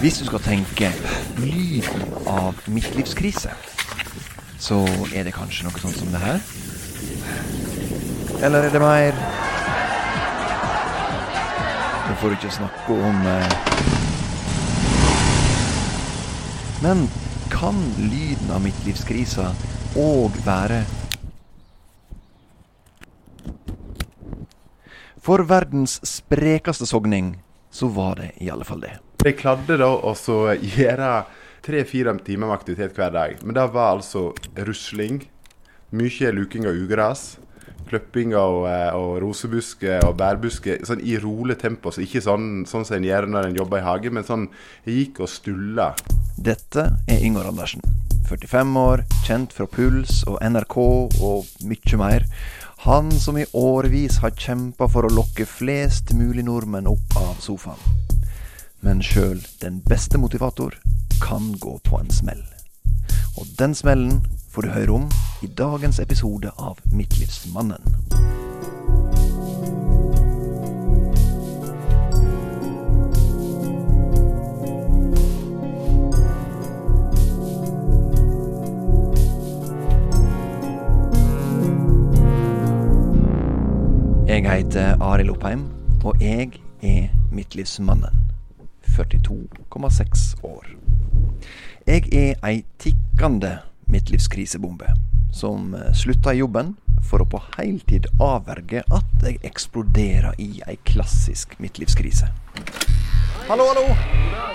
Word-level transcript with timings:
Hvis 0.00 0.18
du 0.20 0.26
skal 0.28 0.42
tenke 0.44 0.90
lyden 1.40 2.02
av 2.28 2.58
midtlivskrise, 2.68 3.50
så 4.60 4.76
er 5.16 5.24
det 5.24 5.32
kanskje 5.32 5.64
noe 5.64 5.80
sånt 5.80 5.96
som 5.96 6.10
det 6.12 6.20
her. 6.20 6.42
Eller 8.44 8.66
er 8.66 8.74
det 8.74 8.82
mer 8.82 9.16
Nå 12.06 12.16
får 12.20 12.28
du 12.28 12.36
ikke 12.36 12.52
snakke 12.58 12.98
om 13.08 13.24
eh. 13.30 13.56
Men 16.84 17.06
kan 17.48 17.80
lyden 17.96 18.52
av 18.52 18.60
midtlivskrisa 18.66 19.48
òg 19.96 20.36
være 20.44 20.82
For 25.24 25.42
verdens 25.48 25.98
sprekeste 26.06 26.86
sogning, 26.86 27.34
så 27.72 27.88
var 27.90 28.20
det 28.20 28.30
i 28.44 28.52
alle 28.52 28.68
fall 28.68 28.84
det. 28.84 28.94
Jeg 29.26 29.40
klarte 29.40 29.74
da 29.74 29.88
å 29.90 30.12
gjøre 30.54 31.06
tre-fire 31.66 32.12
timer 32.22 32.46
med 32.46 32.54
aktivitet 32.54 32.92
hver 32.94 33.10
dag. 33.10 33.32
Men 33.42 33.56
det 33.56 33.64
var 33.74 33.96
altså 33.96 34.28
rusling, 34.68 35.24
mye 35.90 36.30
luking 36.30 36.68
av 36.70 36.78
ugras, 36.78 37.24
kløpping 37.90 38.36
eh, 38.38 38.94
og 38.94 39.16
rosebusker 39.24 40.06
og 40.06 40.14
bærbusker 40.20 40.84
sånn 40.86 41.02
i 41.02 41.16
rolig 41.18 41.58
tempo. 41.58 41.90
Så 41.90 42.04
ikke 42.04 42.22
sånn, 42.22 42.62
sånn 42.70 42.86
som 42.86 43.00
en 43.00 43.08
gjør 43.08 43.26
når 43.32 43.48
en 43.48 43.58
jobber 43.58 43.82
i 43.82 43.86
hage, 43.88 44.14
men 44.14 44.26
sånn 44.28 44.46
jeg 44.86 45.00
gikk 45.00 45.24
og 45.26 45.32
stulla. 45.32 45.90
Dette 46.38 46.86
er 47.10 47.26
Yngvar 47.26 47.50
Andersen. 47.50 47.82
45 48.30 48.78
år, 48.78 49.02
kjent 49.26 49.58
fra 49.58 49.66
Puls 49.70 50.22
og 50.30 50.38
NRK 50.38 50.78
og 50.78 51.66
mye 51.66 51.98
mer. 51.98 52.30
Han 52.86 53.10
som 53.10 53.42
i 53.42 53.50
årevis 53.58 54.20
har 54.22 54.38
kjempa 54.38 54.86
for 54.86 55.06
å 55.06 55.14
lokke 55.18 55.50
flest 55.50 56.14
mulig 56.14 56.46
nordmenn 56.46 56.86
opp 56.94 57.18
av 57.18 57.34
sofaen. 57.42 58.06
Men 58.86 59.00
sjøl 59.02 59.40
den 59.58 59.80
beste 59.82 60.18
motivator 60.18 60.74
kan 61.18 61.56
gå 61.58 61.72
på 61.82 61.98
en 61.98 62.10
smell. 62.14 62.42
Og 63.34 63.48
den 63.58 63.74
smellen 63.74 64.20
får 64.54 64.62
du 64.62 64.68
høre 64.70 64.92
om 64.94 65.08
i 65.42 65.48
dagens 65.58 65.98
episode 65.98 66.52
av 66.54 66.78
Midtlivsmannen. 66.92 67.82
Jeg 84.28 84.46
heter 84.46 85.02
Arild 85.02 85.34
Oppheim, 85.34 85.66
og 86.04 86.22
jeg 86.22 86.54
er 86.82 87.10
midtlivsmannen. 87.32 88.25
42,6 88.96 90.26
år. 90.46 90.72
Jeg 91.86 92.08
er 92.12 92.34
ei 92.46 92.64
tikkende 92.82 93.58
midtlivskrisebombe 93.92 94.88
som 95.36 95.74
eh, 95.74 95.92
slutta 95.94 96.34
i 96.34 96.40
jobben 96.40 96.74
for 97.06 97.22
å 97.22 97.28
på 97.28 97.40
heltid 97.58 98.08
avverge 98.22 98.82
at 98.82 99.22
jeg 99.22 99.38
eksploderer 99.46 100.34
i 100.42 100.62
ei 100.66 100.78
klassisk 100.88 101.54
midtlivskrise. 101.62 102.32
Hallo, 103.46 103.68
hallo! 103.70 103.84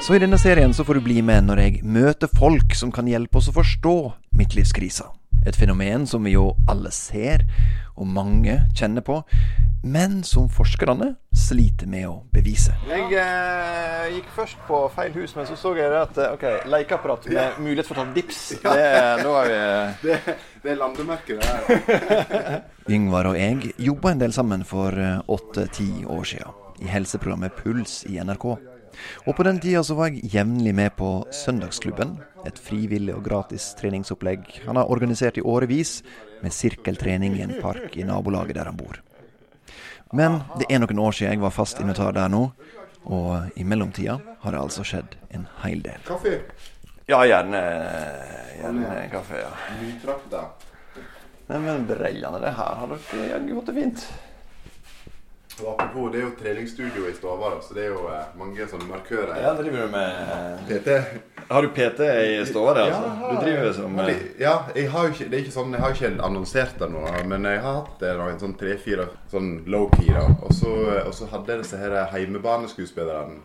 Så 0.02 0.18
i 0.18 0.20
denne 0.20 0.40
serien 0.42 0.74
så 0.74 0.84
får 0.84 1.00
du 1.00 1.06
bli 1.06 1.22
med 1.24 1.46
når 1.48 1.64
jeg 1.64 1.84
møter 1.88 2.28
folk 2.28 2.76
som 2.76 2.92
kan 2.92 3.08
hjelpe 3.08 3.40
oss 3.40 3.48
å 3.52 3.56
forstå 3.56 3.96
midtlivskrisa. 4.36 5.08
Et 5.48 5.56
fenomen 5.58 6.06
som 6.08 6.24
vi 6.24 6.36
jo 6.36 6.52
alle 6.70 6.92
ser, 6.94 7.48
og 7.98 8.08
mange 8.08 8.60
kjenner 8.78 9.04
på, 9.06 9.22
men 9.84 10.20
som 10.24 10.46
forskerne 10.50 11.16
sliter 11.34 11.90
med 11.90 12.06
å 12.06 12.14
bevise. 12.34 12.76
Jeg 12.90 13.08
eh, 13.18 14.12
gikk 14.16 14.30
først 14.36 14.62
på 14.68 14.82
feil 14.94 15.14
hus, 15.18 15.34
men 15.38 15.48
så 15.50 15.58
så 15.58 15.74
jeg 15.78 15.90
at 15.98 16.20
eh, 16.22 16.36
ok, 16.36 16.46
lekeapparat 16.70 17.26
med 17.34 17.60
mulighet 17.66 17.90
for 17.90 17.98
å 17.98 18.06
ta 18.06 18.16
dips. 18.16 18.42
Det, 18.62 18.88
da 19.26 19.36
er 19.42 19.50
vi 19.50 19.60
Det, 20.06 20.38
det 20.62 20.74
er 20.76 20.82
landemerket, 20.82 21.42
det 21.42 21.50
her. 21.50 22.62
Yngvar 22.98 23.32
og 23.32 23.40
jeg 23.40 23.74
jobba 23.82 24.14
en 24.14 24.22
del 24.22 24.36
sammen 24.38 24.66
for 24.68 24.98
eh, 24.98 25.18
åtte-ti 25.26 26.06
år 26.06 26.28
siden, 26.36 26.62
i 26.82 26.90
helseprogrammet 26.90 27.58
Puls 27.58 28.04
i 28.10 28.22
NRK. 28.22 28.48
Og 29.26 29.36
på 29.38 29.46
den 29.48 29.60
tida 29.62 29.84
så 29.86 29.96
var 29.98 30.12
jeg 30.12 30.32
jevnlig 30.34 30.74
med 30.78 30.96
på 30.98 31.12
Søndagsklubben, 31.36 32.18
et 32.48 32.58
frivillig 32.58 33.14
og 33.16 33.24
gratis 33.26 33.72
treningsopplegg 33.78 34.48
han 34.66 34.80
har 34.80 34.90
organisert 34.90 35.38
i 35.38 35.46
årevis, 35.46 36.02
med 36.42 36.54
sirkeltrening 36.56 37.38
i 37.38 37.44
en 37.46 37.56
park 37.62 37.98
i 37.98 38.06
nabolaget 38.08 38.58
der 38.58 38.72
han 38.72 38.78
bor. 38.80 38.98
Men 40.12 40.42
det 40.58 40.68
er 40.74 40.82
noen 40.82 41.00
år 41.00 41.14
siden 41.16 41.38
jeg 41.38 41.44
var 41.44 41.54
fast 41.56 41.80
invitar 41.80 42.16
der 42.18 42.32
nå, 42.34 42.48
og 43.06 43.58
i 43.58 43.64
mellomtida 43.64 44.18
har 44.42 44.56
det 44.56 44.62
altså 44.62 44.86
skjedd 44.86 45.16
en 45.38 45.46
hel 45.62 45.86
del. 45.86 46.02
Kaffe. 46.08 46.40
Ja, 47.10 47.22
gjerne, 47.28 47.62
gjerne 48.58 49.06
kaffe, 49.12 49.40
ja. 49.42 49.54
Neimen, 49.78 50.52
Nei, 51.52 51.58
men 51.60 51.88
brellene, 51.90 52.40
det 52.40 52.52
her 52.56 52.76
har 52.80 52.92
dere 52.92 53.26
jaggu 53.34 53.56
fått 53.58 53.72
det 53.72 53.74
fint. 53.76 54.04
Og 55.60 55.68
apropos, 55.74 56.12
det 56.14 56.22
er 56.22 56.24
jo 56.24 56.32
treningsstudio 56.40 57.10
i 57.10 57.14
stua, 57.14 57.36
vår, 57.38 57.58
så 57.66 57.76
det 57.76 57.84
er 57.84 57.90
jo 57.92 58.06
eh, 58.08 58.30
mange 58.40 58.66
sånne 58.72 58.88
markører. 58.88 59.34
Ja, 59.44 59.52
driver 59.58 59.84
du 59.84 59.92
med 59.94 60.62
PT. 60.70 60.96
Har 61.52 61.66
du 61.66 61.70
PT 61.76 62.00
i 62.08 62.46
stua 62.48 62.74
di, 62.78 62.86
altså? 62.88 63.02
Ja, 63.12 63.32
Du 63.32 63.42
driver 63.44 63.74
som 63.76 64.00
Ja, 64.00 64.08
Ja, 64.40 64.54
jeg 64.76 64.90
har 64.94 65.08
jo 65.08 65.14
ikke, 65.14 65.28
det 65.30 65.38
er 65.38 65.44
ikke 65.44 65.56
sånn, 65.58 65.76
jeg 65.76 65.84
har 65.84 65.96
ikke 65.98 66.12
annonsert 66.24 66.80
det 66.80 66.90
nå, 66.94 67.04
men 67.28 67.46
jeg 67.52 67.62
har 67.66 67.80
hatt 67.82 68.00
det 68.00 68.14
da, 68.18 68.30
en 68.32 68.40
sånn 68.42 68.56
tre-fire 68.58 69.10
sånn 69.34 69.52
low-key. 69.68 70.14
da. 70.16 70.24
Og 70.42 70.54
så, 70.56 70.72
og 71.06 71.14
så 71.14 71.28
hadde 71.34 71.52
jeg 71.56 71.66
disse 71.66 71.82
her 71.82 71.98
heimebaneskuespillerne. 72.16 73.42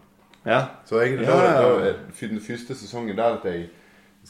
Ja. 0.46 0.60
Så 0.86 1.00
egentlig 1.02 1.26
Ja, 1.26 1.40
ja, 1.44 1.86
ja. 1.90 1.92
den 2.20 2.40
første 2.40 2.74
sesongen 2.78 3.16
der 3.18 3.40
at 3.40 3.44
jeg 3.44 3.68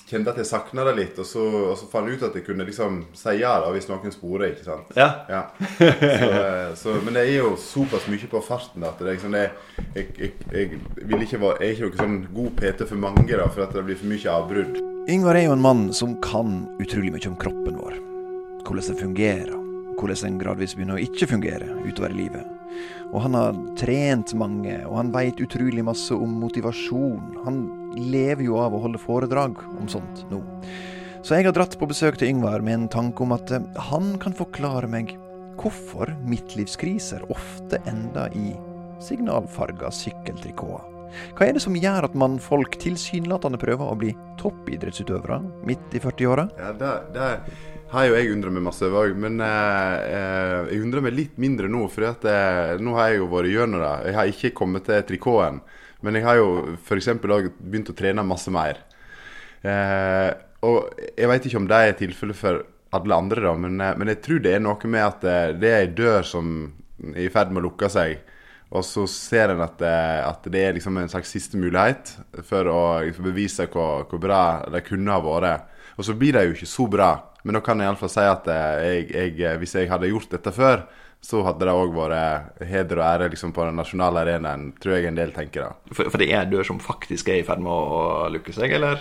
kjente 0.04 0.32
at 0.32 0.40
jeg 0.40 0.48
savna 0.48 0.84
det 0.88 0.94
litt, 0.98 1.18
og 1.22 1.26
så, 1.28 1.44
og 1.72 1.76
så 1.80 1.88
fant 1.90 2.08
jeg 2.08 2.18
ut 2.18 2.26
at 2.28 2.36
jeg 2.36 2.44
kunne 2.46 2.66
liksom 2.68 2.98
si 3.16 3.36
ja 3.40 3.54
da 3.62 3.70
hvis 3.74 3.88
noen 3.90 4.12
sporer, 4.14 4.52
ikke 4.52 4.66
sant. 4.66 4.96
Ja. 4.98 5.08
Ja. 5.30 5.42
Så, 5.76 6.30
eh, 6.30 6.74
så, 6.76 6.96
men 7.04 7.16
det 7.16 7.24
er 7.26 7.32
jo 7.38 7.54
såpass 7.60 8.08
mye 8.12 8.30
på 8.30 8.42
farten 8.44 8.84
at 8.86 9.00
det 9.00 9.08
er 9.08 9.16
liksom 9.16 9.36
det, 9.36 9.46
jeg, 9.94 10.10
jeg, 10.18 10.32
jeg, 10.52 10.80
vil 11.02 11.24
ikke 11.26 11.40
være, 11.42 11.60
jeg 11.62 11.68
er 11.68 11.76
ikke 11.76 11.88
noen 11.88 12.02
sånn 12.02 12.18
god 12.36 12.58
PT 12.60 12.90
for 12.90 13.04
mange, 13.06 13.30
da, 13.32 13.48
for 13.52 13.66
at 13.66 13.76
det 13.76 13.86
blir 13.86 14.00
for 14.00 14.12
mye 14.12 14.36
avbrudd. 14.36 14.82
Yngvar 15.06 15.38
er 15.38 15.46
jo 15.46 15.54
en 15.54 15.62
mann 15.62 15.86
som 15.94 16.16
kan 16.24 16.64
utrolig 16.82 17.14
mye 17.14 17.30
om 17.30 17.38
kroppen 17.38 17.78
vår. 17.78 18.00
Hvordan 18.66 18.90
det 18.90 19.00
fungerer. 19.00 19.56
Hvordan 19.96 20.22
den 20.24 20.42
gradvis 20.42 20.74
begynner 20.76 20.98
å 20.98 21.06
ikke 21.06 21.30
fungere 21.30 21.70
utover 21.86 22.12
i 22.12 22.24
livet. 22.24 22.55
Og 23.12 23.20
han 23.24 23.36
har 23.38 23.58
trent 23.78 24.34
mange, 24.38 24.78
og 24.88 24.96
han 24.98 25.12
veit 25.14 25.40
utrolig 25.42 25.84
masse 25.86 26.14
om 26.14 26.38
motivasjon. 26.42 27.40
Han 27.46 27.60
lever 27.96 28.46
jo 28.48 28.58
av 28.60 28.74
å 28.74 28.82
holde 28.84 29.00
foredrag 29.00 29.60
om 29.76 29.90
sånt 29.90 30.24
nå. 30.32 30.42
Så 31.26 31.34
jeg 31.34 31.48
har 31.48 31.56
dratt 31.56 31.74
på 31.78 31.88
besøk 31.90 32.20
til 32.20 32.30
Yngvar 32.34 32.62
med 32.62 32.80
en 32.80 32.90
tanke 32.92 33.24
om 33.24 33.32
at 33.34 33.50
eh, 33.50 33.64
han 33.88 34.12
kan 34.22 34.36
forklare 34.36 34.86
meg 34.90 35.16
hvorfor 35.56 36.12
midtlivskriser 36.28 37.24
ofte 37.32 37.80
ender 37.90 38.34
i 38.36 38.52
signalfarga 39.02 39.90
sykkeltrikoter. 39.90 40.92
Hva 41.36 41.46
er 41.46 41.56
det 41.56 41.62
som 41.64 41.76
gjør 41.78 42.08
at 42.08 42.18
mannfolk 42.18 42.76
tilsynelatende 42.82 43.60
prøver 43.62 43.88
å 43.88 43.98
bli 43.98 44.12
toppidrettsutøvere 44.40 45.40
midt 45.66 45.96
i 45.96 46.02
40-åra? 46.02 46.46
Ja, 46.60 46.72
det, 46.76 46.92
det 47.14 47.30
har 47.96 48.10
jo 48.10 48.16
jeg 48.18 48.32
undra 48.34 48.52
meg 48.52 48.64
masse 48.66 48.88
òg, 48.88 49.14
men 49.20 49.40
eh, 49.40 49.94
eh, 50.12 50.70
jeg 50.74 50.82
undrer 50.84 51.04
meg 51.06 51.16
litt 51.16 51.38
mindre 51.40 51.70
nå. 51.72 51.86
For 51.92 52.06
eh, 52.06 52.76
nå 52.82 52.96
har 52.98 53.10
jeg 53.10 53.22
jo 53.22 53.30
vært 53.32 53.52
gjennom 53.52 53.82
det. 53.82 53.94
Jeg 54.10 54.18
har 54.18 54.32
ikke 54.32 54.54
kommet 54.58 54.86
til 54.88 55.04
trikoten, 55.08 55.62
men 56.04 56.18
jeg 56.18 56.26
har 56.26 56.40
jo 56.40 56.50
f.eks. 56.76 57.10
begynt 57.22 57.92
å 57.92 57.96
trene 57.96 58.26
masse 58.26 58.52
mer. 58.52 58.82
Eh, 59.66 60.30
og 60.66 60.96
jeg 61.16 61.30
vet 61.30 61.48
ikke 61.48 61.60
om 61.60 61.68
det 61.70 61.82
er 61.82 61.98
tilfellet 61.98 62.38
for 62.38 62.64
alle 62.96 63.16
andre, 63.16 63.44
da, 63.44 63.52
men, 63.58 63.80
eh, 63.80 63.94
men 63.98 64.12
jeg 64.12 64.22
tror 64.24 64.42
det 64.44 64.56
er 64.56 64.64
noe 64.64 64.92
med 64.92 65.04
at 65.04 65.26
eh, 65.26 65.52
det 65.56 65.72
er 65.72 65.84
ei 65.84 65.92
dør 65.96 66.26
som 66.26 66.56
er 67.12 67.26
i 67.26 67.30
ferd 67.32 67.52
med 67.52 67.64
å 67.64 67.70
lukke 67.70 67.90
seg. 67.92 68.18
Og 68.76 68.82
så 68.82 69.04
ser 69.08 69.52
en 69.52 69.62
at, 69.62 69.78
at 69.80 70.46
det 70.50 70.58
er 70.58 70.72
liksom 70.74 70.96
en 70.98 71.10
slags 71.10 71.30
siste 71.30 71.58
mulighet 71.60 72.10
for 72.48 72.66
å 72.66 72.80
bevise 73.22 73.68
hvor, 73.70 74.08
hvor 74.10 74.18
bra 74.18 74.40
det 74.74 74.82
kunne 74.88 75.14
ha 75.14 75.22
vært. 75.22 75.68
Og 75.94 76.08
så 76.08 76.16
blir 76.18 76.34
det 76.34 76.42
jo 76.48 76.56
ikke 76.56 76.68
så 76.68 76.88
bra, 76.90 77.10
men 77.46 77.54
da 77.54 77.62
kan 77.62 77.78
jeg 77.78 77.86
iallfall 77.86 78.10
si 78.10 78.26
at 78.26 78.48
eh, 78.50 78.76
jeg, 78.82 79.10
jeg, 79.14 79.34
eh, 79.46 79.58
hvis 79.62 79.76
jeg 79.78 79.90
hadde 79.90 80.10
gjort 80.10 80.32
dette 80.34 80.52
før, 80.54 80.82
så 81.26 81.40
hadde 81.46 81.64
det 81.66 81.72
òg 81.74 81.94
vært 81.96 82.60
heder 82.68 83.00
og 83.00 83.04
ære 83.06 83.28
liksom, 83.32 83.52
på 83.54 83.64
den 83.66 83.78
nasjonale 83.80 84.20
arenaen, 84.22 84.68
tror 84.82 84.96
jeg 84.96 85.08
en 85.08 85.18
del 85.18 85.32
tenker 85.34 85.64
da. 85.64 85.94
For, 85.94 86.10
for 86.12 86.22
det 86.22 86.28
er 86.36 86.46
dør 86.50 86.66
som 86.68 86.78
faktisk 86.82 87.30
er 87.32 87.40
i 87.40 87.46
ferd 87.46 87.62
med 87.64 87.72
å 87.72 88.26
lukke 88.34 88.54
seg, 88.54 88.74
eller? 88.76 89.00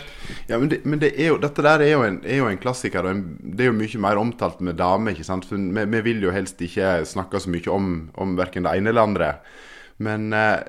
Ja, 0.50 0.58
men, 0.58 0.70
det, 0.72 0.80
men 0.88 1.02
det 1.02 1.12
jo, 1.22 1.38
dette 1.42 1.66
der 1.66 1.84
er 1.86 1.92
jo 1.92 2.06
en, 2.08 2.22
er 2.26 2.42
jo 2.42 2.50
en 2.50 2.62
klassiker, 2.62 3.06
og 3.06 3.14
en, 3.14 3.24
det 3.44 3.68
er 3.68 3.70
jo 3.70 3.78
mye 3.78 4.02
mer 4.08 4.22
omtalt 4.22 4.64
med 4.66 4.80
damer. 4.82 5.14
ikke 5.14 5.28
sant? 5.28 5.46
For 5.50 5.60
vi, 5.60 5.86
vi 5.98 6.04
vil 6.08 6.26
jo 6.26 6.34
helst 6.34 6.62
ikke 6.66 6.98
snakke 7.06 7.42
så 7.44 7.54
mye 7.54 7.74
om, 7.74 7.94
om 8.22 8.38
verken 8.40 8.66
det 8.66 8.78
ene 8.80 8.94
eller 8.94 9.10
andre. 9.10 9.32
Men 10.04 10.34
eh, 10.36 10.60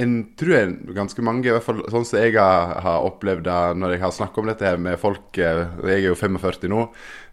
en 0.00 0.14
tror 0.40 0.54
jeg 0.54 0.94
ganske 0.96 1.24
mange, 1.24 1.44
i 1.44 1.52
hvert 1.52 1.66
fall 1.66 1.82
sånn 1.92 2.06
som 2.08 2.22
jeg 2.22 2.38
har, 2.38 3.04
opplevd 3.04 3.44
det 3.44 3.60
når 3.76 3.96
jeg 3.96 4.04
har 4.06 4.14
snakket 4.16 4.40
om 4.40 4.48
dette 4.48 4.72
med 4.80 5.00
folk 5.00 5.36
eh, 5.36 5.66
Jeg 5.84 5.98
er 5.98 6.06
jo 6.06 6.16
45 6.16 6.70
nå, 6.72 6.86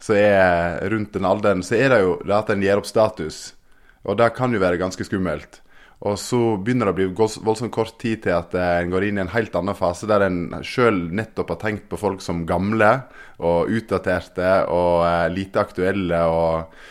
så 0.03 0.17
er 0.19 0.81
rundt 0.91 1.15
den 1.15 1.27
alderen 1.27 1.63
så 1.63 1.77
er 1.79 1.93
det 1.93 2.01
jo 2.03 2.17
det 2.25 2.35
at 2.35 2.51
en 2.51 2.63
gir 2.65 2.81
opp 2.81 2.89
status. 2.89 3.41
Og 4.03 4.17
det 4.19 4.31
kan 4.35 4.51
jo 4.51 4.59
være 4.59 4.81
ganske 4.81 5.05
skummelt. 5.07 5.61
Og 6.01 6.17
så 6.17 6.39
begynner 6.57 6.89
det 6.89 6.93
å 6.95 6.97
bli 6.97 7.33
voldsomt 7.45 7.71
kort 7.71 7.93
tid 8.01 8.23
til 8.25 8.35
at 8.35 8.55
eh, 8.57 8.81
en 8.81 8.91
går 8.91 9.07
inn 9.07 9.21
i 9.21 9.23
en 9.23 9.31
helt 9.31 9.55
annen 9.55 9.77
fase 9.77 10.09
der 10.09 10.25
en 10.27 10.43
sjøl 10.67 11.05
nettopp 11.15 11.55
har 11.55 11.61
tenkt 11.63 11.87
på 11.87 12.01
folk 12.01 12.25
som 12.25 12.43
gamle 12.49 12.91
og 13.39 13.71
utdaterte 13.71 14.65
og 14.73 15.31
lite 15.31 15.63
aktuelle 15.63 16.25
og 16.27 16.83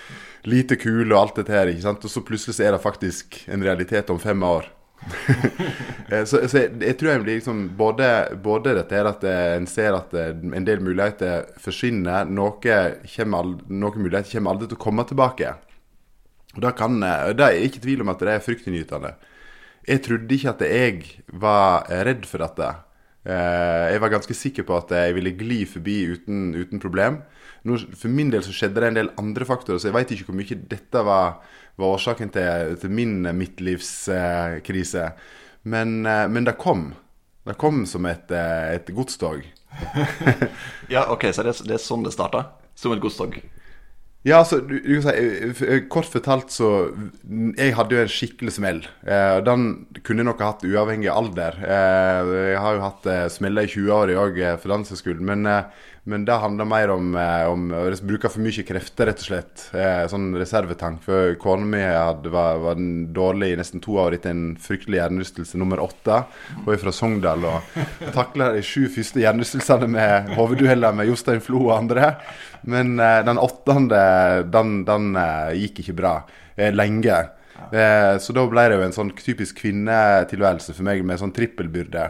lite 0.48 0.76
kule 0.80 1.10
og 1.14 1.20
alt 1.20 1.40
dette 1.40 1.54
her. 1.54 1.70
ikke 1.70 1.86
sant? 1.86 2.04
Og 2.04 2.12
så 2.12 2.22
plutselig 2.24 2.56
så 2.56 2.68
er 2.68 2.76
det 2.76 2.84
faktisk 2.84 3.42
en 3.50 3.64
realitet 3.64 4.10
om 4.12 4.20
fem 4.20 4.42
år. 4.42 4.70
Eh, 6.10 6.24
så, 6.26 6.40
så 6.50 6.64
jeg, 6.64 6.72
jeg 6.82 6.96
tror 6.98 7.08
jeg 7.12 7.20
blir 7.22 7.36
liksom 7.38 7.58
både, 7.78 8.06
både 8.42 8.72
dette 8.80 8.96
her 8.98 9.06
at 9.06 9.22
eh, 9.30 9.52
en 9.60 9.66
ser 9.70 9.94
at 9.94 10.10
eh, 10.18 10.32
en 10.34 10.64
del 10.66 10.80
muligheter 10.82 11.44
forsvinner, 11.62 12.26
noe, 12.26 12.56
kommer 13.12 13.52
noen 13.70 14.02
muligheter 14.02 14.32
kommer 14.32 14.56
aldri 14.56 14.66
til 14.72 14.80
å 14.80 14.82
komme 14.82 15.04
tilbake. 15.06 15.52
Og 16.56 16.64
da 16.64 16.72
kan, 16.74 16.98
det 16.98 17.46
er 17.46 17.62
ikke 17.62 17.84
tvil 17.84 18.02
om 18.02 18.10
at 18.10 18.26
det 18.26 18.34
er 18.34 18.42
fryktinngytende. 18.42 19.12
Jeg 19.86 20.02
trodde 20.08 20.34
ikke 20.34 20.56
at 20.56 20.66
jeg 20.66 21.06
var 21.30 21.86
redd 22.08 22.26
for 22.26 22.42
dette. 22.42 22.72
Jeg 23.30 24.02
var 24.02 24.14
ganske 24.16 24.34
sikker 24.34 24.66
på 24.66 24.80
at 24.82 24.90
jeg 24.98 25.14
ville 25.14 25.36
gli 25.38 25.60
forbi 25.70 26.00
uten, 26.10 26.48
uten 26.58 26.82
problem. 26.82 27.20
For 27.62 28.08
min 28.08 28.30
del 28.32 28.44
så 28.46 28.54
skjedde 28.56 28.80
det 28.80 28.88
en 28.90 28.98
del 28.98 29.12
andre 29.20 29.46
faktorer, 29.48 29.80
så 29.80 29.90
jeg 29.90 29.96
veit 29.96 30.14
ikke 30.14 30.30
hvor 30.30 30.38
mye 30.38 30.58
dette 30.70 31.04
var, 31.06 31.38
var 31.80 31.94
årsaken 31.96 32.32
til, 32.34 32.74
til 32.80 32.94
min 32.96 33.20
midtlivskrise. 33.36 35.06
Men, 35.68 36.00
eh, 36.08 36.26
men 36.32 36.48
det 36.48 36.56
kom. 36.60 36.90
Det 37.44 37.56
kom 37.60 37.84
som 37.88 38.06
et, 38.08 38.30
eh, 38.30 38.76
et 38.76 38.92
godstog. 38.96 39.44
Ja, 40.94 41.06
ok, 41.12 41.30
Så 41.32 41.44
det, 41.46 41.54
det 41.68 41.76
er 41.76 41.82
sånn 41.82 42.02
det 42.02 42.14
starta? 42.16 42.46
Som 42.74 42.96
et 42.96 43.02
godstog? 43.02 43.36
Ja, 44.26 44.42
altså, 44.42 44.58
du, 44.60 44.74
du 44.84 44.98
kan 44.98 45.06
si, 45.06 45.12
eh, 45.16 45.60
eh, 45.64 45.82
Kort 45.88 46.08
fortalt 46.12 46.52
så 46.52 46.90
Jeg 47.56 47.72
hadde 47.76 47.96
jo 47.96 48.02
en 48.02 48.10
skikkelig 48.12 48.52
smell. 48.58 48.82
Eh, 49.00 49.38
den 49.46 49.86
kunne 50.04 50.20
jeg 50.20 50.28
nok 50.28 50.42
ha 50.44 50.50
hatt 50.52 50.66
uavhengig 50.68 51.08
av 51.08 51.22
alder. 51.22 51.56
Eh, 51.64 52.32
jeg 52.52 52.58
har 52.60 52.76
jo 52.76 52.82
hatt 52.84 53.08
eh, 53.08 53.22
smeller 53.32 53.64
i 53.64 53.72
20-åra 53.72 54.18
òg, 54.20 54.42
eh, 54.44 54.58
for 54.60 54.74
den 54.74 54.84
saks 54.88 55.00
skyld. 55.06 55.22
Men, 55.24 55.48
eh, 55.48 55.88
men 56.08 56.24
det 56.24 56.32
handler 56.32 56.64
mer 56.64 56.90
om, 56.90 57.14
eh, 57.16 57.44
om 57.46 57.66
å 57.76 57.82
bruke 58.02 58.28
for 58.32 58.40
mye 58.40 58.64
krefter, 58.64 59.06
rett 59.10 59.20
og 59.20 59.26
slett. 59.26 59.64
Eh, 59.76 60.06
sånn 60.08 60.32
reservetank. 60.38 61.02
For 61.04 61.34
kona 61.40 61.66
mi 61.66 61.82
var, 62.32 62.58
var 62.62 62.80
dårlig 63.12 63.52
i 63.52 63.58
nesten 63.60 63.82
to 63.84 63.98
år 64.00 64.16
etter 64.16 64.32
en 64.32 64.56
fryktelig 64.56 64.96
hjernerystelse 64.96 65.60
nummer 65.60 65.82
åtte. 65.84 66.22
Hun 66.64 66.72
er 66.72 66.80
fra 66.80 66.94
Sogndal 66.96 67.44
og 67.44 68.14
takla 68.16 68.52
de 68.54 68.62
sju 68.64 68.86
første 68.88 69.20
hjernerystelsene 69.20 69.90
med 69.92 70.32
hoveddueller 70.38 70.96
med 70.96 71.10
Jostein 71.10 71.44
Flo 71.44 71.66
og 71.66 71.76
andre. 71.76 72.14
Men 72.64 72.96
eh, 72.98 73.20
den 73.28 73.42
åttende, 73.42 74.00
den, 74.48 74.80
den 74.88 75.12
gikk 75.58 75.84
ikke 75.84 75.98
bra. 76.00 76.14
Lenge. 76.60 77.14
Så 77.70 78.34
da 78.36 78.42
ble 78.50 78.64
det 78.68 78.76
jo 78.76 78.82
en 78.84 78.92
sånn 78.92 79.12
typisk 79.16 79.62
kvinnetilværelse 79.62 80.74
for 80.74 80.84
meg 80.84 81.00
med 81.06 81.20
sånn 81.20 81.32
trippelbyrde. 81.32 82.02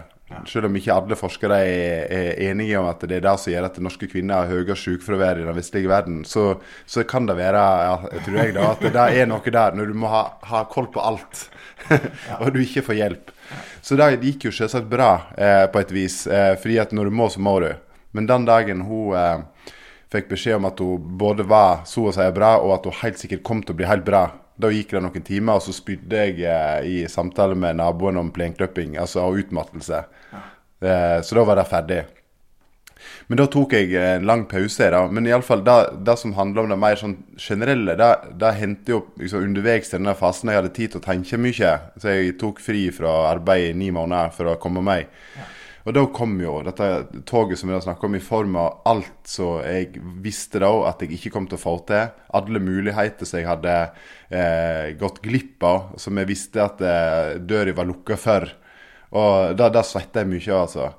Selv 0.47 0.69
om 0.69 0.77
ikke 0.79 0.95
alle 0.95 1.17
forskere 1.19 1.57
er, 1.67 2.05
er 2.15 2.43
enige 2.51 2.79
om 2.79 2.87
at 2.91 3.03
det 3.03 3.19
er 3.19 3.25
det 3.25 3.35
som 3.43 3.53
gjør 3.53 3.67
at 3.67 3.81
norske 3.83 4.07
kvinner 4.11 4.45
har 4.45 4.53
høyere 4.53 4.77
sykefravær 4.79 5.41
i 5.41 5.47
den 5.47 5.57
vestlige 5.57 5.91
verden, 5.91 6.21
så, 6.29 6.55
så 6.87 7.05
kan 7.09 7.27
det 7.27 7.37
være, 7.39 7.65
ja, 7.87 7.97
tror 8.25 8.39
jeg 8.39 8.55
da, 8.57 8.69
at 8.71 8.85
det 8.87 9.07
er 9.21 9.29
noe 9.31 9.55
der 9.59 9.77
når 9.77 9.91
du 9.91 9.99
må 9.99 10.11
ha, 10.13 10.23
ha 10.53 10.63
koll 10.71 10.89
på 10.95 11.03
alt, 11.03 11.49
og 12.41 12.53
du 12.55 12.61
ikke 12.63 12.87
får 12.87 13.01
hjelp. 13.01 13.35
Så 13.83 13.99
det 13.99 14.13
gikk 14.23 14.49
jo 14.49 14.55
selvsagt 14.55 14.91
bra 14.91 15.11
eh, 15.35 15.67
på 15.73 15.83
et 15.83 15.95
vis, 15.95 16.23
eh, 16.31 16.55
fordi 16.61 16.79
at 16.83 16.95
når 16.95 17.11
du 17.11 17.17
må, 17.21 17.29
så 17.33 17.43
må 17.43 17.59
du. 17.65 17.73
Men 18.17 18.29
den 18.31 18.47
dagen 18.47 18.85
hun 18.87 19.17
eh, 19.19 19.73
fikk 20.11 20.31
beskjed 20.31 20.59
om 20.59 20.69
at 20.71 20.81
hun 20.83 21.11
både 21.19 21.47
var 21.49 21.83
så 21.91 22.09
å 22.09 22.15
si 22.15 22.27
bra, 22.37 22.57
og 22.63 22.77
at 22.79 22.87
hun 22.89 22.99
helt 23.03 23.21
sikkert 23.21 23.45
kom 23.47 23.65
til 23.65 23.75
å 23.75 23.81
bli 23.81 23.91
helt 23.91 24.07
bra. 24.07 24.29
Da 24.61 24.71
gikk 24.73 24.95
det 24.95 25.05
noen 25.05 25.27
timer, 25.27 25.59
og 25.59 25.65
så 25.65 25.75
spydde 25.75 26.25
jeg 26.25 26.41
eh, 26.45 26.87
i 26.87 26.97
samtale 27.09 27.57
med 27.59 27.81
naboen 27.81 28.21
om 28.21 28.33
plenkløpping, 28.35 28.99
altså 29.01 29.29
utmattelse. 29.33 30.05
Ja. 30.31 30.47
så 31.21 31.37
da 31.37 31.43
var 31.45 31.59
det 31.61 31.69
ferdig. 31.69 32.01
Men 33.29 33.39
da 33.41 33.47
tok 33.51 33.75
jeg 33.77 33.95
en 33.97 34.27
lang 34.29 34.45
pause. 34.51 34.91
da, 34.91 35.05
Men 35.09 35.29
iallfall 35.29 35.63
det, 35.65 35.77
det 36.07 36.17
som 36.19 36.35
handler 36.35 36.65
om 36.65 36.73
det 36.73 36.81
mer 36.81 36.99
sånn 37.01 37.17
generelle, 37.39 37.97
det, 37.99 38.11
det 38.41 38.53
hendte 38.59 38.95
jo 38.95 39.01
liksom 39.21 39.47
underveis 39.47 39.91
til 39.91 40.01
denne 40.01 40.17
fasen 40.19 40.51
jeg 40.51 40.61
hadde 40.61 40.75
tid 40.77 40.95
til 40.95 41.03
å 41.03 41.07
tenke 41.07 41.41
mye. 41.41 41.73
Så 42.01 42.17
jeg 42.17 42.37
tok 42.41 42.61
fri 42.65 42.89
fra 42.95 43.15
arbeid 43.31 43.71
i 43.71 43.79
ni 43.85 43.91
måneder 43.95 44.35
for 44.37 44.53
å 44.53 44.59
komme 44.63 44.85
meg. 44.85 45.09
Og 45.89 45.95
da 45.97 46.03
kom 46.13 46.35
jo 46.43 46.59
dette 46.65 46.87
toget 47.29 47.59
som 47.59 47.71
vi 47.71 47.77
har 47.77 47.85
snakket 47.85 48.09
om, 48.11 48.17
i 48.19 48.23
form 48.23 48.57
av 48.61 48.83
alt 48.91 49.31
som 49.31 49.63
jeg 49.65 50.03
visste 50.21 50.61
da 50.61 50.69
at 50.91 51.01
jeg 51.01 51.17
ikke 51.17 51.33
kom 51.33 51.47
til 51.49 51.57
å 51.57 51.63
få 51.63 51.77
til. 51.89 52.11
Alle 52.37 52.61
muligheter 52.61 53.29
som 53.29 53.41
jeg 53.41 53.49
hadde 53.49 53.77
eh, 54.29 54.91
gått 55.01 55.23
glipp 55.25 55.65
av, 55.65 55.95
som 56.01 56.21
jeg 56.21 56.29
visste 56.29 56.65
at 56.65 56.85
eh, 56.85 57.39
døra 57.41 57.77
var 57.79 57.89
lukka 57.89 58.19
for. 58.21 58.51
Og 59.17 59.57
da, 59.59 59.71
da 59.73 59.83
svetta 59.87 60.23
jeg 60.23 60.31
mye, 60.35 60.59
altså. 60.61 60.91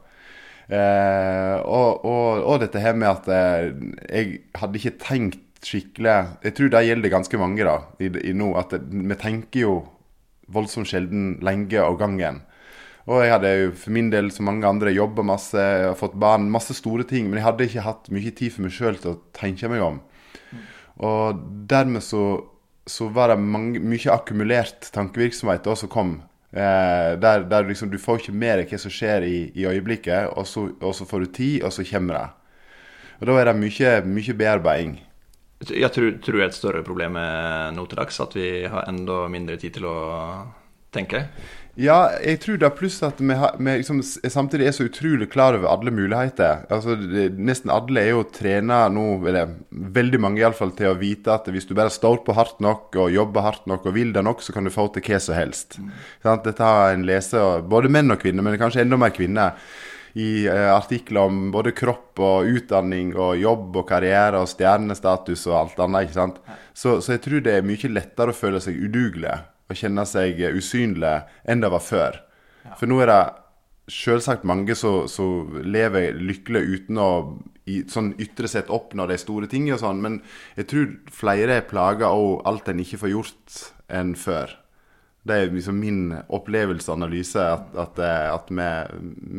Eh, 0.71 1.55
og, 1.61 2.05
og, 2.07 2.43
og 2.47 2.61
dette 2.63 2.81
her 2.81 2.97
med 2.97 3.09
at 3.11 3.29
eh, 3.31 3.71
jeg 4.07 4.37
hadde 4.57 4.79
ikke 4.79 4.99
tenkt 5.03 5.47
skikkelig 5.61 6.13
Jeg 6.45 6.55
tror 6.57 6.69
det 6.73 6.79
gjelder 6.87 7.11
ganske 7.13 7.37
mange 7.37 7.65
da, 7.67 7.75
i, 8.01 8.07
i 8.31 8.33
nå. 8.33 8.49
At 8.57 8.73
vi 8.81 9.17
tenker 9.19 9.61
jo 9.61 9.73
voldsomt 10.51 10.89
sjelden 10.89 11.35
lenge 11.45 11.77
av 11.79 11.99
gangen. 11.99 12.41
Og 13.11 13.25
jeg 13.25 13.33
hadde 13.33 13.51
jo 13.51 13.71
for 13.75 13.91
min 13.95 14.09
del, 14.13 14.29
som 14.31 14.47
mange 14.47 14.67
andre, 14.67 14.93
jobba 14.95 15.25
masse, 15.27 15.59
jeg 15.59 15.99
fått 15.99 16.15
barn, 16.21 16.47
masse 16.53 16.75
store 16.77 17.03
ting. 17.07 17.27
Men 17.27 17.41
jeg 17.41 17.47
hadde 17.49 17.67
ikke 17.67 17.85
hatt 17.87 18.09
mye 18.13 18.31
tid 18.31 18.55
for 18.55 18.65
meg 18.65 18.75
sjøl 18.75 18.99
til 19.01 19.13
å 19.13 19.19
tenke 19.35 19.71
meg 19.71 19.83
om. 19.83 19.99
Og 21.03 21.41
dermed 21.67 22.05
så, 22.05 22.23
så 22.87 23.09
var 23.11 23.33
det 23.33 23.41
mange, 23.41 23.81
mye 23.83 24.13
akkumulert 24.13 24.91
tankevirksomhet 24.95 25.65
da 25.65 25.75
som 25.75 25.91
kom. 25.91 26.19
Eh, 26.51 27.17
der 27.19 27.45
der 27.47 27.67
liksom, 27.67 27.91
du 27.91 27.97
får 27.99 28.21
ikke 28.21 28.35
med 28.35 28.59
deg 28.59 28.71
hva 28.71 28.79
som 28.83 28.91
skjer 28.91 29.25
i, 29.27 29.37
i 29.55 29.67
øyeblikket, 29.67 30.33
og 30.35 30.47
så, 30.47 30.67
og 30.79 30.95
så 30.95 31.07
får 31.07 31.25
du 31.25 31.31
tid, 31.35 31.55
og 31.63 31.73
så 31.75 31.87
kommer 31.87 32.19
det. 32.19 32.27
Og 33.21 33.29
da 33.29 33.37
er 33.39 33.51
det 33.51 33.59
mye, 33.59 33.95
mye 34.07 34.37
bearbeiding. 34.37 34.99
Jeg 35.69 35.93
tror, 35.93 36.15
tror 36.23 36.39
det 36.39 36.43
er 36.43 36.49
et 36.49 36.57
større 36.57 36.81
problem 36.81 37.19
nå 37.75 37.83
til 37.85 37.99
dags, 37.99 38.17
at 38.23 38.33
vi 38.33 38.47
har 38.65 38.87
enda 38.89 39.27
mindre 39.29 39.59
tid 39.61 39.75
til 39.77 39.85
å 39.85 39.97
tenke. 40.91 41.27
Ja, 41.79 42.11
jeg 42.19 42.41
tror 42.43 42.63
er 42.65 42.73
pluss 42.75 42.97
at 43.05 43.21
vi, 43.23 43.31
har, 43.37 43.53
vi 43.55 43.77
liksom, 43.79 44.01
samtidig 44.03 44.65
er 44.67 44.73
så 44.75 44.87
utrolig 44.89 45.29
klar 45.31 45.55
over 45.55 45.69
alle 45.71 45.93
muligheter. 45.95 46.65
Altså, 46.71 46.97
det, 46.99 47.29
Nesten 47.39 47.71
alle 47.71 48.01
er 48.01 48.09
jo 48.11 48.25
trena 48.27 48.83
nå, 48.91 49.05
eller 49.29 49.53
veldig 49.69 50.19
mange 50.19 50.41
iallfall, 50.41 50.73
til 50.75 50.91
å 50.91 50.97
vite 50.99 51.31
at 51.31 51.47
hvis 51.47 51.69
du 51.69 51.71
bare 51.77 51.93
står 51.93 52.25
på 52.25 52.35
hardt 52.35 52.59
nok 52.63 52.97
og 52.99 53.13
jobber 53.15 53.45
hardt 53.47 53.69
nok 53.71 53.87
og 53.87 53.95
vil 53.95 54.11
det 54.11 54.25
nok, 54.27 54.43
så 54.43 54.55
kan 54.55 54.67
du 54.67 54.73
få 54.73 54.89
til 54.91 55.05
hva 55.07 55.21
som 55.23 55.39
helst. 55.39 55.79
Sant? 56.25 56.43
Dette 56.43 56.67
har 56.67 56.91
en 56.91 57.07
leser, 57.07 57.63
både 57.71 57.91
menn 57.93 58.11
og 58.11 58.19
kvinner, 58.19 58.43
men 58.43 58.59
kanskje 58.59 58.83
enda 58.83 58.99
mer 58.99 59.15
kvinner, 59.15 59.55
i 60.19 60.43
eh, 60.43 60.67
artikler 60.67 61.29
om 61.29 61.45
både 61.53 61.71
kropp 61.71 62.19
og 62.19 62.49
utdanning 62.51 63.13
og 63.15 63.37
jobb 63.39 63.77
og 63.79 63.85
karriere 63.87 64.41
og 64.43 64.49
stjernestatus 64.51 65.45
og 65.47 65.55
alt 65.55 65.79
annet. 65.85 66.09
ikke 66.09 66.17
sant? 66.17 66.41
Så, 66.75 66.97
så 66.99 67.15
jeg 67.15 67.23
tror 67.23 67.45
det 67.45 67.53
er 67.55 67.63
mye 67.63 67.93
lettere 67.95 68.35
å 68.35 68.35
føle 68.35 68.59
seg 68.59 68.75
udugelig 68.75 69.37
og 69.71 69.79
kjenne 69.79 70.05
seg 70.07 70.41
usynlig 70.51 71.21
enn 71.49 71.63
det 71.63 71.71
var 71.71 71.83
før. 71.85 72.19
For 72.77 72.89
nå 72.89 72.99
er 73.01 73.11
det 73.11 73.21
selvsagt 73.91 74.45
mange 74.47 74.75
som 74.77 75.57
lever 75.65 76.19
lykkelig 76.19 76.61
uten 76.75 77.01
å 77.01 77.09
i, 77.69 77.81
sånn 77.89 78.13
ytre 78.21 78.49
sett 78.49 78.71
oppnå 78.73 79.05
de 79.09 79.17
store 79.21 79.49
tingene 79.51 79.77
og 79.77 79.83
sånn, 79.83 80.01
men 80.01 80.17
jeg 80.57 80.67
tror 80.71 80.89
flere 81.13 81.59
er 81.59 81.69
plaga 81.69 82.09
av 82.09 82.41
alt 82.49 82.71
en 82.71 82.81
ikke 82.81 82.99
får 83.03 83.13
gjort 83.13 83.61
enn 83.91 84.15
før. 84.17 84.55
Det 85.21 85.37
er 85.37 85.53
liksom 85.53 85.77
min 85.77 86.15
opplevelse 86.33 86.89
og 86.89 86.97
analyse 86.97 87.41
at, 87.45 87.67
at, 87.77 87.99
eh, 88.01 88.27
at 88.33 88.49
vi, 88.49 88.69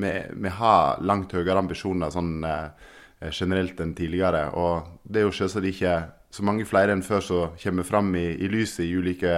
vi, 0.05 0.13
vi 0.45 0.53
har 0.61 1.03
langt 1.03 1.35
høyere 1.35 1.59
ambisjoner 1.59 2.13
sånn 2.15 2.37
eh, 2.47 2.91
generelt 3.35 3.81
enn 3.83 3.97
tidligere. 3.99 4.45
Og 4.55 5.03
det 5.03 5.23
er 5.23 5.27
jo 5.27 5.35
selvsagt 5.35 5.67
ikke 5.73 5.97
så 6.33 6.47
mange 6.47 6.69
flere 6.69 6.95
enn 6.95 7.03
før 7.05 7.27
som 7.27 7.57
kommer 7.59 7.87
fram 7.87 8.15
i, 8.15 8.29
i 8.39 8.51
lyset 8.53 8.87
i 8.87 8.95
ulike, 8.95 9.35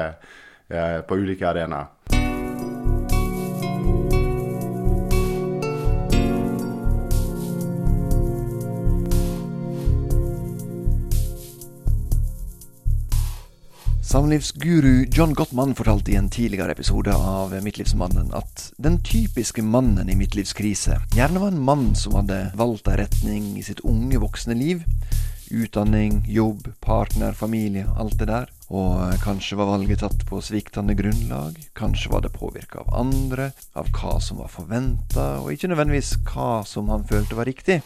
på 0.69 1.17
ulike 1.21 1.49
arenaer. 1.49 1.91
Samlivsguru 14.15 15.07
John 15.11 15.33
Gottman 15.35 15.75
fortalte 15.75 16.13
i 16.13 16.15
en 16.15 16.31
tidligere 16.31 16.73
episode 16.73 17.11
av 17.15 17.51
Midtlivsmannen 17.65 18.29
at 18.39 18.69
den 18.79 19.01
typiske 19.03 19.63
mannen 19.67 20.07
i 20.07 20.15
midtlivskrise 20.15 21.01
gjerne 21.17 21.43
var 21.43 21.51
en 21.51 21.65
mann 21.67 21.89
som 21.99 22.15
hadde 22.21 22.39
valgt 22.55 22.87
en 22.87 23.01
retning 23.01 23.49
i 23.59 23.65
sitt 23.67 23.83
unge, 23.83 24.21
voksne 24.23 24.55
liv. 24.55 24.85
Utdanning, 25.51 26.21
jobb, 26.31 26.69
partner, 26.79 27.35
familie, 27.35 27.89
alt 27.99 28.15
det 28.21 28.31
der. 28.31 28.55
Og 28.75 29.21
kanskje 29.23 29.55
var 29.61 29.69
valget 29.71 30.01
tatt 30.03 30.25
på 30.27 30.41
sviktende 30.43 30.97
grunnlag. 30.99 31.59
Kanskje 31.79 32.11
var 32.11 32.25
det 32.25 32.33
påvirka 32.35 32.81
av 32.83 32.95
andre, 33.05 33.53
av 33.79 33.87
hva 33.95 34.17
som 34.19 34.41
var 34.43 34.51
forventa, 34.51 35.27
og 35.45 35.53
ikke 35.55 35.71
nødvendigvis 35.71 36.17
hva 36.27 36.65
som 36.67 36.91
han 36.91 37.07
følte 37.07 37.39
var 37.39 37.47
riktig. 37.47 37.81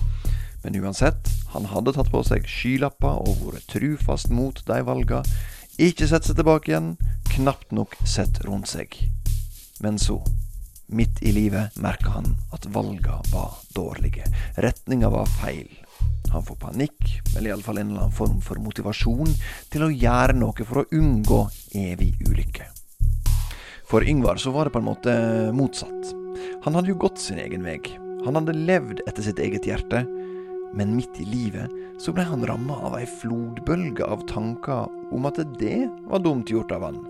Men 0.62 0.78
uansett, 0.80 1.28
han 1.52 1.68
hadde 1.68 1.92
tatt 1.92 2.08
på 2.12 2.22
seg 2.24 2.48
skylapper 2.48 3.20
og 3.20 3.44
vært 3.50 3.68
trufast 3.74 4.32
mot 4.32 4.62
de 4.70 4.80
valga. 4.86 5.20
Ikke 5.76 6.08
sett 6.08 6.24
seg 6.24 6.40
tilbake 6.40 6.72
igjen, 6.72 6.94
knapt 7.34 7.74
nok 7.76 7.98
sett 8.08 8.40
rundt 8.48 8.72
seg. 8.72 8.96
Men 9.84 10.00
så, 10.00 10.22
midt 10.88 11.20
i 11.20 11.34
livet, 11.36 11.76
merka 11.76 12.16
han 12.16 12.32
at 12.56 12.64
valga 12.72 13.20
var 13.34 13.60
dårlige. 13.76 14.24
Retninga 14.56 15.12
var 15.12 15.28
feil. 15.42 15.68
Han 16.32 16.44
får 16.44 16.58
panikk, 16.60 16.98
eller 17.36 17.50
iallfall 17.50 17.78
en 17.80 17.92
eller 17.92 18.04
annen 18.06 18.16
form 18.18 18.40
for 18.44 18.60
motivasjon 18.60 19.30
til 19.72 19.86
å 19.86 19.92
gjøre 19.92 20.36
noe 20.36 20.66
for 20.68 20.82
å 20.82 20.88
unngå 20.92 21.40
evig 21.80 22.12
ulykke. 22.28 22.68
For 23.88 24.04
Yngvar 24.04 24.36
så 24.36 24.52
var 24.52 24.68
det 24.68 24.74
på 24.74 24.82
en 24.82 24.90
måte 24.90 25.12
motsatt. 25.56 26.12
Han 26.66 26.76
hadde 26.76 26.92
jo 26.92 27.00
gått 27.00 27.22
sin 27.22 27.40
egen 27.40 27.64
vei. 27.64 27.78
Han 28.26 28.36
hadde 28.36 28.52
levd 28.52 29.00
etter 29.06 29.24
sitt 29.24 29.40
eget 29.40 29.64
hjerte. 29.64 30.02
Men 30.76 30.92
midt 30.92 31.16
i 31.16 31.24
livet 31.24 31.72
så 32.02 32.12
ble 32.12 32.26
han 32.28 32.44
ramma 32.46 32.76
av 32.84 32.98
ei 32.98 33.06
flodbølge 33.08 34.04
av 34.04 34.26
tanker 34.28 34.90
om 35.16 35.24
at 35.30 35.40
det 35.56 35.86
var 36.10 36.20
dumt 36.20 36.52
gjort 36.52 36.74
av 36.76 36.84
han. 36.90 37.00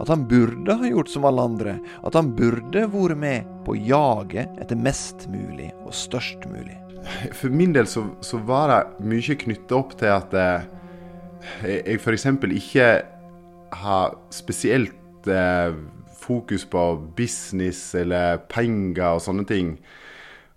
At 0.00 0.10
han 0.10 0.24
burde 0.28 0.74
ha 0.80 0.88
gjort 0.90 1.10
som 1.12 1.26
alle 1.28 1.44
andre. 1.44 1.76
At 2.02 2.16
han 2.18 2.32
burde 2.36 2.86
vært 2.90 3.18
med 3.20 3.50
på 3.66 3.76
jaget 3.78 4.58
etter 4.62 4.78
mest 4.78 5.28
mulig 5.32 5.70
og 5.84 5.94
størst 5.94 6.48
mulig. 6.50 6.78
For 7.36 7.52
min 7.52 7.74
del 7.76 7.88
så, 7.90 8.06
så 8.24 8.40
var 8.48 8.72
det 8.72 9.08
mye 9.10 9.36
knytta 9.40 9.76
opp 9.76 9.92
til 10.00 10.12
at 10.14 10.34
eh, 10.40 10.70
jeg 11.68 12.00
f.eks. 12.00 12.26
ikke 12.48 12.88
har 13.84 14.16
spesielt 14.32 15.28
eh, 15.28 15.76
fokus 16.24 16.64
på 16.64 16.84
business 17.16 17.94
eller 17.98 18.40
penger 18.48 19.18
og 19.18 19.24
sånne 19.24 19.44
ting. 19.48 19.76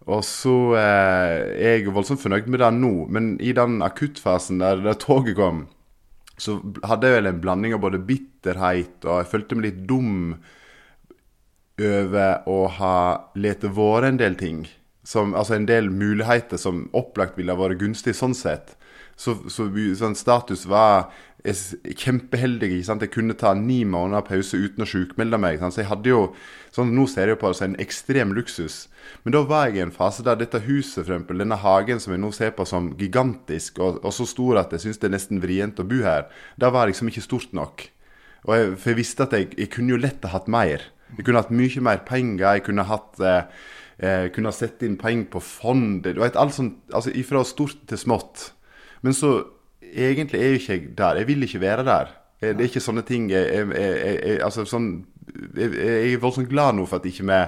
Og 0.08 0.24
så 0.24 0.56
eh, 0.80 1.34
er 1.60 1.80
jeg 1.82 1.92
voldsomt 1.92 2.22
fornøyd 2.24 2.48
med 2.48 2.64
det 2.64 2.72
nå, 2.78 2.94
men 3.12 3.34
i 3.44 3.52
den 3.56 3.82
akuttfasen 3.84 4.64
der, 4.64 4.80
der 4.86 4.96
toget 5.00 5.36
kom, 5.40 5.66
så 6.40 6.60
hadde 6.86 7.10
jeg 7.10 7.18
vel 7.18 7.32
en 7.32 7.42
blanding 7.44 7.76
av 7.76 7.82
både 7.84 8.00
bitterhet 8.48 9.06
og 9.06 9.22
jeg 9.22 9.32
følte 9.32 9.58
meg 9.58 9.70
litt 9.70 9.84
dum 9.90 10.38
over 11.78 12.48
å 12.50 12.66
ha 12.80 12.98
lett 13.38 13.64
vært 13.64 14.10
en 14.10 14.18
del 14.18 14.36
ting. 14.36 14.66
Som, 15.08 15.36
altså 15.36 15.56
en 15.56 15.68
del 15.70 15.90
muligheter 15.90 16.60
som 16.60 16.90
opplagt 16.98 17.38
ville 17.38 17.54
ha 17.54 17.60
vært 17.60 17.80
gunstig 17.80 18.16
sånn 18.18 18.36
sett. 18.36 18.76
Så, 19.18 19.38
så 19.50 19.70
sånn 19.98 20.18
status 20.18 20.66
var 20.70 21.08
kjempeheldig. 21.48 22.70
ikke 22.76 22.86
sant? 22.86 23.06
Jeg 23.06 23.14
kunne 23.14 23.38
ta 23.38 23.54
ni 23.56 23.84
måneder 23.86 24.26
pause 24.28 24.58
uten 24.58 24.84
å 24.84 24.90
sjukmelde 24.90 25.40
meg. 25.40 25.60
Sant? 25.62 25.74
Så 25.74 25.82
jeg 25.82 25.90
hadde 25.92 26.12
jo, 26.12 26.22
sånn 26.76 26.94
Nå 26.94 27.08
ser 27.10 27.32
jeg 27.32 27.40
på 27.40 27.50
det 27.50 27.58
som 27.58 27.70
en 27.70 27.80
ekstrem 27.82 28.34
luksus. 28.36 28.88
Men 29.24 29.38
da 29.38 29.44
var 29.48 29.70
jeg 29.70 29.80
i 29.80 29.86
en 29.86 29.96
fase 29.96 30.26
der 30.26 30.38
dette 30.38 30.62
huset, 30.66 31.06
for 31.06 31.14
eksempel, 31.14 31.40
denne 31.42 31.58
hagen 31.62 32.02
som 32.04 32.14
jeg 32.14 32.22
nå 32.22 32.34
ser 32.36 32.52
på 32.58 32.66
som 32.68 32.92
gigantisk, 33.00 33.80
og, 33.80 34.02
og 34.04 34.14
så 34.14 34.28
stor 34.28 34.64
at 34.66 34.76
jeg 34.76 34.86
syns 34.86 35.00
det 35.02 35.10
er 35.10 35.16
nesten 35.16 35.42
vrient 35.44 35.80
å 35.80 35.88
bo 35.88 36.02
her, 36.04 36.28
da 36.60 36.74
var 36.74 36.92
liksom 36.92 37.10
ikke 37.14 37.26
stort 37.26 37.56
nok. 37.56 37.88
Jeg, 38.46 38.76
for 38.78 38.92
jeg 38.92 39.00
visste 39.00 39.26
at 39.26 39.34
jeg, 39.36 39.50
jeg 39.58 39.72
kunne 39.74 39.96
jo 39.96 40.02
lett 40.02 40.24
ha 40.28 40.36
hatt 40.36 40.48
mer. 40.52 40.86
Jeg 41.16 41.26
kunne 41.26 41.42
hatt 41.42 41.54
mye 41.56 41.84
mer 41.84 42.04
penger. 42.08 42.46
Jeg 42.46 42.66
kunne 42.68 42.86
hatt 42.88 43.20
eh, 43.24 43.42
eh, 44.04 44.28
kunne 44.36 44.52
ha 44.52 44.56
sett 44.56 44.84
inn 44.86 45.00
penger 45.00 45.32
på 45.36 45.44
fond. 45.44 46.02
Du 46.06 46.22
vet, 46.22 46.40
alt 46.40 46.56
sånt, 46.56 46.80
altså 46.94 47.14
Fra 47.28 47.44
stort 47.48 47.84
til 47.90 48.02
smått. 48.02 48.52
Men 49.06 49.16
så 49.16 49.40
egentlig 49.82 50.42
er 50.42 50.54
jo 50.54 50.62
ikke 50.62 50.74
jeg 50.74 50.96
der. 50.98 51.22
Jeg 51.22 51.30
vil 51.30 51.48
ikke 51.48 51.64
være 51.64 51.86
der. 51.88 52.16
Det 52.40 52.54
er 52.54 52.68
ikke 52.70 52.84
sånne 52.84 53.02
ting 53.02 53.32
jeg, 53.32 53.48
jeg, 53.50 53.70
jeg, 53.74 54.34
altså 54.46 54.62
sånn, 54.70 54.92
jeg, 55.58 55.72
er 55.74 56.20
voldsomt 56.22 56.50
glad 56.52 56.76
nå 56.78 56.84
for 56.86 57.02
at 57.02 57.08
ikke 57.10 57.26
vi 57.26 57.40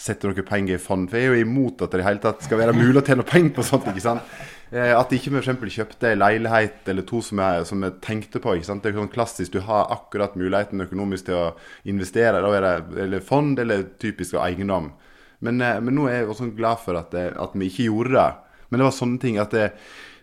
setter 0.00 0.30
noen 0.30 0.46
penger 0.48 0.78
i 0.78 0.82
fond. 0.82 1.08
For 1.10 1.20
jeg 1.20 1.28
er 1.28 1.36
jo 1.36 1.48
imot 1.48 1.84
at 1.84 1.92
det 1.92 2.00
i 2.00 2.06
hele 2.06 2.22
tatt 2.22 2.46
skal 2.46 2.62
være 2.62 2.76
mulig 2.76 3.02
å 3.02 3.04
tjene 3.04 3.26
penger 3.28 3.52
på 3.58 3.66
sånt. 3.68 3.90
ikke 3.90 4.04
sant? 4.04 4.38
Eh, 4.70 4.92
at 4.92 5.12
ikke 5.16 5.32
vi 5.32 5.40
f.eks. 5.40 5.76
kjøpte 5.78 6.10
en 6.12 6.20
leilighet 6.20 6.88
eller 6.92 7.06
to 7.08 7.22
som 7.24 7.40
jeg, 7.40 7.92
tenkte 8.04 8.40
på. 8.44 8.56
ikke 8.56 8.68
sant? 8.68 8.82
Det 8.84 8.92
er 8.92 8.98
sånn 9.00 9.12
klassisk, 9.12 9.52
Du 9.54 9.62
har 9.64 9.88
akkurat 9.94 10.36
muligheten 10.36 10.84
økonomisk 10.84 11.28
til 11.28 11.38
å 11.38 11.46
investere. 11.88 12.42
Er 12.42 12.66
det 12.66 13.04
eller 13.04 13.24
fond 13.24 13.58
eller 13.58 13.86
typisk 13.98 14.36
eiendom. 14.36 14.92
Men, 15.40 15.60
eh, 15.62 15.80
men, 15.80 15.94
nå 15.94 16.08
er 16.08 16.20
jeg 16.20 16.28
også 16.28 16.50
glad 16.56 16.82
for 16.84 17.00
at, 17.00 17.14
at 17.14 17.56
vi 17.56 17.70
ikke 17.70 17.88
gjorde 17.88 18.16
det. 18.18 18.28
Men 18.68 18.80
det 18.80 18.88
var 18.90 18.98
sånne 18.98 19.20
ting 19.22 19.38
at 19.40 19.50
det, 19.56 19.70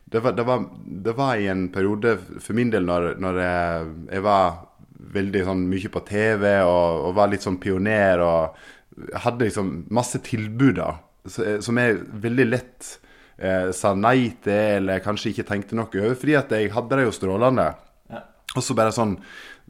det 0.06 0.22
var, 0.22 0.36
det, 0.38 0.46
var, 0.46 0.66
det 0.86 1.16
var, 1.18 1.36
i 1.38 1.48
en 1.50 1.70
periode 1.74 2.18
for 2.38 2.54
min 2.54 2.70
del 2.70 2.86
når, 2.86 3.16
når 3.18 3.40
jeg, 3.42 3.88
jeg, 4.12 4.22
var 4.22 4.60
veldig 5.16 5.42
sånn 5.48 5.64
mye 5.72 5.90
på 5.90 6.04
TV 6.06 6.46
og, 6.62 7.08
og 7.08 7.16
var 7.18 7.32
litt 7.32 7.46
sånn 7.46 7.58
pioner 7.62 8.22
og 8.22 9.18
hadde 9.26 9.48
liksom 9.48 9.72
masse 9.94 10.22
tilbud 10.24 10.78
da, 10.78 10.92
som 11.26 11.82
er 11.82 11.98
veldig 11.98 12.46
lett 12.48 12.92
eh, 13.38 13.72
sa 13.76 13.94
nei 13.98 14.32
til 14.44 14.80
eller 14.82 15.04
kanskje 15.04 15.34
ikke 15.34 15.48
tenkte 15.50 15.78
noe 15.78 15.90
over, 15.90 16.16
fordi 16.20 16.38
at 16.40 16.56
jeg 16.56 16.72
hadde 16.76 17.00
det 17.00 17.08
jo 17.08 17.16
strålende. 17.16 17.68
Ja. 18.12 18.24
Og 18.56 18.64
så 18.64 18.78
bare 18.78 18.96
sånn 18.96 19.20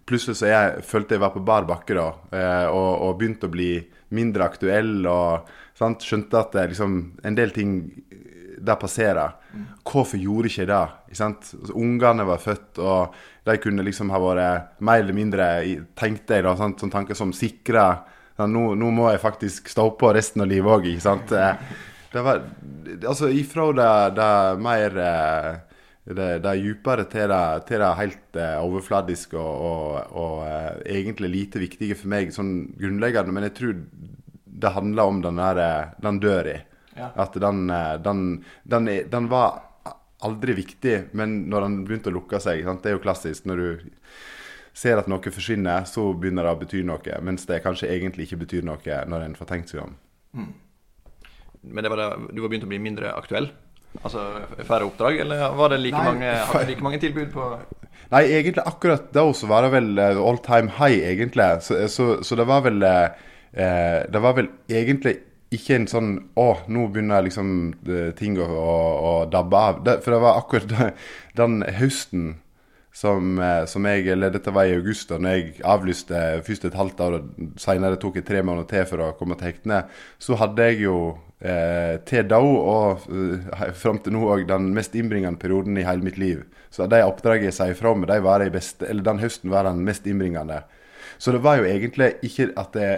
Plutselig 0.05 0.35
så 0.37 0.49
jeg 0.51 0.81
følte 0.85 1.15
jeg 1.15 1.21
var 1.23 1.31
på 1.33 1.41
bar 1.41 1.63
bakke 1.65 1.95
da, 1.97 2.03
eh, 2.29 2.67
og, 2.69 2.89
og 3.07 3.15
begynte 3.17 3.47
å 3.47 3.53
bli 3.55 3.71
mindre 4.13 4.45
aktuell. 4.45 4.99
og 5.09 5.47
sant? 5.73 6.05
Skjønte 6.05 6.37
at 6.37 6.53
det, 6.53 6.67
liksom, 6.75 6.99
en 7.25 7.37
del 7.39 7.49
ting 7.55 7.71
det 8.65 8.75
passerer. 8.79 9.33
Hvorfor 9.85 10.19
gjorde 10.19 10.51
ikke 10.51 10.67
det? 10.69 10.83
Ikke 11.15 11.73
ungene 11.73 12.27
var 12.27 12.43
født, 12.43 12.79
og 12.79 13.15
de 13.49 13.57
kunne 13.61 13.85
liksom 13.85 14.11
ha 14.13 14.21
vært 14.21 14.77
mer 14.85 15.01
eller 15.03 15.17
mindre, 15.17 15.49
tenkte 15.97 16.37
jeg, 16.37 16.45
da, 16.45 16.55
sant? 16.59 16.81
sånn 16.81 16.93
tanke 16.93 17.17
som 17.17 17.33
sikra 17.35 17.87
nå, 18.35 18.73
nå, 18.75 18.89
må 18.91 19.09
jeg 19.13 19.21
faktisk 19.23 19.69
stå 19.71 19.89
på 19.99 20.09
resten 20.15 20.43
av 20.43 20.49
livet 20.51 20.71
òg, 20.71 20.89
ikke 20.91 21.05
sant. 21.05 21.31
Eh, 22.15 22.19
det 22.19 22.23
var 22.23 22.43
Altså 23.09 23.29
ifra 23.29 23.71
det, 23.75 24.15
det 24.15 24.63
mer 24.63 24.97
eh, 24.97 25.53
det, 26.05 26.27
det 26.39 26.55
djupere 26.61 27.07
til 27.09 27.29
det, 27.31 27.45
til 27.65 27.81
det 27.81 27.93
helt 27.97 28.37
uh, 28.37 28.59
overfladiske 28.61 29.39
og, 29.41 29.55
og, 29.65 30.11
og 30.13 30.35
uh, 30.45 30.75
egentlig 30.85 31.31
lite 31.33 31.61
viktige 31.63 31.97
for 31.97 32.11
meg 32.13 32.29
sånn 32.29 32.51
grunnleggende. 32.77 33.33
Men 33.33 33.47
jeg 33.47 33.55
tror 33.57 33.79
det 34.45 34.69
handler 34.75 35.03
om 35.03 35.21
den, 35.21 35.41
der, 35.41 35.89
den 36.01 36.19
døra. 36.21 36.59
Ja. 36.95 37.09
At 37.15 37.33
den, 37.33 37.69
eh, 37.69 37.93
den, 38.01 38.45
den, 38.63 38.85
den, 39.11 39.27
var 39.27 39.61
aldri 40.23 40.53
viktig, 40.55 41.09
men 41.11 41.41
når 41.49 41.65
den 41.65 41.79
begynte 41.85 42.11
å 42.11 42.15
lukke 42.15 42.39
seg 42.39 42.63
sant? 42.63 42.83
Det 42.83 42.93
er 42.93 42.95
jo 42.95 43.03
klassisk. 43.03 43.49
Når 43.49 43.59
du 43.59 43.89
ser 44.75 45.01
at 45.01 45.09
noe 45.11 45.33
forsvinner, 45.33 45.83
så 45.89 46.07
begynner 46.13 46.47
det 46.47 46.53
å 46.55 46.61
bety 46.61 46.83
noe. 46.87 47.19
Mens 47.21 47.43
det 47.49 47.59
kanskje 47.65 47.91
egentlig 47.91 48.29
ikke 48.29 48.45
betyr 48.45 48.63
noe 48.67 49.01
når 49.11 49.27
en 49.27 49.35
får 49.35 49.51
tenkt 49.51 49.73
seg 49.73 49.83
om. 49.83 49.97
Mm. 50.35 50.53
Men 51.69 51.85
det 51.85 51.91
var 51.93 52.01
det, 52.01 52.09
du 52.31 52.41
var 52.43 52.51
begynt 52.51 52.67
å 52.67 52.71
bli 52.71 52.81
mindre 52.81 53.13
aktuell? 53.15 53.49
Altså 54.03 54.25
færre 54.67 54.85
oppdrag, 54.89 55.21
eller 55.23 55.53
var 55.55 55.71
det 55.71 55.79
like, 55.79 56.01
mange, 56.03 56.31
like 56.67 56.83
mange, 56.83 56.99
tilbud 56.99 57.29
på 57.31 57.51
Nei, 58.11 58.25
egentlig 58.27 58.65
akkurat 58.67 59.07
da 59.15 59.23
så 59.33 59.47
var 59.49 59.65
det 59.65 59.71
vel 59.73 59.87
eh, 59.97 60.19
all 60.19 60.37
time 60.43 60.73
high, 60.77 60.99
egentlig. 61.09 61.47
Så, 61.65 61.79
så, 61.89 62.09
så 62.23 62.37
det 62.37 62.45
var 62.45 62.61
vel 62.67 62.83
eh, 62.85 64.03
Det 64.11 64.21
var 64.21 64.35
vel 64.37 64.51
egentlig 64.69 65.15
ikke 65.55 65.77
en 65.79 65.87
sånn 65.89 66.11
Å, 66.37 66.47
nå 66.69 66.87
begynner 66.93 67.25
liksom 67.25 67.49
eh, 67.87 68.11
ting 68.17 68.37
å, 68.37 68.45
å, 68.45 68.79
å 69.09 69.13
dabbe 69.31 69.61
av. 69.69 69.83
Det, 69.85 69.99
for 70.05 70.15
det 70.15 70.23
var 70.25 70.41
akkurat 70.41 70.75
den 71.39 71.61
høsten 71.79 72.33
som, 72.95 73.39
eh, 73.39 73.65
som, 73.67 73.85
jeg 73.85 74.07
Eller 74.07 74.31
dette 74.31 74.53
var 74.55 74.69
i 74.69 74.75
august, 74.77 75.09
da 75.09 75.19
når 75.19 75.35
jeg 75.35 75.63
avlyste 75.67 76.21
først 76.47 76.69
et 76.69 76.77
halvt 76.79 77.05
år, 77.05 77.17
og 77.19 77.59
senere 77.59 77.99
tok 77.99 78.21
jeg 78.21 78.27
tre 78.27 78.43
måneder 78.45 78.69
til 78.71 78.85
for 78.91 79.03
å 79.03 79.13
komme 79.19 79.37
til 79.39 79.51
hektene. 79.51 79.85
Så 80.19 80.37
hadde 80.39 80.69
jeg 80.69 80.85
jo 80.85 80.99
eh, 81.39 81.95
til 82.07 82.27
da 82.29 82.39
og 82.41 83.07
eh, 83.09 83.73
fram 83.75 83.99
til 84.03 84.15
nå 84.15 84.23
òg 84.35 84.45
den 84.49 84.71
mest 84.75 84.95
innbringende 84.95 85.41
perioden 85.41 85.77
i 85.79 85.87
hele 85.87 86.05
mitt 86.05 86.19
liv. 86.21 86.45
Så 86.69 86.87
de 86.91 87.01
oppdragene 87.05 87.49
jeg 87.51 87.57
sier 87.57 87.77
fra 87.79 87.93
om, 87.95 88.05
de 88.07 88.21
var 88.23 88.43
de 88.43 88.51
beste, 88.53 88.87
eller 88.87 89.05
den 89.05 89.21
høsten 89.23 89.53
var 89.53 89.67
den 89.67 89.83
mest 89.87 90.07
innbringende. 90.07 90.63
Så 91.17 91.31
det 91.31 91.43
var 91.45 91.61
jo 91.61 91.67
egentlig 91.69 92.15
ikke 92.25 92.51
at 92.59 92.73
det 92.75 92.89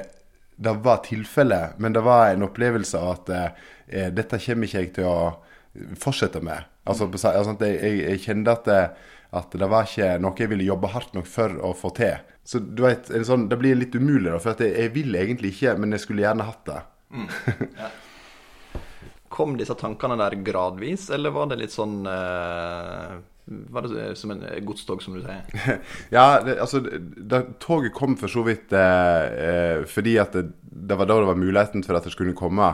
det 0.58 0.74
var 0.82 1.04
tilfellet, 1.06 1.78
men 1.78 1.94
det 1.94 2.02
var 2.02 2.32
en 2.32 2.48
opplevelse 2.48 2.98
av 2.98 3.12
at 3.12 3.30
eh, 3.30 4.08
dette 4.10 4.40
kommer 4.42 4.66
ikke 4.66 4.82
jeg 4.82 4.94
til 4.96 5.06
å 5.06 5.20
fortsette 6.02 6.42
med. 6.42 6.66
Altså, 6.90 7.06
altså 7.12 7.54
jeg, 7.62 8.00
jeg, 8.02 8.22
kjente 8.24 8.56
at 8.56 8.66
det, 8.66 8.80
at 9.38 9.54
det 9.54 9.70
var 9.70 9.86
ikke 9.86 10.16
noe 10.24 10.42
jeg 10.42 10.50
ville 10.50 10.66
jobbe 10.66 10.90
hardt 10.96 11.14
nok 11.14 11.30
for 11.30 11.54
å 11.62 11.76
få 11.78 11.94
til. 12.00 12.18
Så 12.48 12.64
du 12.64 12.82
vet, 12.88 13.12
sånn, 13.28 13.46
Det 13.52 13.60
blir 13.60 13.78
litt 13.78 13.94
umulig, 13.94 14.32
da, 14.32 14.40
for 14.42 14.58
jeg, 14.58 14.74
jeg, 14.74 14.94
vil 14.96 15.20
egentlig 15.20 15.54
ikke, 15.54 15.78
men 15.78 15.94
jeg 15.94 16.06
skulle 16.08 16.26
gjerne 16.26 16.50
hatt 16.50 16.66
det. 16.70 16.82
Mm. 17.14 17.30
Ja. 17.84 17.94
Kom 19.34 19.58
disse 19.60 19.76
tankene 19.80 20.18
der 20.20 20.38
gradvis, 20.46 21.10
eller 21.14 21.34
var 21.36 21.50
det 21.52 21.60
litt 21.62 21.74
sånn 21.76 22.00
uh, 22.08 23.18
var 23.48 23.82
det 23.82 24.16
som 24.16 24.32
en 24.32 24.44
godstog, 24.66 25.04
som 25.04 25.16
du 25.16 25.22
sier? 25.24 25.80
ja, 26.16 26.42
det, 26.44 26.58
altså 26.60 26.82
det, 26.82 27.44
Toget 27.64 27.94
kom 27.96 28.18
for 28.20 28.32
så 28.32 28.44
vidt 28.44 28.74
eh, 28.76 29.28
eh, 29.48 29.84
fordi 29.88 30.18
at 30.20 30.36
det, 30.36 30.50
det, 30.62 30.98
var 31.00 31.08
da 31.08 31.20
det 31.22 31.30
var 31.30 31.40
muligheten 31.40 31.86
for 31.86 31.96
at 31.96 32.04
det 32.04 32.12
skulle 32.12 32.36
komme. 32.36 32.74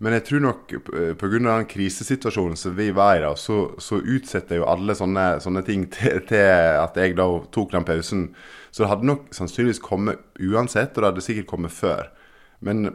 Men 0.00 0.16
jeg 0.16 0.24
tror 0.30 0.44
nok 0.46 0.72
eh, 0.72 1.12
pga. 1.20 1.38
den 1.44 1.68
krisesituasjonen 1.68 2.56
som 2.56 2.76
vi 2.76 2.88
var 2.96 3.18
i, 3.18 3.24
da, 3.26 3.34
så, 3.36 3.74
så 3.78 4.00
utsetter 4.00 4.62
jo 4.62 4.68
alle 4.68 4.96
sånne, 4.96 5.26
sånne 5.44 5.64
ting 5.66 5.86
til, 5.94 6.22
til, 6.28 6.44
at 6.80 6.96
jeg 6.96 7.18
da 7.20 7.28
tok 7.52 7.76
den 7.76 7.88
pausen. 7.88 8.28
Så 8.72 8.84
det 8.84 8.92
hadde 8.94 9.12
nok 9.12 9.28
sannsynligvis 9.36 9.84
kommet 9.84 10.24
uansett, 10.40 10.96
og 10.96 11.02
det 11.02 11.10
hadde 11.12 11.28
sikkert 11.28 11.52
kommet 11.52 11.76
før. 11.76 12.08
Men 12.64 12.94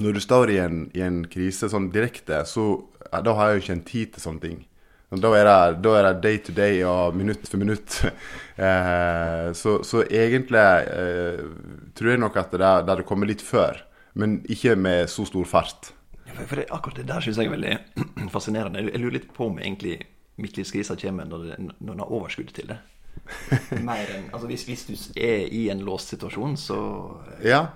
når 0.00 0.16
du 0.16 0.22
står 0.24 0.50
i 0.54 0.58
en, 0.62 0.82
i 0.96 1.04
en 1.04 1.22
krise 1.30 1.70
sånn 1.70 1.90
direkte, 1.94 2.42
så 2.48 2.72
da 3.10 3.34
har 3.36 3.50
jeg 3.50 3.56
jo 3.56 3.64
ikke 3.64 3.76
en 3.78 3.86
tid 3.88 4.12
til 4.14 4.24
sånne 4.24 4.44
ting. 4.44 4.58
Da 5.10 5.32
er, 5.34 5.48
det, 5.48 5.80
da 5.82 5.92
er 5.98 6.06
det 6.06 6.20
day 6.22 6.36
to 6.38 6.52
day 6.54 6.84
og 6.86 7.16
minutt 7.18 7.48
for 7.50 7.58
minutt. 7.58 7.96
eh, 8.66 9.48
så, 9.58 9.80
så, 9.82 10.04
egentlig 10.06 10.62
eh, 10.86 11.40
tror 11.98 12.12
jeg 12.12 12.22
nok 12.22 12.38
at 12.38 12.54
det, 12.54 12.60
det 12.60 12.94
hadde 12.94 13.06
kommet 13.08 13.32
litt 13.32 13.42
før, 13.42 13.80
men 14.14 14.38
ikke 14.46 14.76
med 14.78 15.10
så 15.10 15.26
stor 15.26 15.48
fart. 15.50 15.90
For, 16.28 16.44
for 16.44 16.60
det, 16.60 16.68
akkurat 16.70 17.02
det 17.02 17.08
der 17.10 17.26
syns 17.26 17.40
jeg 17.42 17.50
er 17.50 17.56
veldig 17.56 18.30
fascinerende. 18.36 18.86
Jeg 18.86 19.02
lurer 19.02 19.18
litt 19.18 19.28
på 19.34 19.50
om 19.50 19.58
egentlig 19.58 19.98
midtlivskrisa 20.40 20.94
kommer 21.00 21.26
når, 21.26 21.48
det, 21.48 21.58
når 21.80 21.90
den 21.90 22.04
har 22.04 22.14
overskudd 22.20 22.54
til 22.54 22.70
det. 22.70 22.78
Mer 23.88 24.14
enn, 24.14 24.30
altså 24.30 24.46
hvis, 24.46 24.62
hvis, 24.68 24.86
du 24.86 25.18
er 25.20 25.50
i 25.50 25.66
en 25.74 25.82
låst 25.86 26.14
situasjon, 26.14 26.54
så 26.60 26.78
Ja. 27.42 27.66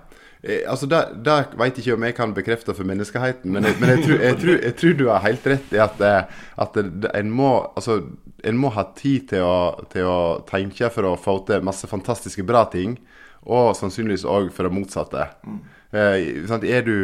Eh, 0.45 0.71
altså, 0.71 0.85
Det, 0.85 1.01
det 1.25 1.35
jeg 1.57 1.73
ikke 1.79 1.95
om 1.95 2.05
jeg 2.05 2.15
kan 2.15 2.33
bekrefte 2.33 2.75
for 2.77 2.85
menneskeheten, 2.85 3.51
men, 3.51 3.65
jeg, 3.65 3.79
men 3.81 3.95
jeg, 3.95 4.03
tror, 4.05 4.19
jeg, 4.21 4.37
tror, 4.41 4.57
jeg, 4.61 4.75
tror, 4.81 4.93
du 4.93 5.05
har 5.09 5.25
helt 5.25 5.47
rett 5.49 5.73
i 5.73 5.81
at, 5.81 6.01
eh, 6.05 6.41
at 6.61 6.77
en, 6.77 7.31
må, 7.33 7.51
altså, 7.73 8.01
en 8.45 8.59
må 8.61 8.69
ha 8.75 8.85
tid 8.97 9.29
til 9.33 9.45
å, 9.45 9.85
til 9.91 10.05
å 10.05 10.19
tenke 10.49 10.91
for 10.93 11.09
å 11.09 11.15
få 11.17 11.39
til 11.47 11.65
masse 11.65 11.89
fantastiske 11.89 12.45
bra 12.45 12.67
ting, 12.69 12.99
og 13.45 13.73
sannsynligvis 13.77 14.25
òg 14.29 14.51
for 14.53 14.67
det 14.67 14.75
motsatte. 14.77 15.29
Mm. 15.45 15.63
Eh, 15.95 16.69
er 16.69 16.85
du 16.85 16.97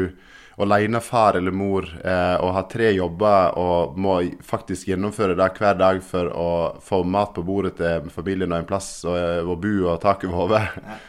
alene 0.62 1.00
far 1.02 1.40
eller 1.40 1.54
mor 1.56 1.88
eh, 2.06 2.36
og 2.38 2.52
har 2.54 2.68
tre 2.70 2.92
jobber 2.94 3.56
og 3.58 3.96
må 3.98 4.20
faktisk 4.46 4.92
gjennomføre 4.92 5.34
det 5.40 5.48
hver 5.58 5.80
dag 5.80 6.02
for 6.06 6.30
å 6.30 6.52
få 6.86 7.02
mat 7.02 7.34
på 7.34 7.42
bordet 7.48 7.80
til 7.80 8.12
familien 8.14 8.52
og 8.52 8.60
en 8.60 8.70
plass 8.70 8.92
å 9.08 9.56
bo 9.56 9.74
og 9.88 9.98
tak 10.04 10.28
over 10.28 10.38
hodet, 10.44 11.00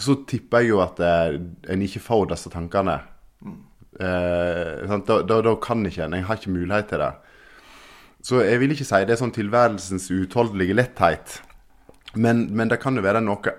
så 0.00 0.16
tipper 0.28 0.64
jeg 0.64 0.72
jo 0.72 0.80
at 0.84 1.00
eh, 1.04 1.38
en 1.72 1.84
ikke 1.84 2.02
får 2.02 2.30
disse 2.32 2.52
tankene. 2.52 2.98
Mm. 3.44 3.58
Eh, 4.00 4.94
da, 5.06 5.20
da, 5.22 5.40
da, 5.44 5.54
kan 5.62 5.84
ikke 5.86 6.06
en. 6.06 6.16
Jeg 6.18 6.28
har 6.28 6.40
ikke 6.40 6.54
mulighet 6.54 6.90
til 6.92 7.02
det. 7.04 7.12
Så 8.24 8.42
jeg 8.44 8.60
vil 8.60 8.74
ikke 8.74 8.86
si 8.88 9.00
det 9.08 9.16
er 9.16 9.20
sånn 9.20 9.34
tilværelsens 9.34 10.10
utholdelige 10.12 10.76
letthet. 10.76 11.40
Men, 12.14 12.48
men, 12.56 12.68
det 12.68 12.80
kan 12.82 12.96
jo 12.98 13.04
være 13.04 13.22
noe, 13.24 13.54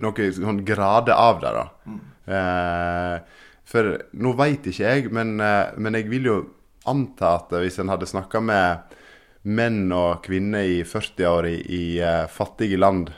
noe 0.00 0.32
sånn 0.36 0.62
grader 0.66 1.18
av 1.18 1.42
det. 1.42 1.52
da. 1.58 1.64
Mm. 1.86 2.00
Eh, 2.32 3.46
for 3.72 3.94
nå 4.20 4.34
veit 4.38 4.66
ikke 4.68 4.84
jeg, 4.84 5.12
men, 5.14 5.38
eh, 5.40 5.72
men, 5.78 5.96
jeg 5.98 6.10
vil 6.12 6.28
jo 6.28 6.40
anta 6.88 7.36
at 7.38 7.52
hvis 7.62 7.78
en 7.78 7.92
hadde 7.92 8.08
snakka 8.10 8.42
med 8.42 8.98
menn 9.42 9.90
og 9.94 10.22
kvinner 10.24 10.66
i 10.66 10.82
40-år 10.86 11.48
i, 11.48 11.56
i 11.74 11.84
uh, 12.02 12.28
fattige 12.30 12.78
land, 12.78 13.10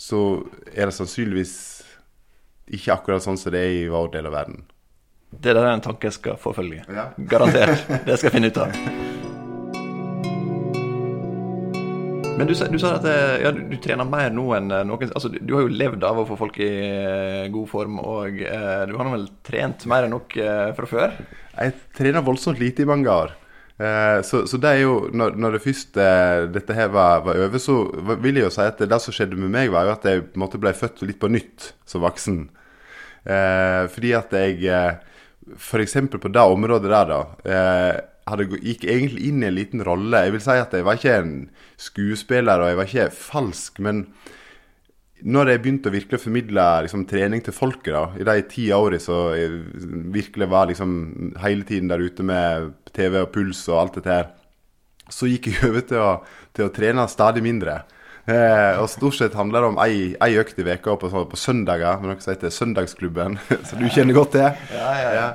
så 0.00 0.40
er 0.72 0.88
det 0.88 0.96
sannsynligvis 0.96 1.54
ikke 2.74 2.96
akkurat 2.96 3.24
sånn 3.24 3.38
som 3.40 3.54
det 3.54 3.62
er 3.64 3.76
i 3.84 3.86
vår 3.92 4.12
del 4.16 4.28
av 4.30 4.36
verden. 4.38 4.66
Det 5.28 5.52
der 5.52 5.64
er 5.64 5.74
en 5.74 5.84
tanke 5.84 6.08
jeg 6.08 6.16
skal 6.16 6.40
forfølge. 6.40 6.84
Ja. 6.88 7.10
Garantert. 7.30 7.84
Det 8.06 8.16
skal 8.16 8.30
jeg 8.30 8.36
finne 8.38 8.52
ut 8.52 8.60
av. 8.64 9.16
Men 12.38 12.46
du, 12.46 12.54
du 12.54 12.78
sa 12.78 12.92
at 12.94 13.06
eh, 13.10 13.40
ja, 13.42 13.50
du, 13.50 13.64
du, 13.66 13.74
trener 13.82 14.06
mer 14.06 14.30
nå 14.30 14.44
enn 14.54 14.70
eh, 14.70 14.84
noen 14.86 15.10
altså, 15.10 15.30
du, 15.34 15.52
har 15.56 15.64
jo 15.64 15.74
levd 15.74 16.04
av 16.06 16.20
å 16.22 16.26
få 16.28 16.36
folk 16.38 16.60
i 16.62 16.68
eh, 16.86 17.48
god 17.50 17.66
form, 17.66 17.98
og 17.98 18.38
eh, 18.46 18.82
du 18.86 18.94
har 18.94 19.08
nå 19.08 19.14
vel 19.16 19.26
trent 19.46 19.82
mer 19.90 20.06
enn 20.06 20.14
nok 20.14 20.36
eh, 20.38 20.68
fra 20.76 20.86
før? 20.86 21.16
Jeg 21.56 21.74
trener 21.98 22.22
voldsomt 22.22 22.62
lite 22.62 22.84
i 22.84 22.88
mange 22.88 23.10
år. 23.10 23.34
Eh, 23.78 24.18
så, 24.26 24.42
så, 24.50 24.58
det 24.58 24.70
er 24.74 24.80
jo 24.82 24.94
Når, 25.14 25.36
når 25.38 25.54
det 25.54 25.62
først 25.62 25.98
dette 26.54 26.74
her 26.74 26.88
var, 26.90 27.20
var, 27.22 27.38
over, 27.44 27.60
så 27.62 27.76
vil 28.18 28.40
jeg 28.40 28.48
jo 28.48 28.54
si 28.54 28.64
at 28.66 28.80
det, 28.82 28.88
det 28.90 29.00
som 29.04 29.14
skjedde 29.14 29.38
med 29.38 29.52
meg, 29.54 29.72
var 29.74 29.86
jo 29.86 29.94
at 29.94 30.08
jeg 30.08 30.24
på 30.26 30.38
en 30.38 30.44
måte 30.44 30.60
ble 30.62 30.74
født 30.74 31.04
litt 31.06 31.20
på 31.22 31.30
nytt 31.30 31.72
som 31.86 32.02
voksen. 32.02 32.48
fordi 33.94 34.12
at 34.16 34.32
jeg 34.32 34.98
F.eks. 35.56 35.96
på 36.10 36.28
det 36.28 36.44
området 36.44 36.90
der, 36.90 37.12
da 37.12 38.08
hadde, 38.28 38.48
gikk 38.62 38.86
egentlig 38.88 39.28
inn 39.28 39.42
i 39.42 39.48
en 39.48 39.56
liten 39.56 39.84
rolle. 39.84 40.24
Jeg 40.26 40.34
vil 40.34 40.44
si 40.44 40.56
at 40.60 40.74
jeg 40.74 40.86
var 40.86 40.98
ikke 40.98 41.16
en 41.22 41.34
skuespiller, 41.80 42.62
og 42.62 42.70
jeg 42.70 42.78
var 42.80 42.90
ikke 42.90 43.08
falsk. 43.14 43.80
Men 43.84 44.04
når 45.26 45.50
jeg 45.52 45.62
begynte 45.62 45.90
å 45.90 45.94
virkelig 45.94 46.20
formidle 46.22 46.64
liksom, 46.86 47.04
trening 47.10 47.42
til 47.44 47.54
folket, 47.56 47.90
da, 47.94 48.04
i 48.18 48.26
de 48.26 48.42
ti 48.50 48.68
årene 48.74 49.02
så 49.02 49.18
jeg 49.34 49.62
virkelig 50.14 50.48
var 50.50 50.68
liksom 50.70 50.92
hele 51.42 51.66
tiden 51.66 51.90
der 51.90 52.02
ute 52.04 52.26
med 52.26 52.72
TV 52.94 53.22
og 53.24 53.32
puls 53.34 53.64
og 53.70 53.80
alt 53.80 53.98
dette 53.98 54.14
her, 54.14 54.28
så 55.10 55.30
gikk 55.30 55.50
jeg 55.50 55.62
over 55.70 55.86
til 55.88 56.02
å, 56.04 56.10
til 56.54 56.68
å 56.68 56.74
trene 56.74 57.08
stadig 57.10 57.42
mindre. 57.44 57.80
Eh, 58.28 58.76
og 58.76 58.90
stort 58.92 59.16
sett 59.16 59.36
handler 59.38 59.64
det 59.64 59.68
om 59.70 59.78
ei, 59.80 59.92
ei 60.20 60.34
økt 60.36 60.58
i 60.60 60.64
veka 60.66 60.98
på, 61.00 61.08
på 61.08 61.38
søndager, 61.40 61.96
med 62.02 62.10
noe 62.10 62.20
som 62.20 62.34
heter 62.34 62.52
Søndagsklubben, 62.52 63.38
som 63.68 63.80
du 63.80 63.86
kjenner 63.88 64.18
godt 64.18 64.34
til. 64.36 64.58
Ja, 64.74 64.90
ja, 65.00 65.12
ja. 65.16 65.28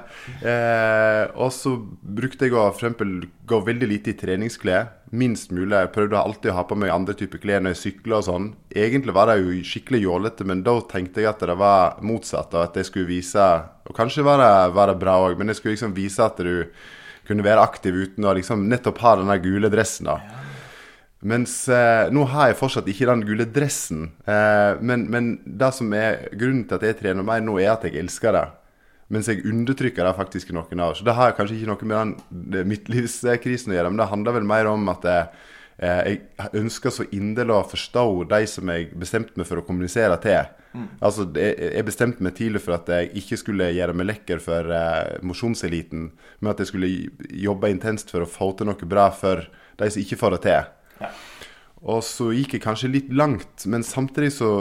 Eh, 0.46 1.24
og 1.34 1.50
så 1.56 1.74
brukte 1.82 2.46
jeg 2.46 2.54
å 2.54 2.68
for 2.68 2.84
eksempel, 2.84 3.16
gå 3.50 3.60
veldig 3.66 3.90
lite 3.90 4.14
i 4.14 4.20
treningsklær. 4.20 4.92
Minst 5.14 5.50
mulig. 5.54 5.74
Jeg 5.74 5.94
prøvde 5.96 6.22
alltid 6.22 6.54
å 6.54 6.58
ha 6.60 6.68
på 6.70 6.78
meg 6.78 6.94
andre 6.94 7.18
typer 7.18 7.42
klær 7.42 7.66
når 7.66 7.76
jeg 7.76 7.82
sykla 7.82 8.22
og 8.22 8.28
sånn. 8.30 8.48
Egentlig 8.70 9.18
var 9.18 9.30
det 9.30 9.40
jo 9.42 9.58
skikkelig 9.66 10.06
jålete, 10.06 10.48
men 10.50 10.64
da 10.66 10.78
tenkte 10.90 11.26
jeg 11.26 11.34
at 11.34 11.44
det 11.50 11.58
var 11.58 12.00
motsatt. 12.06 12.54
Og 12.54 12.62
at 12.68 12.78
jeg 12.78 12.90
skulle 12.90 13.10
vise 13.10 13.50
Og 13.90 13.94
kanskje 13.98 14.26
var 14.26 14.40
det, 14.42 14.54
var 14.78 14.90
det 14.90 15.02
bra 15.02 15.18
òg, 15.26 15.38
men 15.38 15.50
jeg 15.50 15.60
skulle 15.60 15.76
liksom 15.76 15.98
vise 15.98 16.24
at 16.24 16.38
du 16.40 16.70
kunne 17.28 17.46
være 17.46 17.62
aktiv 17.64 17.98
uten 17.98 18.26
å 18.26 18.34
liksom 18.38 18.66
nettopp 18.70 19.02
ha 19.04 19.18
denne 19.20 19.42
gule 19.44 19.70
dressen. 19.74 20.10
da. 20.14 20.43
Mens 21.24 21.54
eh, 21.72 22.10
nå 22.12 22.26
har 22.34 22.52
jeg 22.52 22.60
fortsatt 22.60 22.90
ikke 22.92 23.08
den 23.08 23.24
gule 23.24 23.48
dressen. 23.48 24.10
Eh, 24.28 24.82
men, 24.84 25.06
men, 25.12 25.38
det 25.46 25.72
som 25.78 25.94
er 25.96 26.28
grunnen 26.36 26.66
til 26.68 26.80
at 26.80 26.84
jeg 26.90 27.00
trener 27.00 27.26
mer 27.26 27.44
nå, 27.44 27.56
er 27.62 27.72
at 27.78 27.88
jeg 27.88 27.96
elsker 28.02 28.36
det. 28.36 28.44
Mens 29.14 29.30
jeg 29.30 29.46
undertrykker 29.48 30.04
det 30.08 30.18
faktisk 30.18 30.52
i 30.52 30.58
noen 30.58 30.84
år. 30.84 30.98
Så 31.00 31.08
det 31.08 31.16
har 31.16 31.36
kanskje 31.38 31.62
ikke 31.62 31.72
noe 31.72 31.90
med 31.90 32.20
den 32.54 32.70
midtlivskrisen 32.72 33.72
å 33.72 33.78
gjøre, 33.78 33.94
men 33.94 34.04
det 34.04 34.10
handler 34.12 34.38
vel 34.40 34.50
mer 34.52 34.72
om 34.72 34.92
at 34.92 35.08
jeg, 35.08 35.30
eh, 35.80 36.02
jeg 36.12 36.54
ønsker 36.64 36.96
så 36.98 37.08
inderlig 37.16 37.56
å 37.56 37.64
forstå 37.72 38.06
de 38.36 38.44
som 38.50 38.76
jeg 38.76 38.92
bestemte 39.00 39.40
meg 39.40 39.48
for 39.48 39.64
å 39.64 39.66
kommunisere 39.68 40.20
til. 40.24 40.52
Mm. 40.74 40.88
Altså, 41.06 41.28
Jeg 41.38 41.86
bestemte 41.86 42.24
meg 42.26 42.36
tidlig 42.36 42.64
for 42.66 42.76
at 42.76 42.88
jeg 42.90 43.12
ikke 43.22 43.38
skulle 43.38 43.72
gjøre 43.78 43.94
meg 43.94 44.10
lekker 44.10 44.44
for 44.44 44.76
eh, 44.76 45.20
mosjonseliten, 45.24 46.12
men 46.42 46.52
at 46.52 46.60
jeg 46.60 46.74
skulle 46.74 46.94
jobbe 47.48 47.72
intenst 47.72 48.12
for 48.12 48.26
å 48.26 48.30
få 48.30 48.52
til 48.58 48.68
noe 48.68 48.90
bra 48.90 49.12
for 49.14 49.48
de 49.78 49.90
som 49.90 50.02
ikke 50.02 50.20
får 50.20 50.36
det 50.36 50.46
til. 50.50 50.72
Og 51.84 52.00
så 52.08 52.30
gikk 52.32 52.56
jeg 52.56 52.64
kanskje 52.64 52.92
litt 52.94 53.10
langt, 53.12 53.66
men 53.68 53.84
samtidig 53.84 54.30
så 54.38 54.52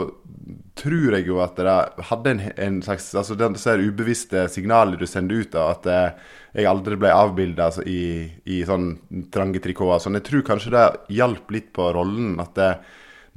tror 0.75 1.15
jeg 1.15 1.29
jo 1.29 1.37
at 1.39 1.55
det 1.55 1.75
hadde 2.09 2.33
en, 2.33 2.41
en 2.59 2.79
slags 2.83 3.05
Altså 3.15 3.37
disse 3.39 3.75
ubevisste 3.79 4.41
signalene 4.51 4.99
du 4.99 5.05
sender 5.07 5.39
ut, 5.39 5.53
da, 5.53 5.69
at 5.71 5.87
eh, 5.87 6.33
jeg 6.59 6.67
aldri 6.67 6.97
ble 6.99 7.13
avbilda 7.15 7.69
altså, 7.69 7.85
i, 7.87 8.27
i 8.43 8.59
sånn 8.67 8.91
trange 9.31 9.63
trikoter. 9.63 10.03
Sånn. 10.03 10.19
Jeg 10.19 10.27
tror 10.27 10.45
kanskje 10.51 10.75
det 10.75 10.83
hjalp 11.15 11.55
litt 11.55 11.71
på 11.75 11.87
rollen. 11.95 12.35
at 12.43 12.59
det, 12.59 12.69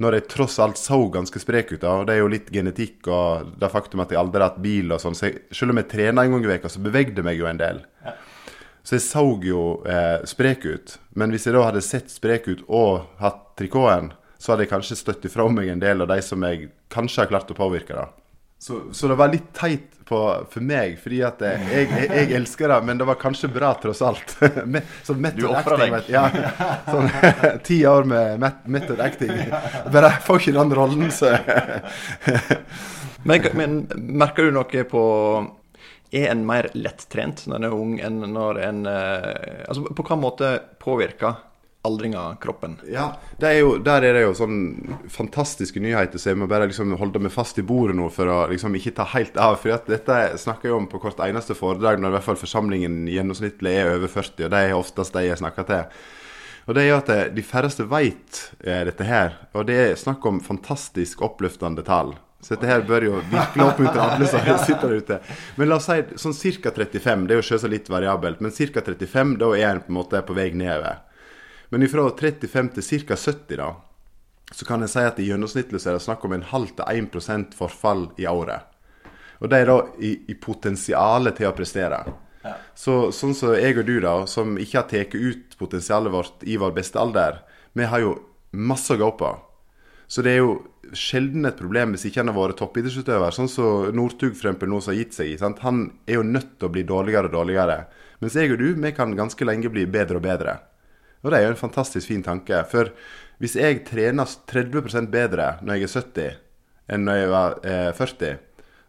når 0.03 0.19
jeg 0.19 0.29
tross 0.35 0.59
alt 0.61 0.77
så 0.81 0.99
ganske 1.13 1.39
sprek 1.41 1.71
ut, 1.71 1.81
da, 1.81 1.95
og 2.01 2.09
det 2.09 2.17
er 2.17 2.25
jo 2.25 2.33
litt 2.35 2.51
genetikk 2.53 3.07
og 3.07 3.55
det 3.61 3.71
faktum 3.71 4.03
at 4.03 4.11
jeg 4.11 4.19
aldri 4.19 4.43
har 4.43 4.51
hatt 4.51 4.61
bil 4.61 4.91
og 4.91 4.99
sånn, 5.01 5.15
så 5.17 5.31
jeg, 5.31 5.47
selv 5.55 5.73
om 5.73 5.79
jeg 5.79 5.89
trener 5.95 6.27
en 6.27 6.35
gang 6.35 6.43
i 6.43 6.51
veka, 6.57 6.69
så 6.69 6.83
bevegde 6.83 7.23
jeg 7.23 7.29
meg 7.29 7.39
jo 7.39 7.47
en 7.49 7.63
del. 7.63 7.85
Ja. 8.03 8.19
Så 8.87 8.95
jeg 8.95 9.03
så 9.03 9.25
jo 9.43 9.61
eh, 9.83 10.21
sprek 10.23 10.63
ut. 10.63 10.93
Men 11.19 11.33
hvis 11.33 11.43
jeg 11.43 11.57
da 11.57 11.65
hadde 11.65 11.83
sett 11.83 12.07
sprek 12.07 12.45
ut 12.47 12.61
og 12.71 13.09
hatt 13.19 13.41
trikoten, 13.59 14.13
så 14.39 14.53
hadde 14.53 14.63
jeg 14.63 14.71
kanskje 14.71 14.95
støtt 14.95 15.25
ifra 15.27 15.49
meg 15.51 15.73
en 15.73 15.81
del 15.81 16.05
av 16.05 16.07
de 16.07 16.21
som 16.23 16.45
jeg 16.47 16.69
kanskje 16.93 17.25
har 17.25 17.31
klart 17.33 17.51
å 17.51 17.57
påvirke. 17.57 17.97
da. 17.97 18.07
Så, 18.63 18.79
så 18.95 19.09
det 19.11 19.17
var 19.19 19.33
litt 19.33 19.49
teit 19.53 19.91
på, 20.07 20.21
for 20.53 20.63
meg, 20.63 20.95
fordi 21.03 21.19
at 21.27 21.43
jeg, 21.43 21.67
jeg, 21.67 21.89
jeg, 22.07 22.31
elsker 22.39 22.71
det, 22.71 22.79
men 22.87 23.01
det 23.01 23.09
var 23.09 23.19
kanskje 23.19 23.51
bra 23.51 23.73
tross 23.81 23.99
alt. 24.07 24.37
så 25.05 25.17
du 25.35 25.45
ofra 25.51 25.81
deg? 25.83 25.97
Ja. 26.07 26.23
Sånn 26.87 27.11
ti 27.67 27.81
år 27.91 28.07
med 28.07 28.47
method 28.71 29.03
acting. 29.03 29.35
Bare 29.91 30.15
jeg 30.15 30.25
får 30.29 30.45
ikke 30.45 30.57
den 30.61 30.75
rollen, 30.79 31.11
så 31.11 31.35
men, 33.27 33.51
men 33.51 33.79
merker 34.15 34.47
du 34.47 34.55
noe 34.55 34.87
på 34.87 35.03
er 36.11 36.29
en 36.31 36.45
mer 36.47 36.69
lettrent 36.77 37.45
når 37.47 37.59
en 37.59 37.67
er 37.67 37.75
ung 37.75 37.97
enn 37.99 38.21
når 38.31 38.61
en 38.63 38.85
eh, 38.87 39.63
Altså 39.67 39.83
på 39.83 39.95
hvilken 39.97 40.23
måte 40.23 40.51
påvirker 40.79 41.43
aldringa 41.87 42.35
kroppen? 42.41 42.75
Ja, 42.91 43.13
er 43.39 43.59
jo, 43.59 43.77
Der 43.77 44.03
er 44.03 44.17
det 44.17 44.23
jo 44.25 44.33
sånn 44.35 44.59
fantastiske 45.11 45.81
nyheter, 45.83 46.19
så 46.19 46.33
jeg 46.33 46.41
må 46.41 46.49
bare 46.49 46.67
liksom 46.67 46.95
holde 46.99 47.21
meg 47.23 47.33
fast 47.33 47.59
i 47.61 47.65
bordet 47.65 47.95
nå 47.97 48.09
for 48.13 48.29
å 48.31 48.37
liksom 48.51 48.75
ikke 48.75 48.95
ta 48.99 49.07
helt 49.13 49.37
av. 49.39 49.59
For 49.61 49.87
dette 49.87 50.19
snakker 50.41 50.69
jeg 50.69 50.77
om 50.77 50.89
på 50.91 51.01
hvert 51.03 51.21
eneste 51.27 51.55
foredrag 51.57 52.01
når 52.01 52.11
i 52.11 52.17
hvert 52.17 52.27
fall 52.27 52.41
forsamlingen 52.41 53.05
gjennomsnittlig 53.11 53.75
er 53.79 53.95
over 53.95 54.11
40, 54.11 54.47
og 54.47 54.53
det 54.53 54.63
er 54.63 54.77
oftest 54.77 55.15
de 55.15 55.27
jeg 55.29 55.41
snakker 55.43 55.69
til. 55.71 55.99
Og 56.67 56.75
det 56.75 56.89
jo 56.89 56.97
at 56.99 57.11
De 57.35 57.43
færreste 57.47 57.87
vet 57.87 58.41
eh, 58.59 58.83
dette 58.89 59.07
her, 59.07 59.37
og 59.53 59.69
det 59.69 59.77
er 59.85 59.99
snakk 59.99 60.25
om 60.27 60.43
fantastisk 60.43 61.23
oppløftende 61.23 61.85
tall. 61.87 62.17
Så 62.39 62.53
dette 62.53 62.69
her 62.69 62.83
bør 62.85 63.05
jo 63.07 63.15
virkelig 63.31 63.63
oppmuntre 63.65 64.03
alle 64.03 64.27
som 64.29 64.43
sitter 64.61 64.91
der 64.91 65.01
ute. 65.01 65.17
Men 65.57 65.71
la 65.71 65.79
oss 65.79 65.87
si 65.89 66.03
sånn 66.21 66.35
ca. 66.61 66.71
35. 66.75 67.25
Det 67.25 67.33
er 67.33 67.41
jo 67.41 67.47
selvsagt 67.47 67.73
litt 67.73 67.89
variabelt, 67.89 68.43
men 68.45 68.53
ca. 68.53 68.83
35, 68.85 69.35
da 69.41 69.49
er 69.57 69.71
en 69.71 69.81
på 69.81 69.91
en 69.91 69.97
måte 69.97 70.21
på 70.27 70.37
vei 70.37 70.51
nedover. 70.53 71.01
Men 71.73 71.83
ifra 71.83 72.05
35 72.13 72.69
til 72.77 73.07
ca. 73.07 73.17
70, 73.17 73.57
da, 73.57 73.71
så 74.51 74.67
kan 74.69 74.85
jeg 74.85 74.93
si 74.93 75.03
at 75.03 75.17
i 75.19 75.27
gjennomsnittlig 75.31 75.81
så 75.81 75.91
er 75.91 75.97
det 75.97 76.05
snakk 76.05 76.23
om 76.23 76.37
en 76.37 76.45
halv 76.53 76.71
til 76.77 76.85
1 77.25 77.57
forfall 77.57 78.07
i 78.21 78.29
året. 78.29 78.69
Og 79.41 79.51
det 79.51 79.59
er 79.59 79.69
da 79.69 79.81
i, 79.99 80.13
i 80.31 80.37
potensialet 80.39 81.37
til 81.37 81.49
å 81.49 81.55
prestere. 81.57 81.99
Så, 82.77 83.09
sånn 83.11 83.35
som 83.35 83.57
jeg 83.57 83.75
og 83.81 83.89
du, 83.89 83.97
da, 84.03 84.13
som 84.29 84.55
ikke 84.61 84.79
har 84.79 84.87
tatt 84.87 85.17
ut 85.17 85.57
potensialet 85.59 86.13
vårt 86.13 86.45
i 86.47 86.55
vår 86.61 86.71
beste 86.77 87.01
alder, 87.01 87.41
vi 87.75 87.89
har 87.89 88.01
jo 88.05 88.15
masse 88.55 88.93
å 88.95 89.01
gå 89.01 89.09
på. 89.19 89.33
Så 90.07 90.23
det 90.23 90.33
er 90.33 90.39
jo 90.39 90.53
sjelden 90.95 91.45
et 91.49 91.57
problem 91.59 91.93
hvis 91.93 92.05
ikke 92.07 92.21
han 92.21 92.31
har 92.31 92.37
vært 92.37 92.59
toppidrettsutøver. 92.61 93.35
Sånn 93.35 93.51
som 93.51 93.91
Northug 93.95 94.31
for 94.31 94.47
eksempel, 94.47 94.71
nå 94.71 94.79
som 94.83 94.93
har 94.93 95.01
gitt 95.01 95.17
seg. 95.17 95.33
Sant? 95.41 95.59
Han 95.65 95.83
er 96.07 96.21
jo 96.21 96.25
nødt 96.27 96.55
til 96.55 96.69
å 96.69 96.73
bli 96.73 96.85
dårligere 96.87 97.29
og 97.29 97.35
dårligere. 97.35 97.77
Mens 98.23 98.37
jeg 98.39 98.55
og 98.55 98.61
du, 98.63 98.69
vi 98.79 98.93
kan 98.95 99.15
ganske 99.17 99.47
lenge 99.47 99.71
bli 99.73 99.85
bedre 99.91 100.21
og 100.21 100.25
bedre. 100.25 100.57
Og 101.25 101.31
det 101.33 101.39
er 101.39 101.47
jo 101.47 101.53
en 101.55 101.59
fantastisk 101.59 102.07
fin 102.09 102.23
tanke. 102.23 102.63
For 102.71 102.93
hvis 103.41 103.57
jeg 103.59 103.83
trener 103.89 104.37
30% 104.49 105.11
bedre 105.13 105.55
når 105.61 105.81
jeg 105.81 105.87
er 105.87 105.95
70 105.95 106.43
enn 106.95 107.03
når 107.03 107.17
jeg 107.19 107.31
var 107.33 107.55
eh, 107.67 107.89
40, 107.97 108.37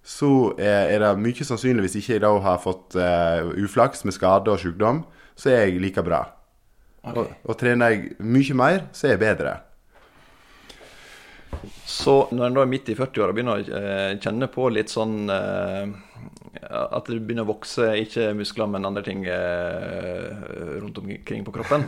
så 0.09 0.33
er, 0.55 0.93
er 0.95 1.03
det 1.03 1.13
mye 1.21 1.45
sannsynlig, 1.45 1.83
hvis 1.89 1.99
ikke 1.99 2.15
jeg 2.15 2.23
da 2.23 2.31
har 2.45 2.61
fått 2.63 2.95
eh, 2.97 3.49
uflaks 3.67 4.07
med 4.07 4.15
skade 4.15 4.53
og 4.55 4.63
sykdom, 4.63 5.03
så 5.39 5.51
er 5.51 5.65
jeg 5.67 5.83
like 5.83 6.05
bra. 6.07 6.23
Okay. 7.03 7.27
Og, 7.27 7.35
og 7.43 7.59
trener 7.59 7.93
jeg 7.93 8.15
mye 8.23 8.57
mer, 8.57 8.87
så 8.95 9.09
er 9.09 9.17
jeg 9.17 9.25
bedre. 9.27 9.57
Så 11.89 12.29
når 12.33 12.47
en 12.47 12.57
da 12.59 12.65
er 12.65 12.71
midt 12.71 12.91
i 12.93 12.97
40-åra 12.99 13.33
og 13.33 13.37
begynner 13.39 13.61
å 13.61 13.79
eh, 13.81 14.19
kjenne 14.23 14.49
på 14.53 14.69
litt 14.73 14.93
sånn 14.93 15.31
eh, 15.33 15.85
At 16.69 17.09
det 17.09 17.21
begynner 17.23 17.47
å 17.47 17.53
vokse, 17.53 17.91
ikke 18.05 18.33
muskler, 18.39 18.71
men 18.71 18.89
andre 18.89 19.05
ting 19.07 19.25
eh, 19.29 20.27
rundt 20.83 21.01
omkring 21.01 21.47
på 21.47 21.55
kroppen, 21.55 21.87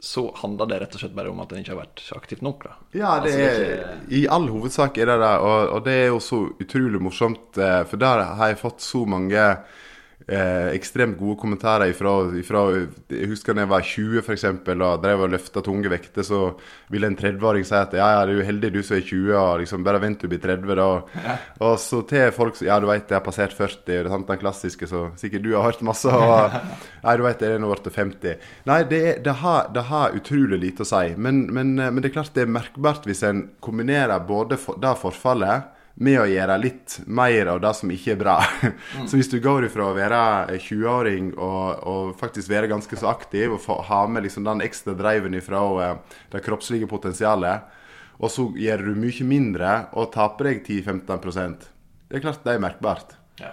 så 0.00 0.22
handler 0.40 0.68
det 0.70 0.78
rett 0.80 0.94
og 0.96 1.02
slett 1.02 1.16
bare 1.16 1.28
om 1.28 1.42
at 1.42 1.50
en 1.52 1.60
ikke 1.60 1.74
har 1.74 1.82
vært 1.82 2.02
aktivt 2.16 2.44
nok. 2.44 2.64
da. 2.64 2.76
Ja, 2.96 3.10
det 3.20 3.34
Altså, 3.36 3.66
er, 3.66 3.98
i 4.16 4.22
all 4.32 4.48
hovedsak 4.48 4.96
er 4.96 5.12
det 5.12 5.18
det, 5.20 5.34
og, 5.44 5.74
og 5.76 5.84
det 5.84 5.96
er 6.06 6.08
jo 6.08 6.22
så 6.24 6.40
utrolig 6.56 7.02
morsomt, 7.04 7.60
for 7.60 8.00
der 8.00 8.24
har 8.40 8.52
jeg 8.52 8.62
fått 8.62 8.80
så 8.84 9.04
mange 9.04 9.44
eh, 10.30 10.70
ekstremt 10.76 11.18
gode 11.18 11.36
kommentarer 11.42 11.90
ifra, 11.92 12.12
ifra 12.38 12.62
Jeg 13.10 13.28
husker 13.30 13.56
da 13.58 13.64
jeg 13.64 13.70
var 13.72 13.84
20 13.86 14.22
for 14.26 14.34
eksempel, 14.36 14.82
og 14.86 15.02
drev 15.02 15.24
og 15.26 15.32
løfta 15.34 15.62
tunge 15.66 15.90
vekter, 15.92 16.22
så 16.26 16.40
ville 16.92 17.10
en 17.10 17.18
30-åring 17.18 17.66
si 17.66 17.74
at 17.76 17.96
ja, 17.98 18.08
ja, 18.16 18.22
du 18.30 18.36
er 18.38 18.46
heldig 18.48 18.70
du 18.76 18.80
som 18.86 18.96
er 18.98 19.04
20, 19.06 19.32
og 19.36 19.60
liksom 19.64 19.84
bare 19.86 20.00
vent 20.02 20.20
til 20.22 20.30
du 20.30 20.34
blir 20.36 20.42
30, 20.44 20.78
da. 20.78 21.36
Og 21.66 21.74
så 21.82 22.02
til 22.10 22.30
folk 22.36 22.56
som 22.58 22.68
Ja, 22.70 22.78
du 22.80 22.86
veit, 22.90 23.08
jeg 23.10 23.18
har 23.18 23.26
passert 23.26 23.56
40, 23.56 23.82
det 23.88 23.98
er 24.04 24.10
sant, 24.12 24.28
den 24.30 24.40
klassiske, 24.42 24.86
så 24.90 25.08
sikkert 25.20 25.44
du 25.46 25.50
har 25.56 25.66
hørt 25.68 25.82
masse. 25.86 26.06
Og, 26.10 26.54
Nei, 27.04 27.16
du 27.18 27.26
vet, 27.26 27.42
jeg 27.42 27.56
er 27.58 27.62
nå 27.64 27.72
blitt 27.74 27.90
50. 27.96 28.46
Nei, 28.70 28.80
det, 28.90 29.02
er- 29.12 29.20
det, 29.26 29.36
har, 29.42 29.68
det 29.74 29.86
har 29.90 30.14
utrolig 30.16 30.60
lite 30.62 30.86
å 30.86 30.88
si. 30.88 31.04
Men, 31.16 31.46
men, 31.52 31.74
eh, 31.80 31.90
men 31.90 32.02
det 32.04 32.12
er 32.12 32.16
klart 32.20 32.34
det 32.36 32.46
er 32.46 32.54
merkbart 32.60 33.08
hvis 33.08 33.24
en 33.26 33.46
kombinerer 33.64 34.22
både 34.28 34.58
for, 34.60 34.78
det 34.80 34.94
forfallet 35.00 35.76
med 36.00 36.16
å 36.16 36.28
gjøre 36.28 36.56
litt 36.62 36.96
mer 37.12 37.50
av 37.52 37.58
det 37.60 37.72
som 37.76 37.90
ikke 37.92 38.14
er 38.14 38.20
bra. 38.20 38.36
Så 39.08 39.18
hvis 39.18 39.28
du 39.28 39.36
går 39.44 39.66
ifra 39.68 39.90
å 39.90 39.96
være 39.96 40.20
20-åring 40.56 41.32
og, 41.36 41.82
og 41.84 42.14
faktisk 42.20 42.48
være 42.52 42.70
ganske 42.70 42.96
så 42.96 43.10
aktiv 43.12 43.52
og 43.52 43.60
få, 43.60 43.76
ha 43.88 44.06
med 44.08 44.24
liksom 44.24 44.46
den 44.48 44.64
ekstra 44.64 44.94
driven 44.96 45.36
ifra 45.36 45.60
og, 45.60 46.14
det 46.32 46.40
kroppslige 46.46 46.88
potensialet, 46.88 47.68
og 48.20 48.32
så 48.32 48.46
gjør 48.56 48.86
du 48.88 49.00
mye 49.00 49.26
mindre 49.28 49.74
og 49.96 50.12
taper 50.12 50.50
deg 50.50 50.62
10-15% 50.66 51.68
Det 52.10 52.18
er 52.18 52.24
klart 52.24 52.44
det 52.44 52.54
er 52.54 52.64
merkbart. 52.64 53.14
Ja. 53.40 53.52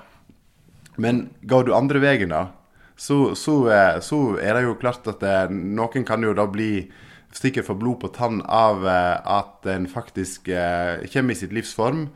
Men 1.00 1.28
går 1.48 1.68
du 1.68 1.76
andre 1.76 2.02
veien, 2.04 2.32
da, 2.32 2.48
så, 2.96 3.36
så, 3.36 3.58
eh, 3.72 4.00
så 4.04 4.22
er 4.42 4.58
det 4.58 4.64
jo 4.66 4.80
klart 4.80 5.08
at 5.12 5.24
eh, 5.24 5.52
noen 5.52 6.08
kan 6.08 6.24
jo 6.24 6.34
da 6.36 6.48
bli 6.52 6.88
stikker 7.36 7.66
for 7.66 7.80
blod 7.80 8.00
på 8.02 8.12
tann 8.16 8.42
av 8.44 8.88
eh, 8.88 9.20
at 9.20 9.68
en 9.70 9.88
faktisk 9.92 10.48
eh, 10.48 11.04
kommer 11.12 11.36
i 11.36 11.40
sitt 11.40 11.54
livsform. 11.56 12.08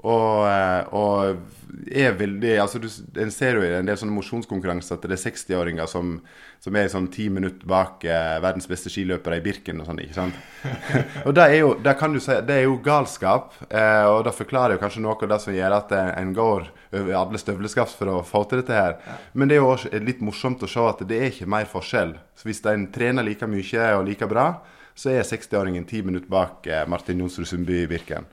Og, 0.00 0.46
eh, 0.48 0.94
og 0.96 1.90
er 1.90 2.14
veldig 2.18 2.54
altså 2.62 2.80
du, 2.80 2.88
En 3.20 3.30
ser 3.32 3.58
jo 3.58 3.64
i 3.64 3.72
en 3.78 3.88
del 3.88 3.98
sånne 3.98 4.14
mosjonskonkurranser 4.16 4.96
at 4.96 5.04
det 5.06 5.16
er 5.16 5.22
60-åringer 5.22 5.88
som, 5.90 6.14
som 6.62 6.76
er 6.76 6.88
sånn 6.92 7.08
ti 7.12 7.28
minutter 7.32 7.68
bak 7.68 8.04
eh, 8.08 8.38
verdens 8.42 8.68
beste 8.70 8.92
skiløpere 8.92 9.40
i 9.40 9.44
Birken 9.44 9.82
og 9.82 9.90
sånn. 9.90 10.00
ikke 10.04 10.16
sant? 10.16 10.40
og 11.26 11.36
det 11.36 11.46
er 11.46 11.56
jo 11.60 11.74
det 11.84 11.94
kan 12.00 12.16
du 12.16 12.20
si, 12.22 12.36
det 12.46 12.56
er 12.56 12.66
jo 12.66 12.80
galskap. 12.84 13.54
Eh, 13.68 14.06
og 14.08 14.24
det 14.26 14.34
forklarer 14.36 14.76
jo 14.76 14.82
kanskje 14.82 15.04
noe 15.04 15.18
av 15.18 15.34
det 15.34 15.40
som 15.44 15.56
gjør 15.56 15.78
at 15.78 15.94
eh, 15.96 16.10
en 16.22 16.34
går 16.36 16.66
over 17.00 17.14
alle 17.20 17.40
støvleskaft 17.40 18.00
for 18.00 18.16
å 18.16 18.18
få 18.26 18.44
til 18.48 18.62
dette 18.62 18.76
her. 18.76 18.98
Men 19.32 19.50
det 19.50 19.58
er 19.58 19.62
jo 19.62 19.70
også 19.74 20.02
litt 20.02 20.24
morsomt 20.24 20.64
å 20.64 20.70
se 20.70 20.88
at 20.88 21.04
det 21.06 21.20
er 21.20 21.30
ikke 21.30 21.50
mer 21.50 21.70
forskjell. 21.70 22.16
Så 22.34 22.48
hvis 22.48 22.64
en 22.70 22.88
trener 22.94 23.26
like 23.26 23.46
mye 23.50 23.94
og 23.98 24.06
like 24.08 24.28
bra, 24.30 24.50
så 24.96 25.14
er 25.14 25.24
60-åringen 25.24 25.86
ti 25.88 26.02
minutter 26.04 26.28
bak 26.30 26.66
eh, 26.66 26.84
Martin 26.88 27.22
Jonsrud 27.22 27.48
Sundby 27.48 27.84
i 27.84 27.88
Birken. 27.90 28.28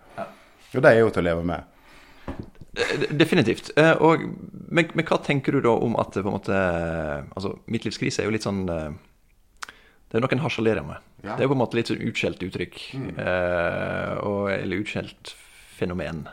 Og 0.77 0.83
det 0.85 0.93
er 0.93 1.01
jo 1.01 1.09
til 1.11 1.23
å 1.23 1.27
leve 1.27 1.43
med. 1.47 1.73
Eh, 2.77 3.07
Definitivt. 3.17 3.71
Eh, 3.79 3.95
Og, 4.05 4.23
men, 4.69 4.89
men 4.93 5.05
hva 5.07 5.17
tenker 5.25 5.57
du 5.57 5.61
da 5.65 5.73
om 5.73 5.95
at 5.97 6.13
på 6.13 6.23
en 6.27 6.35
måte 6.37 6.57
Altså, 7.33 7.55
midtlivskrise 7.73 8.21
er 8.21 8.29
jo 8.29 8.35
litt 8.35 8.45
sånn 8.45 8.63
eh, 8.69 8.91
Det 10.07 10.19
er 10.19 10.23
noen 10.23 10.43
harselerer 10.45 10.85
med. 10.85 11.01
Ja. 11.25 11.33
Det 11.35 11.41
er 11.41 11.47
jo 11.47 11.53
på 11.55 11.57
en 11.57 11.63
måte 11.65 11.79
litt 11.79 11.89
sånn 11.91 12.03
utskjelt 12.05 12.43
uttrykk. 12.45 12.75
Mm. 12.95 13.15
og, 14.23 14.43
eller 14.53 14.79
utskjelt 14.83 15.33
fenomen. 15.77 16.27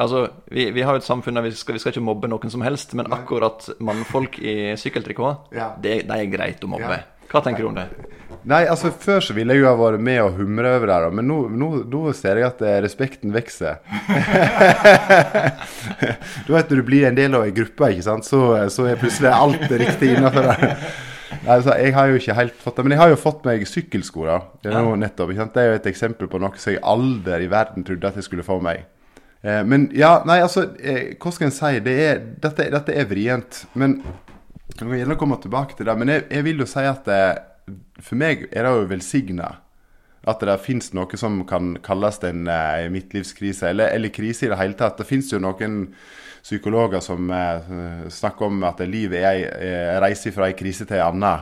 Altså, 0.00 0.22
vi, 0.48 0.70
vi 0.72 0.80
har 0.86 0.94
jo 0.96 1.02
et 1.02 1.06
samfunn 1.06 1.36
der 1.36 1.44
vi 1.44 1.50
skal, 1.52 1.76
vi 1.76 1.82
skal 1.82 1.92
ikke 1.92 2.04
mobbe 2.06 2.30
noen 2.32 2.50
som 2.50 2.62
helst, 2.64 2.94
men 2.96 3.10
akkurat 3.12 3.66
mannfolk 3.84 4.38
i 4.40 4.54
sykkeltrikot, 4.80 5.50
Ja. 5.52 5.74
det, 5.82 5.98
det 6.08 6.16
er 6.16 6.30
greit 6.32 6.64
å 6.64 6.70
mobbe. 6.72 6.96
Ja. 6.96 7.11
Hva 7.30 7.44
tenker 7.44 7.64
du 7.64 7.70
om 7.70 7.78
det? 7.78 7.86
Nei, 8.48 8.64
altså 8.66 8.90
Før 8.90 9.20
så 9.22 9.36
ville 9.36 9.54
jeg 9.54 9.62
jo 9.62 9.68
ha 9.68 9.76
vært 9.78 10.02
med 10.02 10.18
og 10.24 10.40
humre 10.40 10.72
over 10.74 10.90
det, 10.90 11.12
men 11.14 11.28
nå, 11.30 11.36
nå, 11.54 11.68
nå 11.92 12.00
ser 12.16 12.40
jeg 12.40 12.48
at 12.48 12.64
eh, 12.66 12.80
respekten 12.82 13.34
vokser. 13.34 13.78
du 16.48 16.50
vet 16.50 16.72
når 16.72 16.80
du 16.80 16.88
blir 16.88 17.06
en 17.06 17.18
del 17.18 17.38
av 17.38 17.46
ei 17.46 17.54
gruppe, 17.54 17.92
ikke 17.92 18.08
sant, 18.08 18.26
så, 18.26 18.42
så 18.72 18.88
er 18.90 19.00
plutselig 19.00 19.30
alt 19.30 19.66
riktig 19.70 20.16
innafor 20.16 20.50
det. 20.50 20.72
Altså, 21.48 21.74
jeg 21.80 21.94
har 21.96 22.10
jo 22.10 22.18
ikke 22.18 22.36
helt 22.36 22.58
fått 22.60 22.78
det, 22.78 22.84
men 22.86 22.96
jeg 22.96 23.02
har 23.02 23.12
jo 23.12 23.20
fått 23.20 23.46
meg 23.46 23.62
sykkelsko. 23.66 24.26
da, 24.28 24.38
Det 24.62 24.72
er, 24.72 24.88
nettopp, 25.00 25.32
det 25.54 25.62
er 25.62 25.70
jo 25.70 25.78
et 25.78 25.88
eksempel 25.90 26.30
på 26.30 26.40
noe 26.42 26.58
som 26.60 26.74
jeg 26.74 26.82
aldri 26.82 27.46
i 27.46 27.50
verden 27.50 27.86
trodde 27.86 28.10
at 28.10 28.18
jeg 28.18 28.26
skulle 28.26 28.46
få 28.46 28.58
meg. 28.62 28.84
Eh, 29.42 29.62
men 29.66 29.88
ja, 29.96 30.20
nei, 30.28 30.38
altså, 30.44 30.68
eh, 30.78 31.14
hva 31.18 31.32
skal 31.34 31.48
en 31.48 31.54
si? 31.54 31.72
Det 31.82 31.96
er, 32.04 32.20
dette, 32.42 32.68
dette 32.74 32.94
er 32.94 33.08
vrient. 33.10 33.64
Men 33.78 33.98
jeg 34.72 34.80
kan 34.80 34.94
gjerne 34.96 35.18
komme 35.20 35.36
tilbake 35.40 35.76
til 35.76 35.88
det. 35.88 35.96
Men 36.00 36.08
jeg, 36.08 36.24
jeg 36.32 36.46
vil 36.48 36.64
jo 36.64 36.68
si 36.68 36.86
at 36.88 37.04
det, 37.08 37.24
for 38.00 38.18
meg 38.20 38.48
er 38.50 38.66
det 38.66 38.72
jo 38.72 38.88
velsigna 38.90 39.50
at 40.28 40.42
det 40.46 40.54
finnes 40.62 40.92
noe 40.94 41.18
som 41.18 41.40
kan 41.48 41.74
kalles 41.82 42.20
en 42.28 42.46
eh, 42.46 42.88
midtlivskrise, 42.94 43.72
eller, 43.72 43.90
eller 43.90 44.12
krise 44.14 44.46
i 44.46 44.52
det 44.52 44.58
hele 44.60 44.78
tatt. 44.78 45.00
Det 45.00 45.08
finnes 45.08 45.32
jo 45.32 45.40
noen 45.42 45.80
psykologer 46.42 47.02
som 47.02 47.30
eh, 47.34 48.06
snakker 48.10 48.46
om 48.46 48.62
at 48.66 48.82
livet 48.86 49.18
er 49.18 49.28
ei 49.32 49.42
eh, 49.46 49.96
reise 50.02 50.32
fra 50.34 50.46
ei 50.50 50.56
krise 50.58 50.86
til 50.86 51.00
ei 51.00 51.04
anna. 51.04 51.34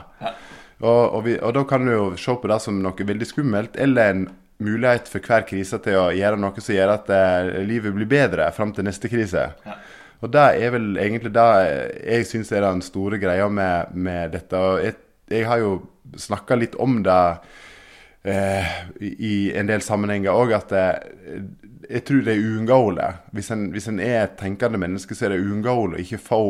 Og, 0.80 1.02
og, 1.04 1.20
vi, 1.26 1.36
og 1.36 1.52
da 1.56 1.66
kan 1.68 1.84
du 1.84 1.92
jo 1.92 2.04
se 2.20 2.36
på 2.40 2.48
det 2.48 2.60
som 2.64 2.80
noe 2.80 3.08
veldig 3.12 3.28
skummelt, 3.28 3.76
eller 3.76 4.14
en 4.14 4.26
mulighet 4.60 5.08
for 5.08 5.24
hver 5.24 5.44
krise 5.48 5.80
til 5.84 5.96
å 5.96 6.08
gjøre 6.12 6.40
noe 6.40 6.64
som 6.64 6.76
gjør 6.76 6.94
at 6.96 7.12
eh, 7.16 7.60
livet 7.68 7.96
blir 7.96 8.08
bedre 8.08 8.48
fram 8.56 8.72
til 8.76 8.88
neste 8.88 9.12
krise. 9.12 9.50
Og 10.20 10.32
det 10.34 10.42
er 10.60 10.74
vel 10.74 10.90
egentlig 11.00 11.32
det 11.32 11.46
jeg 12.04 12.28
syns 12.28 12.52
er 12.52 12.66
den 12.66 12.82
store 12.84 13.20
greia 13.22 13.48
med, 13.48 13.94
med 13.96 14.36
dette. 14.36 14.60
Jeg, 14.84 14.98
jeg 15.32 15.48
har 15.48 15.62
jo 15.62 15.72
snakka 16.18 16.58
litt 16.58 16.76
om 16.80 17.00
det 17.06 17.22
eh, 18.28 18.70
i 19.00 19.34
en 19.56 19.70
del 19.70 19.82
sammenhenger 19.84 20.36
òg, 20.36 20.54
at 20.58 20.76
eh, 20.76 21.42
jeg 21.90 22.04
tror 22.06 22.22
det 22.26 22.36
er 22.36 22.46
uunngåelig. 22.52 23.10
Hvis, 23.34 23.50
hvis 23.74 23.90
en 23.90 24.00
er 24.04 24.24
et 24.24 24.38
tenkende 24.40 24.80
menneske, 24.80 25.16
så 25.16 25.26
er 25.26 25.34
det 25.34 25.44
uunngåelig 25.44 25.98
å 25.98 26.04
ikke 26.04 26.22
få 26.22 26.42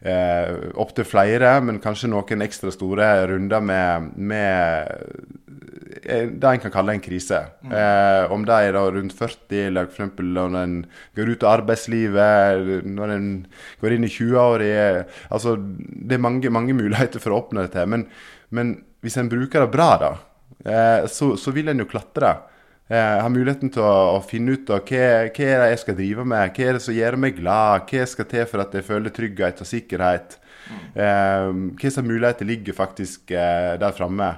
eh, 0.00 0.52
opptil 0.78 1.08
flere, 1.08 1.56
men 1.64 1.80
kanskje 1.82 2.12
noen 2.12 2.44
ekstra 2.44 2.72
store 2.74 3.10
runder 3.32 3.64
med, 3.64 4.12
med 4.16 5.47
det 6.02 6.50
en 6.50 6.60
kan 6.62 6.72
kalle 6.72 6.94
en 6.94 7.02
krise. 7.02 7.38
Eh, 7.64 8.32
om 8.32 8.44
det 8.46 8.56
er 8.64 8.74
da 8.76 8.84
rundt 8.92 9.14
40, 9.16 9.60
eller 9.68 9.88
eksempel 9.88 10.30
når 10.36 10.56
en 10.60 10.76
går 11.16 11.32
ut 11.34 11.46
av 11.46 11.58
arbeidslivet, 11.58 12.84
når 12.86 13.14
en 13.14 13.30
går 13.82 13.96
inn 13.96 14.06
i 14.06 14.12
20-åra 14.12 14.68
Altså, 15.34 15.56
det 15.58 16.18
er 16.18 16.22
mange, 16.22 16.50
mange 16.54 16.76
muligheter 16.76 17.22
for 17.22 17.34
å 17.34 17.42
oppnå 17.42 17.64
dette. 17.64 17.86
Men, 17.86 18.06
men 18.54 18.76
hvis 19.04 19.18
en 19.20 19.30
bruker 19.30 19.64
det 19.64 19.72
bra, 19.74 19.90
da, 20.00 20.12
eh, 20.64 21.08
så, 21.10 21.34
så 21.40 21.54
vil 21.54 21.72
en 21.72 21.84
jo 21.84 21.88
klatre. 21.90 22.36
Jeg 22.88 23.20
har 23.20 23.28
muligheten 23.28 23.68
til 23.68 23.84
å, 23.84 24.16
å 24.16 24.20
finne 24.24 24.54
ut 24.56 24.70
av 24.72 24.80
hva, 24.88 25.08
hva 25.28 25.44
er 25.44 25.60
det 25.60 25.72
jeg 25.74 25.80
skal 25.82 25.96
drive 25.98 26.24
med, 26.24 26.54
hva 26.56 26.68
er 26.68 26.78
det 26.78 26.84
som 26.86 26.96
gjør 26.96 27.18
meg 27.20 27.36
glad, 27.36 27.90
hva 27.90 28.06
skal 28.08 28.28
til 28.30 28.46
for 28.48 28.64
at 28.64 28.76
jeg 28.78 28.86
føler 28.86 29.12
trygghet 29.12 29.60
og 29.60 29.68
sikkerhet. 29.68 30.38
Eh, 30.68 31.48
hva 31.48 31.90
slags 31.92 32.06
muligheter 32.06 32.48
ligger 32.48 32.76
faktisk 32.76 33.32
eh, 33.32 33.74
der 33.80 33.92
framme. 33.96 34.30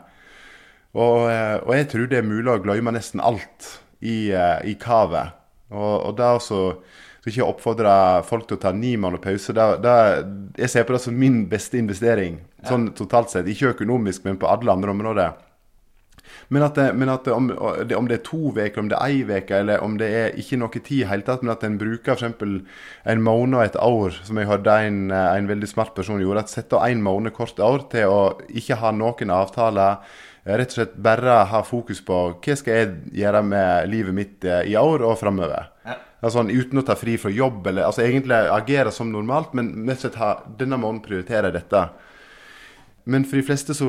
Og, 0.98 1.30
eh, 1.30 1.58
og 1.62 1.74
jeg 1.76 1.90
tror 1.92 2.08
det 2.10 2.18
er 2.18 2.26
mulig 2.26 2.50
å 2.50 2.62
glemme 2.62 2.94
nesten 2.94 3.22
alt 3.22 3.68
i, 4.00 4.32
eh, 4.34 4.58
i 4.66 4.74
kavet. 4.80 5.36
Og, 5.70 5.92
og 6.08 6.16
det 6.18 6.32
også 6.40 6.62
så 7.20 7.28
ikke 7.28 7.44
oppfordre 7.44 7.92
folk 8.24 8.46
til 8.48 8.56
å 8.56 8.62
ta 8.62 8.72
ni 8.72 8.94
måneder 8.96 9.20
pause. 9.20 9.52
Det, 9.52 9.66
det, 9.84 9.96
jeg 10.62 10.72
ser 10.72 10.86
på 10.88 10.96
det 10.96 11.02
som 11.04 11.18
min 11.20 11.42
beste 11.50 11.76
investering, 11.76 12.40
sånn 12.64 12.90
totalt 12.96 13.32
sett. 13.32 13.50
Ikke 13.52 13.74
økonomisk, 13.74 14.24
men 14.24 14.40
på 14.40 14.48
alle 14.48 14.72
andre 14.72 14.94
områder. 14.94 15.34
Men 16.48 16.64
at, 16.64 16.78
det, 16.78 16.86
men 16.98 17.10
at 17.12 17.28
om, 17.30 17.50
om, 17.52 18.08
det, 18.08 18.16
er 18.16 18.24
to 18.26 18.50
uker, 18.54 18.80
om 18.80 18.88
det 18.90 18.96
er 18.96 19.12
ei 19.12 19.20
uke, 19.26 19.60
eller 19.60 19.84
om 19.84 19.98
det 20.00 20.08
er 20.16 20.38
ikke 20.40 20.58
noe 20.62 20.72
tid 20.72 21.02
i 21.02 21.08
hele 21.10 21.26
tatt, 21.26 21.44
men 21.44 21.52
at 21.52 21.66
en 21.66 21.76
bruker 21.78 22.16
f.eks. 22.16 22.40
en 23.12 23.22
måned 23.22 23.58
og 23.58 23.64
et 23.66 23.78
år, 23.84 24.16
som 24.26 24.40
jeg 24.40 24.48
hørte 24.48 24.80
en, 24.88 25.12
en 25.12 25.50
veldig 25.50 25.68
smart 25.70 25.92
person 25.94 26.22
gjorde, 26.22 26.46
at 26.46 26.54
setter 26.54 26.82
en 26.86 27.04
måned 27.04 27.36
hvert 27.36 27.62
år 27.66 27.86
til 27.92 28.10
å 28.10 28.20
ikke 28.48 28.80
ha 28.80 28.94
noen 28.96 29.34
avtaler. 29.34 30.00
Rett 30.44 30.72
og 30.72 30.78
slett 30.78 30.94
bare 30.96 31.42
ha 31.50 31.60
fokus 31.66 32.00
på 32.04 32.18
hva 32.32 32.54
skal 32.56 32.78
jeg 32.78 32.92
gjøre 33.20 33.42
med 33.44 33.90
livet 33.92 34.16
mitt 34.16 34.46
eh, 34.48 34.70
i 34.72 34.76
år 34.80 35.04
og 35.04 35.18
framover. 35.20 35.68
Ja. 35.84 35.98
Altså, 36.20 36.44
uten 36.48 36.80
å 36.80 36.84
ta 36.84 36.96
fri 37.00 37.16
fra 37.20 37.32
jobb, 37.32 37.66
eller 37.70 37.86
altså 37.86 38.04
egentlig 38.04 38.36
agere 38.52 38.92
som 38.92 39.12
normalt, 39.12 39.54
men 39.56 39.72
mest 39.86 40.04
sett 40.04 40.18
ha 40.20 40.34
denne 40.58 40.80
måneden 40.80 41.04
prioritere 41.04 41.52
dette. 41.52 41.84
Men 43.04 43.24
for 43.28 43.40
de 43.40 43.44
fleste 43.44 43.76
så, 43.76 43.88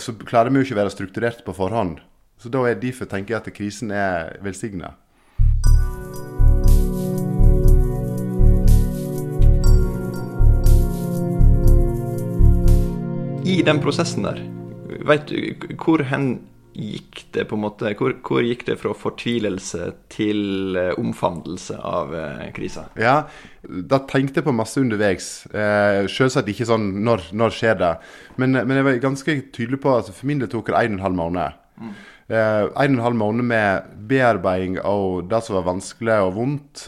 så 0.00 0.16
klarer 0.24 0.52
vi 0.52 0.60
jo 0.60 0.68
ikke 0.68 0.78
å 0.78 0.80
være 0.80 0.94
strukturert 0.94 1.44
på 1.44 1.56
forhånd. 1.56 2.00
Så 2.40 2.48
da 2.52 2.64
er 2.64 2.80
derfor 2.80 3.08
tenker 3.08 3.36
jeg 3.36 3.42
at 3.42 3.52
krisen 3.52 3.92
er 3.92 4.36
velsigna. 4.44 4.94
I 13.44 13.60
den 13.66 13.80
prosessen 13.82 14.24
der, 14.24 14.40
veit 15.10 15.28
du 15.28 15.76
hvor 15.80 16.06
hen 16.08 16.32
gikk 16.76 17.24
det 17.34 17.46
på 17.50 17.56
en 17.56 17.64
måte 17.64 17.92
Hvor, 17.98 18.14
hvor 18.24 18.44
gikk 18.46 18.64
det 18.68 18.76
fra 18.80 18.92
fortvilelse 18.96 19.90
til 20.12 20.76
uh, 20.78 20.92
omfavnelse 21.00 21.76
av 21.76 22.14
uh, 22.14 22.44
krisa? 22.56 22.86
Ja, 23.00 23.24
da 23.62 24.00
tenkte 24.10 24.40
jeg 24.40 24.46
på 24.46 24.54
masse 24.56 24.80
underveis. 24.80 25.44
Eh, 25.52 26.06
selvsagt 26.08 26.48
ikke 26.48 26.68
sånn 26.68 26.86
når, 27.04 27.26
når 27.36 27.52
skjer 27.54 27.74
det. 27.80 27.90
Men, 28.40 28.54
men, 28.56 28.78
jeg 28.78 28.86
var 28.86 29.02
ganske 29.02 29.34
tydelig 29.52 29.82
på 29.82 29.92
at 29.98 30.08
for 30.14 30.30
min 30.30 30.40
del 30.40 30.50
tok 30.50 30.70
det 30.70 30.78
en 30.78 30.94
og 30.94 31.00
en 31.00 31.04
halv 31.04 31.18
måned. 31.18 31.58
Mm. 31.80 31.90
Eh, 32.30 32.62
en 32.64 32.70
og 32.70 32.96
en 32.96 33.04
halv 33.04 33.18
måned 33.20 33.48
med 33.50 33.90
bearbeiding 34.08 34.78
av 34.80 35.26
det 35.28 35.42
som 35.44 35.58
var 35.58 35.66
vanskelig 35.68 36.16
og 36.24 36.32
vondt. 36.38 36.86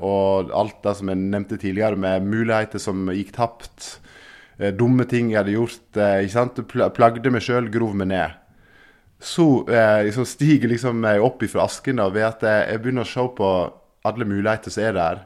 og 0.00 0.54
alt 0.56 0.80
det 0.86 0.96
som 0.96 1.12
jeg 1.12 1.20
nevnte 1.20 1.60
tidligere, 1.60 2.00
med 2.00 2.30
muligheter 2.30 2.80
som 2.80 3.10
gikk 3.12 3.34
tapt. 3.36 3.98
Dumme 4.76 5.06
ting 5.08 5.30
jeg 5.32 5.40
hadde 5.40 5.56
gjort. 5.56 5.82
ikke 5.96 6.34
sant? 6.34 6.60
Plagde 6.68 7.32
meg 7.32 7.44
sjøl, 7.46 7.70
grov 7.72 7.94
meg 7.96 8.10
ned 8.12 8.40
så 9.20 9.68
eh, 9.68 10.04
liksom 10.08 10.24
stiger 10.24 10.70
liksom 10.72 11.04
jeg 11.04 11.24
opp 11.24 11.42
ifra 11.44 11.66
asken 11.68 12.00
da, 12.00 12.08
ved 12.12 12.24
at 12.24 12.46
jeg 12.46 12.80
begynner 12.80 13.04
å 13.04 13.10
se 13.10 13.26
på 13.36 13.48
alle 14.08 14.24
muligheter 14.24 14.72
som 14.72 14.86
er 14.86 14.96
der. 14.96 15.20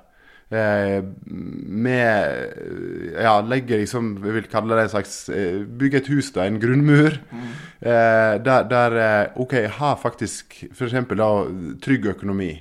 Eh, 0.55 0.99
med 1.25 3.15
Ja, 3.17 3.39
legger 3.41 3.81
liksom 3.81 4.11
Jeg 4.21 4.35
vil 4.35 4.49
kalle 4.53 4.77
det 4.77 4.83
en 4.85 4.91
slags 4.93 5.15
eh, 5.33 5.63
Bygge 5.65 6.03
et 6.03 6.11
hus, 6.13 6.29
da. 6.35 6.45
En 6.45 6.61
grunnmur. 6.61 7.17
Mm. 7.33 7.47
Eh, 7.81 8.35
der, 8.45 8.67
der 8.69 8.99
eh, 9.01 9.41
OK, 9.41 9.57
jeg 9.57 9.73
har 9.79 9.97
faktisk 10.03 10.59
f.eks. 10.69 10.99
trygg 11.83 12.11
økonomi 12.13 12.53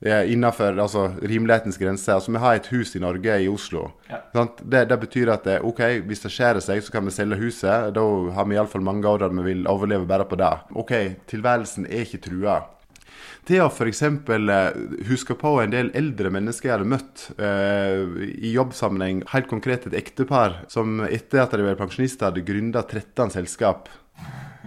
innenfor 0.00 0.78
altså, 0.78 1.08
rimelighetens 1.22 1.78
grenser. 1.78 2.14
Altså, 2.14 2.32
vi 2.32 2.42
har 2.42 2.54
et 2.58 2.70
hus 2.70 2.94
i 2.94 3.02
Norge, 3.02 3.40
i 3.42 3.48
Oslo. 3.50 3.88
Ja. 4.08 4.22
Det, 4.62 4.84
det, 4.90 4.98
betyr 5.02 5.32
at 5.34 5.44
det, 5.48 5.58
ok, 5.66 5.82
hvis 6.06 6.22
det 6.22 6.32
skjærer 6.34 6.62
seg, 6.62 6.82
så 6.86 6.94
kan 6.94 7.08
vi 7.08 7.14
selge 7.14 7.40
huset. 7.40 7.90
Da 7.96 8.06
har 8.36 8.46
vi 8.46 8.58
iallfall 8.58 8.84
mange 8.86 9.08
år 9.10 9.24
der 9.24 9.34
vi 9.40 9.50
vil 9.50 9.66
overleve 9.70 10.06
bare 10.06 10.28
på 10.28 10.38
det. 10.38 10.54
OK, 10.78 10.94
tilværelsen 11.30 11.88
er 11.90 12.06
ikke 12.06 12.22
trua. 12.28 12.60
Det 13.48 13.62
å 13.64 13.70
f.eks. 13.70 14.02
Eh, 14.04 14.80
huske 15.08 15.36
på 15.38 15.54
en 15.62 15.72
del 15.72 15.88
eldre 15.96 16.30
mennesker 16.34 16.68
jeg 16.68 16.74
hadde 16.76 16.90
møtt 16.90 17.28
eh, 17.40 18.26
i 18.36 18.52
jobbsammenheng, 18.52 19.22
helt 19.32 19.48
konkret 19.48 19.86
et 19.88 19.96
ektepar 19.96 20.62
som 20.72 21.00
etter 21.06 21.46
at 21.46 21.56
de 21.56 21.64
var 21.64 21.78
pensjonister, 21.80 22.28
hadde 22.28 22.44
gründa 22.44 22.84
13 22.84 23.32
selskap. 23.38 23.88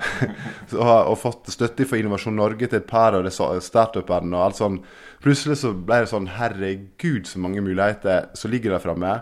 og, 0.82 0.82
og, 0.82 1.16
fått 1.20 1.52
støtte 1.54 1.86
fra 1.86 2.00
Innovasjon 2.02 2.40
Norge 2.40 2.66
til 2.66 2.80
et 2.80 2.90
par 2.90 3.14
av 3.20 3.28
startupene 3.30 4.34
og 4.34 4.46
alt 4.48 4.58
sånn. 4.58 4.80
Plutselig 5.22 5.60
så 5.62 5.74
ble 5.78 6.02
det 6.02 6.10
sånn 6.10 6.30
Herregud, 6.34 7.28
så 7.30 7.42
mange 7.42 7.62
muligheter 7.62 8.32
som 8.38 8.52
ligger 8.54 8.76
der 8.76 8.84
framme. 8.84 9.16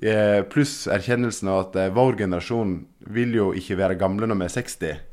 Eh, 0.00 0.40
pluss 0.48 0.86
erkjennelsen 0.88 1.48
av 1.52 1.62
at 1.66 1.78
eh, 1.80 1.92
vår 1.92 2.18
generasjon 2.22 2.74
vil 3.12 3.34
jo 3.36 3.50
ikke 3.56 3.78
være 3.80 3.98
gamle 4.00 4.28
når 4.28 4.40
vi 4.40 4.48
er 4.48 4.54
60. 4.54 5.06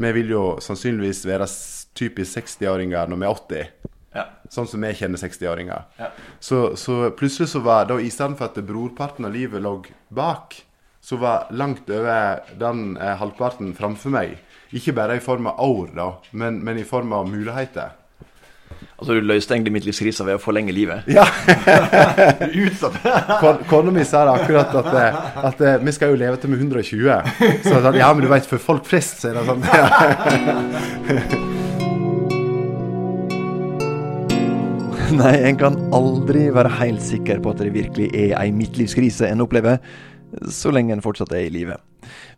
Vi 0.00 0.12
vil 0.16 0.32
jo 0.32 0.44
sannsynligvis 0.64 1.26
være 1.28 1.48
typisk 1.96 2.38
60-åringer 2.38 3.10
når 3.10 3.20
vi 3.20 3.28
er 3.28 3.34
80. 3.34 3.90
Ja. 4.16 4.24
Sånn 4.50 4.68
som 4.68 4.84
vi 4.84 4.94
kjenner 4.96 5.20
60-åringer. 5.20 5.84
Ja. 6.00 6.08
Så, 6.40 6.60
så, 6.80 6.96
plutselig 7.16 7.50
så 7.52 7.62
var 7.64 7.86
da 7.88 8.00
i 8.00 8.10
stedet 8.12 8.40
for 8.40 8.48
at 8.48 8.58
brorparten 8.66 9.28
av 9.28 9.36
livet 9.36 9.62
lå 9.64 9.76
bak, 10.08 10.56
så 11.00 11.16
var 11.20 11.48
langt 11.56 11.88
over 11.92 12.42
den 12.60 12.96
eh, 12.96 13.16
halvparten 13.20 13.72
framfor 13.76 14.12
meg. 14.16 14.36
Ikke 14.76 14.96
bare 14.96 15.16
i 15.16 15.24
form 15.24 15.48
av 15.50 15.60
år, 15.64 15.94
da, 15.96 16.10
men, 16.36 16.60
men 16.64 16.80
i 16.80 16.86
form 16.86 17.12
av 17.16 17.28
muligheter. 17.28 17.96
Altså 19.00 19.14
Du 19.16 19.20
løste 19.24 19.54
egentlig 19.56 19.72
midtlivskrisa 19.72 20.24
ved 20.28 20.36
å 20.36 20.40
forlenge 20.42 20.74
livet? 20.76 21.06
Ja. 21.08 21.24
Utsatt. 22.66 22.98
Kona 23.70 23.90
mi 23.94 24.04
sa 24.04 24.26
det 24.28 24.34
akkurat 24.42 24.74
at, 24.76 24.90
eh, 24.92 25.14
at, 25.16 25.46
at, 25.54 25.60
eh, 25.64 25.78
vi 25.80 25.92
skal 25.96 26.12
jo 26.12 26.18
leve 26.20 26.36
til 26.36 26.52
vi 26.52 26.56
er 26.58 26.64
120. 26.66 27.08
Så 27.64 27.80
sa, 27.80 27.88
ja, 27.96 28.12
men 28.12 28.20
du 28.26 28.28
veit, 28.28 28.44
for 28.50 28.60
folk 28.60 28.84
flest 28.88 29.22
så 29.22 29.30
er 29.30 29.34
det 29.40 29.44
sånn. 29.48 29.62
Nei, 35.20 35.36
en 35.48 35.56
kan 35.58 35.74
aldri 35.96 36.52
være 36.54 36.70
helt 36.76 37.02
sikker 37.02 37.40
på 37.42 37.50
at 37.54 37.58
det 37.64 37.72
virkelig 37.74 38.12
er 38.12 38.36
ei 38.38 38.52
midtlivskrise 38.54 39.26
en 39.32 39.42
opplever, 39.42 39.80
så 40.52 40.70
lenge 40.76 40.92
en 40.94 41.02
fortsatt 41.02 41.32
er 41.34 41.48
i 41.48 41.54
live. 41.56 41.80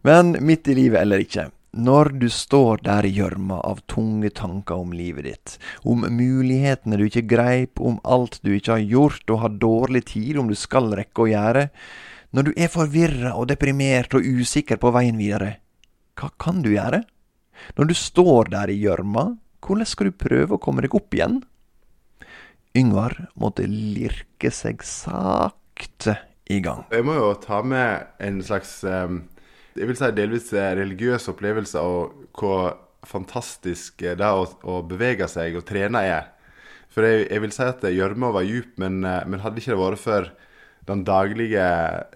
Men 0.07 0.39
midt 0.41 0.71
i 0.71 0.79
livet 0.79 1.03
eller 1.03 1.19
ikke. 1.27 1.51
Når 1.73 2.11
du 2.21 2.27
står 2.29 2.83
der 2.85 3.07
i 3.09 3.15
gjørma 3.17 3.57
av 3.65 3.79
tunge 3.89 4.29
tanker 4.37 4.77
om 4.77 4.91
livet 4.93 5.25
ditt, 5.25 5.55
om 5.89 6.05
mulighetene 6.05 6.99
du 7.01 7.07
ikke 7.07 7.25
greip, 7.25 7.81
om 7.81 7.97
alt 8.05 8.37
du 8.45 8.51
ikke 8.53 8.75
har 8.75 8.85
gjort 8.85 9.33
og 9.33 9.41
har 9.41 9.55
dårlig 9.57 10.03
tid 10.11 10.37
om 10.37 10.51
du 10.53 10.57
skal 10.59 10.93
rekke 10.93 11.25
å 11.25 11.31
gjøre, 11.31 11.65
når 12.37 12.45
du 12.45 12.53
er 12.61 12.69
forvirra 12.73 13.33
og 13.41 13.49
deprimert 13.49 14.13
og 14.13 14.29
usikker 14.29 14.77
på 14.77 14.93
veien 14.93 15.17
videre, 15.17 15.55
hva 16.21 16.29
kan 16.37 16.61
du 16.61 16.75
gjøre? 16.75 17.07
Når 17.81 17.89
du 17.89 17.97
står 17.97 18.53
der 18.53 18.69
i 18.69 18.77
gjørma, 18.77 19.31
hvordan 19.65 19.89
skal 19.89 20.11
du 20.11 20.21
prøve 20.29 20.59
å 20.59 20.61
komme 20.61 20.85
deg 20.85 20.93
opp 20.99 21.17
igjen? 21.17 21.41
Yngvar 22.77 23.17
måtte 23.41 23.65
lirke 23.65 24.53
seg 24.53 24.85
sakte 24.85 26.19
i 26.53 26.61
gang. 26.61 26.85
Jeg 26.93 27.09
må 27.09 27.17
jo 27.17 27.33
ta 27.41 27.65
med 27.65 28.13
en 28.21 28.45
slags 28.45 28.83
um 28.85 29.23
jeg 29.77 29.89
vil 29.89 29.99
si 29.99 30.11
delvis 30.17 30.53
religiøse 30.53 31.33
opplevelser, 31.33 31.81
og 31.81 32.29
hvor 32.39 32.75
fantastisk 33.07 34.03
det 34.03 34.29
å, 34.29 34.47
å 34.63 34.81
bevege 34.87 35.27
seg 35.31 35.57
og 35.59 35.67
trene 35.69 36.05
er. 36.07 36.31
For 36.93 37.07
jeg, 37.07 37.27
jeg 37.31 37.43
vil 37.45 37.55
si 37.55 37.65
at 37.65 37.85
gjørma 37.89 38.33
var 38.35 38.47
djup, 38.47 38.75
men, 38.83 39.01
eh, 39.09 39.23
men, 39.27 39.41
hadde 39.43 39.63
ikke 39.63 39.73
det 39.73 39.81
vært 39.81 40.03
for 40.03 40.29
den 40.89 41.05
daglige 41.09 41.65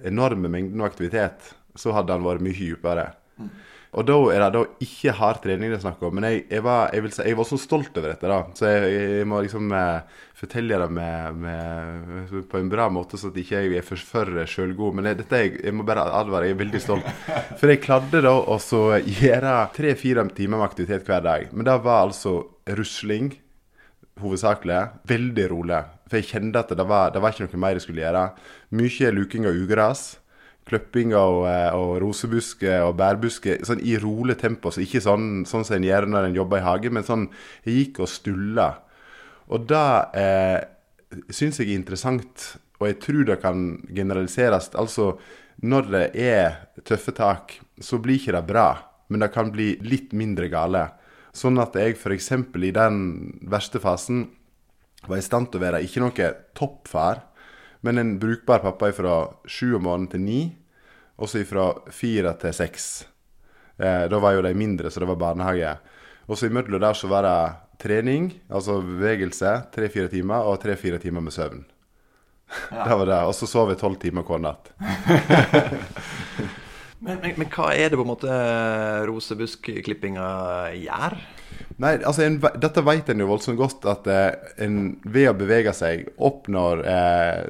enorme 0.07 0.51
mengden 0.53 0.83
av 0.83 0.91
aktivitet, 0.91 1.55
så 1.79 1.95
hadde 1.97 2.13
den 2.13 2.27
vært 2.27 2.45
mye 2.45 2.59
dypere. 2.59 3.07
Mm. 3.41 3.51
Og 3.95 4.05
da 4.09 4.17
er 4.35 4.43
det 4.43 4.49
da 4.57 4.63
ikke 4.83 5.15
hard 5.17 5.39
trening 5.45 5.71
det 5.71 5.79
er 5.79 5.85
snakk 5.85 6.03
om. 6.05 6.17
Men 6.19 6.27
jeg, 6.29 6.43
jeg, 6.51 6.65
var, 6.67 6.91
jeg, 6.93 7.13
si, 7.15 7.23
jeg, 7.29 7.37
var, 7.39 7.49
så 7.49 7.59
stolt 7.61 7.97
over 7.97 8.13
dette, 8.13 8.31
da. 8.33 8.41
Så 8.59 8.73
jeg, 8.73 9.29
må 9.31 9.41
liksom 9.45 9.73
eh, 9.79 10.19
fortelle 10.37 10.81
det 10.83 10.89
med, 10.99 11.39
med, 11.45 12.35
på 12.51 12.61
en 12.61 12.73
bra 12.73 12.89
måte, 12.93 13.21
så 13.21 13.31
at 13.31 13.41
ikke 13.41 13.63
jeg 13.65 13.79
er 13.79 13.87
for, 13.87 14.03
for 14.11 14.43
sjølgod. 14.51 14.99
Men 14.99 15.11
dette 15.23 15.41
jeg, 15.41 15.73
må 15.77 15.87
bare 15.87 16.09
advare, 16.11 16.51
jeg 16.51 16.59
er 16.59 16.63
veldig 16.65 16.83
stolt. 16.83 17.09
For 17.57 17.73
jeg 17.73 17.85
klarte 17.85 18.25
da 18.27 18.35
å 18.37 18.59
gjøre 18.59 19.57
tre-fire 19.77 20.27
timer 20.37 20.61
med 20.61 20.69
aktivitet 20.69 21.09
hver 21.09 21.25
dag. 21.25 21.51
Men 21.55 21.71
det 21.71 21.81
var 21.87 22.05
altså 22.09 22.39
rusling 22.77 23.33
hovedsakelig. 24.21 24.83
Veldig 25.09 25.49
rolig. 25.53 25.83
For 26.07 26.21
jeg 26.21 26.31
kjente 26.31 26.63
at 26.63 26.77
det 26.77 26.87
var, 26.89 27.11
det 27.15 27.23
var 27.23 27.35
ikke 27.35 27.49
noe 27.49 27.65
mer 27.65 27.77
jeg 27.77 27.87
skulle 27.87 28.05
gjøre. 28.05 28.29
Mye 28.77 29.13
luking 29.15 29.49
av 29.49 29.59
ugras 29.65 30.07
kløpping 30.67 31.15
og, 31.15 31.45
eh, 31.51 31.71
og 31.77 32.01
rosebusker 32.03 32.83
og 32.87 32.97
bærbusker 32.99 33.63
sånn 33.67 33.83
i 33.87 33.97
rolig 34.03 34.39
tempo. 34.41 34.73
Så 34.73 34.83
ikke 34.83 35.03
sånn, 35.05 35.45
sånn 35.47 35.67
som 35.67 35.79
en 35.79 35.87
gjør 35.87 36.09
når 36.11 36.29
en 36.29 36.39
jobber 36.41 36.61
i 36.61 36.67
hage, 36.67 36.91
men 36.91 37.07
sånn 37.07 37.29
Jeg 37.67 37.75
gikk 37.81 38.01
og 38.05 38.11
stulla. 38.11 38.69
Og 39.49 39.67
det 39.71 39.89
eh, 40.19 40.61
syns 41.31 41.61
jeg 41.61 41.71
er 41.71 41.79
interessant, 41.79 42.57
og 42.81 42.89
jeg 42.91 43.01
tror 43.03 43.25
det 43.29 43.41
kan 43.43 43.67
generaliseres. 43.95 44.73
Altså, 44.75 45.15
når 45.63 45.91
det 45.93 46.07
er 46.21 46.67
tøffe 46.85 47.15
tak, 47.17 47.61
så 47.81 47.99
blir 48.03 48.19
ikke 48.19 48.35
det 48.37 48.47
bra, 48.49 48.69
men 49.09 49.23
det 49.23 49.33
kan 49.33 49.53
bli 49.55 49.77
litt 49.87 50.13
mindre 50.13 50.51
gale. 50.53 50.89
Sånn 51.37 51.61
at 51.63 51.77
jeg 51.77 51.97
f.eks. 51.97 52.33
i 52.33 52.75
den 52.75 52.99
verste 53.47 53.81
fasen 53.81 54.27
var 55.07 55.21
i 55.21 55.25
stand 55.25 55.51
til 55.51 55.61
å 55.61 55.67
være 55.67 55.83
ikke 55.85 56.03
noe 56.03 56.31
toppfar, 56.57 57.23
men 57.87 58.01
en 58.03 58.17
brukbar 58.19 58.65
pappa 58.65 58.91
er 58.91 58.97
fra 58.97 59.19
sju 59.47 59.77
om 59.79 59.87
morgenen 59.87 60.11
til 60.11 60.25
ni, 60.25 60.41
og 61.17 61.31
så 61.31 61.45
fra 61.49 61.69
fire 61.95 62.35
til 62.41 62.55
seks. 62.57 62.89
Eh, 63.79 64.05
da 64.11 64.19
var 64.21 64.35
jo 64.37 64.43
de 64.45 64.53
mindre, 64.59 64.91
så 64.91 65.01
det 65.01 65.09
var 65.09 65.21
barnehage. 65.21 65.77
Og 66.27 66.39
så 66.39 66.51
imellom 66.51 66.83
der 66.83 66.99
så 66.99 67.09
var 67.09 67.23
det 67.27 67.39
trening, 67.83 68.33
altså 68.51 68.81
bevegelse, 68.83 69.53
tre-fire 69.75 70.11
timer, 70.13 70.49
og 70.49 70.59
tre-fire 70.63 70.99
timer 70.99 71.25
med 71.25 71.37
søvn. 71.37 71.65
Ja. 72.73 72.85
det 72.87 72.99
var 72.99 73.07
det. 73.13 73.23
Og 73.31 73.35
så 73.39 73.49
sov 73.51 73.71
jeg 73.73 73.81
tolv 73.81 74.01
timer 74.03 74.27
hver 74.27 74.43
natt. 74.43 74.73
Men, 77.07 77.19
men, 77.21 77.35
men 77.37 77.49
hva 77.53 77.69
er 77.77 77.91
det 77.93 77.99
på 78.01 78.03
en 78.07 78.09
måte 78.09 78.37
rosebuskklippinga 79.07 80.25
gjør? 80.81 81.15
Nei, 81.83 81.93
altså 82.09 82.25
en, 82.25 82.39
Dette 82.61 82.83
vet 82.87 83.11
en 83.13 83.21
jo 83.21 83.29
voldsomt 83.29 83.59
godt, 83.61 83.85
at 83.91 84.07
eh, 84.09 84.53
en 84.65 84.79
ved 85.05 85.29
å 85.29 85.37
bevege 85.37 85.75
seg 85.77 86.07
oppnår 86.17 86.83
eh, 86.89 87.43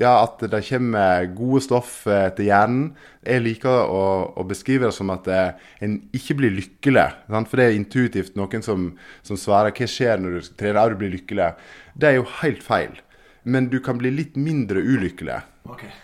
Ja, 0.00 0.14
at 0.22 0.40
det 0.52 0.62
kommer 0.68 1.28
gode 1.36 1.60
stoff 1.66 1.98
eh, 2.08 2.30
til 2.36 2.48
hjernen. 2.48 2.86
Jeg 3.24 3.44
liker 3.44 3.92
å, 3.92 4.02
å 4.40 4.46
beskrive 4.48 4.88
det 4.88 4.96
som 4.96 5.12
at 5.12 5.28
eh, 5.28 5.68
en 5.84 5.98
ikke 6.16 6.38
blir 6.40 6.56
lykkelig. 6.56 7.08
Sant? 7.28 7.50
For 7.50 7.60
det 7.60 7.68
er 7.68 7.78
intuitivt 7.78 8.38
noen 8.40 8.64
som, 8.64 8.92
som 9.26 9.40
svarer 9.40 9.74
'Hva 9.74 9.90
skjer 9.90 10.22
når 10.22 10.38
du 10.38 10.52
trener? 10.56 10.80
Ja, 10.80 10.88
du 10.88 11.00
blir 11.00 11.12
lykkelig'. 11.18 11.52
Det 11.94 12.10
er 12.10 12.18
jo 12.18 12.28
helt 12.40 12.64
feil. 12.64 12.96
Men 13.44 13.68
du 13.72 13.78
kan 13.84 13.98
bli 14.00 14.10
litt 14.10 14.36
mindre 14.40 14.80
ulykkelig. 14.80 15.40
Okay. 15.64 15.90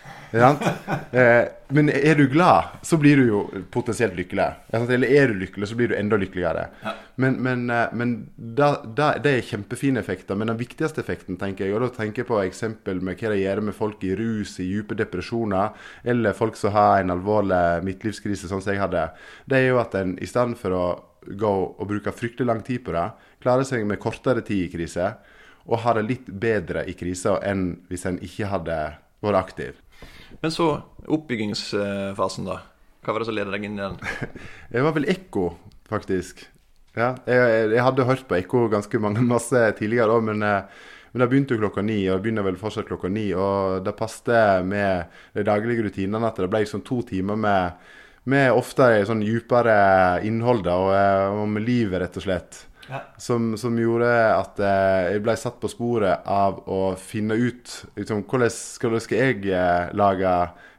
Eh, 1.11 1.43
men 1.67 1.89
er 1.91 2.15
du 2.15 2.27
glad, 2.31 2.63
så 2.87 2.95
blir 2.97 3.17
du 3.19 3.25
jo 3.27 3.39
potensielt 3.71 4.15
lykkelig. 4.15 4.45
Eller 4.71 5.03
er 5.03 5.27
du 5.27 5.41
lykkelig, 5.41 5.67
så 5.67 5.75
blir 5.75 5.91
du 5.91 5.95
enda 5.97 6.15
lykkeligere. 6.15 6.69
Ja. 6.85 6.93
Men, 7.19 7.35
men, 7.43 7.65
eh, 7.69 7.91
men 7.91 8.13
da, 8.35 8.69
da, 8.85 9.09
det 9.19 9.33
er 9.35 9.43
kjempefine 9.49 9.99
effekter. 9.99 10.39
Men 10.39 10.47
den 10.53 10.59
viktigste 10.61 11.03
effekten, 11.03 11.35
tenker 11.41 11.67
jeg, 11.67 11.75
og 11.75 11.83
da 11.83 11.89
tenker 11.97 12.23
jeg 12.23 12.29
på 12.29 12.39
eksempel 12.45 13.03
med 13.03 13.19
hva 13.19 13.33
det 13.33 13.41
gjør 13.41 13.63
med 13.67 13.75
folk 13.75 14.05
i 14.07 14.13
rus, 14.15 14.55
i 14.63 14.69
dype 14.71 14.95
depresjoner, 15.03 15.75
eller 16.07 16.37
folk 16.37 16.55
som 16.59 16.71
har 16.77 17.01
en 17.01 17.11
alvorlig 17.17 17.83
midtlivskrise, 17.89 18.47
sånn 18.47 18.63
som 18.63 18.71
jeg 18.71 18.85
hadde, 18.85 19.09
det 19.51 19.59
er 19.59 19.73
jo 19.73 19.83
at 19.83 19.99
en 19.99 20.15
i 20.15 20.31
stedet 20.31 20.55
for 20.63 20.77
å 20.77 20.85
gå 21.27 21.51
og 21.51 21.83
bruke 21.91 22.15
fryktelig 22.15 22.47
lang 22.47 22.63
tid 22.65 22.85
på 22.85 22.95
det, 22.95 23.09
klarer 23.43 23.67
seg 23.67 23.83
med 23.89 23.99
kortere 24.01 24.47
tid 24.47 24.69
i 24.69 24.71
krise, 24.71 25.11
og 25.67 25.83
ha 25.83 25.93
det 25.97 26.07
litt 26.07 26.29
bedre 26.29 26.85
i 26.89 26.95
krisa 26.97 27.37
enn 27.45 27.81
hvis 27.89 28.07
en 28.09 28.19
ikke 28.23 28.49
hadde 28.51 28.77
vært 29.21 29.39
aktiv. 29.39 29.81
Men 30.41 30.53
så 30.53 30.71
oppbyggingsfasen, 31.05 32.47
da. 32.47 32.61
Hva 33.01 33.13
var 33.13 33.23
det 33.23 33.29
som 33.29 33.37
ledet 33.37 33.53
deg 33.55 33.67
inn 33.67 33.77
i 33.79 33.83
den? 33.83 33.99
Det 34.73 34.81
var 34.85 34.95
vel 34.95 35.07
ekko, 35.09 35.51
faktisk. 35.89 36.43
Ja, 36.97 37.13
jeg, 37.25 37.69
jeg, 37.71 37.83
hadde 37.85 38.05
hørt 38.07 38.25
på 38.27 38.35
ekko 38.37 38.65
ganske 38.71 38.99
mange 39.01 39.23
masse 39.25 39.59
tidligere 39.77 40.17
òg, 40.17 40.25
men, 40.27 40.43
eh, 40.43 40.89
men 41.11 41.23
det 41.23 41.27
begynte 41.31 41.55
jo 41.55 41.61
klokka 41.63 41.83
ni, 41.85 42.03
og 42.09 42.19
det 42.19 42.25
begynner 42.25 42.45
vel 42.45 42.59
fortsatt 42.59 42.89
klokka 42.89 43.09
ni. 43.11 43.29
Og 43.33 43.81
det 43.85 43.95
passet 43.97 44.67
med 44.67 45.11
de 45.37 45.45
daglige 45.47 45.87
rutinene 45.87 46.29
at 46.29 46.41
det 46.41 46.49
ble 46.51 46.63
liksom 46.65 46.83
to 46.87 47.01
timer 47.07 47.39
med, 47.39 47.87
med 48.31 48.51
ofte 48.53 48.89
sånn 49.07 49.23
dypere 49.25 50.21
innhold 50.27 50.65
da, 50.67 50.77
og, 50.77 50.91
eh, 50.97 51.39
og 51.41 51.49
med 51.55 51.65
livet, 51.67 52.01
rett 52.03 52.21
og 52.21 52.27
slett. 52.27 52.65
Ja. 52.91 52.99
Som, 53.17 53.53
som, 53.57 53.77
gjorde 53.79 54.09
at 54.35 54.59
eh, 54.59 55.13
jeg 55.13 55.23
ble 55.23 55.35
satt 55.39 55.61
på 55.61 55.69
sporet 55.71 56.25
av 56.27 56.59
å 56.67 56.81
finne 56.99 57.37
ut 57.39 57.71
liksom, 57.95 58.25
hvordan, 58.27 58.51
skal, 58.51 58.97
skal 58.99 59.21
jeg 59.21 59.47
eh, 59.47 59.93
lage 59.95 60.33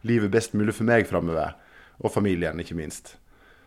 livet 0.05 0.35
best 0.35 0.53
mulig 0.53 0.77
for 0.77 0.89
meg 0.89 1.09
framover. 1.09 1.57
Og 2.03 2.13
familien, 2.13 2.61
ikke 2.61 2.77
minst. 2.77 3.15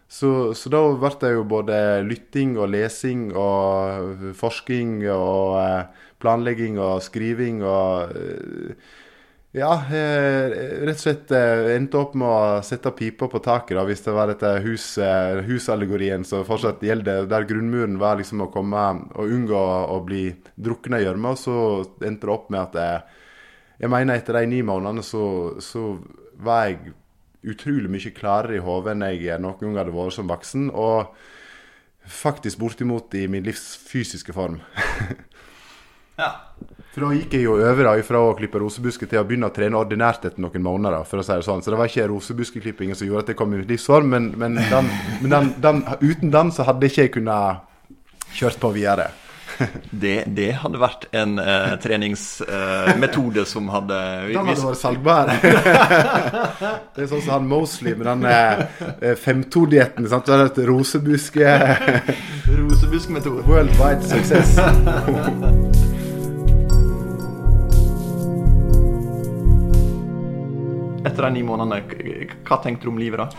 Så, 0.08 0.54
så, 0.54 0.70
da 0.70 0.84
ble 1.00 1.10
det 1.24 1.32
jo 1.34 1.46
både 1.50 1.78
lytting 2.06 2.54
og 2.60 2.70
lesing 2.76 3.32
og 3.34 4.36
forsking 4.38 5.00
og 5.10 5.58
eh, 5.64 6.06
planlegging 6.22 6.78
og 6.78 7.02
skriving 7.06 7.64
og 7.66 8.14
eh, 8.14 8.94
ja, 9.56 9.72
eh, 9.88 10.54
rett 10.84 10.98
og 10.98 11.00
slett 11.00 11.32
eh, 11.32 11.70
endte 11.78 12.00
opp 12.02 12.16
med 12.20 12.28
å 12.28 12.64
sette 12.66 12.92
pipa 12.92 13.30
på 13.32 13.40
taket, 13.40 13.78
da, 13.78 13.86
hvis 13.88 14.04
det 14.04 14.16
var 14.16 14.28
dette 14.28 14.50
hus, 14.66 14.88
eh, 15.00 15.40
husallegorien 15.48 16.26
som 16.28 16.44
fortsatt 16.48 16.84
gjelder. 16.84 17.30
Der 17.32 17.48
grunnmuren 17.48 17.96
var 18.02 18.20
liksom 18.20 18.44
å 18.44 18.50
komme 18.52 18.84
og 19.16 19.32
unngå 19.32 19.62
å 19.96 20.02
bli 20.04 20.26
drukna 20.60 21.00
i 21.00 21.06
gjørma. 21.06 21.38
Så 21.40 21.56
endte 22.04 22.28
det 22.28 22.36
opp 22.36 22.52
med 22.52 22.66
at 22.66 22.76
jeg, 22.82 23.24
jeg 23.86 23.94
mener 23.96 24.20
etter 24.20 24.42
de 24.42 24.52
ni 24.52 24.60
månedene 24.68 25.06
så, 25.08 25.26
så 25.64 25.88
var 26.36 26.68
jeg 26.68 26.96
utrolig 27.56 27.94
mye 27.94 28.12
klarere 28.18 28.60
i 28.60 28.64
hodet 28.66 28.92
enn 28.92 29.08
jeg 29.08 29.40
noen 29.40 29.62
gang 29.62 29.80
hadde 29.80 29.96
vært 29.96 30.18
som 30.18 30.36
voksen. 30.36 30.68
Og 30.76 31.16
faktisk 32.12 32.60
bortimot 32.60 33.16
i 33.16 33.24
min 33.32 33.48
livs 33.48 33.70
fysiske 33.88 34.36
form. 34.36 34.60
ja. 36.20 36.34
For 36.96 37.04
da 37.04 37.12
gikk 37.12 37.34
jeg 37.36 37.44
jo 37.44 37.58
over 37.60 37.90
da, 37.90 37.94
fra 38.08 38.22
å 38.24 38.36
klippe 38.38 38.62
rosebusker 38.62 39.10
til 39.12 39.20
å 39.20 39.26
begynne 39.28 39.50
å 39.50 39.52
trene 39.52 39.76
ordinært 39.76 40.30
etter 40.30 40.40
noen 40.40 40.64
måneder. 40.64 41.04
for 41.04 41.20
å 41.20 41.26
si 41.28 41.34
det 41.34 41.44
sånn. 41.44 41.60
Så 41.60 41.74
det 41.74 41.80
var 41.82 41.92
ikke 41.92 42.08
rosebuskeklippingen 42.08 42.96
som 42.96 43.10
gjorde 43.10 43.26
at 43.26 43.34
jeg 43.34 43.40
kom 43.42 43.52
i 43.52 43.60
mitt 43.60 43.68
livsform, 43.74 44.08
men, 44.16 44.32
men, 44.40 44.56
den, 44.56 44.88
men 45.20 45.36
den, 45.36 45.54
den, 45.60 45.84
uten 46.00 46.32
den 46.32 46.56
så 46.56 46.64
hadde 46.64 46.88
ikke 46.88 47.02
jeg 47.02 47.16
kunnet 47.18 47.68
kjørt 48.32 48.64
på 48.64 48.72
videre. 48.78 49.12
Det, 50.06 50.26
det, 50.36 50.50
hadde 50.60 50.80
vært 50.82 51.06
en 51.16 51.38
uh, 51.40 51.78
treningsmetode 51.80 53.46
uh, 53.46 53.48
som 53.48 53.70
hadde 53.72 54.00
Den 54.34 54.50
hadde 54.50 54.66
vært 54.66 54.82
salgbar. 54.82 55.32
det 56.98 57.06
er 57.06 57.08
sånn 57.12 57.24
som 57.24 57.32
han 57.38 57.48
Mosley 57.48 57.96
med 57.96 58.10
den 58.10 58.28
uh, 58.28 59.16
5-2-dietten. 59.24 60.12
Hadde 60.12 60.42
et 60.50 60.62
rosebuske 60.68 61.56
Rosebuskmetode. 62.52 63.48
Worldwide 63.48 64.04
success. 64.12 65.84
Etter 71.16 71.30
de 71.30 71.38
ni 71.40 71.46
månedene, 71.48 71.80
hva 72.44 72.60
tenkte 72.60 72.86
du 72.86 72.92
om 72.92 73.00
livet 73.00 73.24
da? 73.24 73.30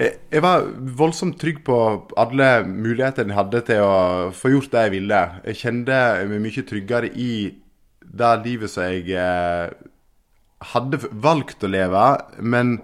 Jeg 0.00 0.40
var 0.40 0.64
voldsomt 0.96 1.36
trygg 1.40 1.60
på 1.66 1.76
alle 2.18 2.48
mulighetene 2.64 3.34
jeg 3.34 3.36
hadde 3.36 3.60
til 3.68 3.82
å 3.84 3.96
få 4.32 4.54
gjort 4.54 4.72
det 4.72 4.84
jeg 4.86 4.94
ville. 4.94 5.18
Jeg 5.44 5.60
kjente 5.60 5.98
meg 6.30 6.40
mye 6.40 6.64
tryggere 6.70 7.10
i 7.12 7.32
det 8.00 8.30
livet 8.46 8.72
som 8.72 8.88
jeg 8.88 9.12
eh, 9.12 9.74
hadde 10.72 11.02
valgt 11.12 11.66
å 11.66 11.70
leve, 11.70 12.06
men 12.40 12.78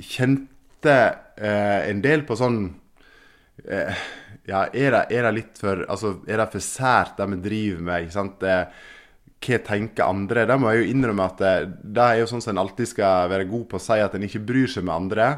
kjente 0.00 0.96
eh, 1.36 1.90
en 1.90 2.00
del 2.02 2.24
på 2.26 2.38
sånn 2.40 2.62
eh, 3.66 4.00
Ja, 4.48 4.64
er 4.72 4.96
det, 4.96 5.02
er 5.12 5.26
det, 5.26 5.34
litt 5.36 5.58
for 5.60 5.84
Altså, 5.92 6.16
er 6.26 6.40
det 6.40 6.48
for 6.54 6.64
sært, 6.64 7.18
det 7.20 7.28
vi 7.34 7.42
driver 7.44 7.84
med? 7.86 8.06
ikke 8.06 8.16
sant? 8.16 8.48
Hva 9.40 9.56
tenker 9.64 10.04
andre? 10.04 10.44
Det 10.44 10.56
må 10.60 10.68
jeg 10.68 10.82
jo 10.82 10.90
innrømme 10.92 11.24
at 11.24 11.38
det, 11.40 11.52
det 11.96 12.04
er 12.04 12.18
jo 12.20 12.26
sånn 12.28 12.42
som 12.44 12.52
en 12.52 12.60
alltid 12.60 12.90
skal 12.90 13.30
være 13.32 13.48
god 13.48 13.62
på 13.70 13.78
å 13.78 13.82
si 13.82 13.96
at 13.96 14.16
en 14.16 14.26
ikke 14.26 14.42
bryr 14.44 14.68
seg 14.68 14.84
med 14.84 14.94
andre. 14.94 15.28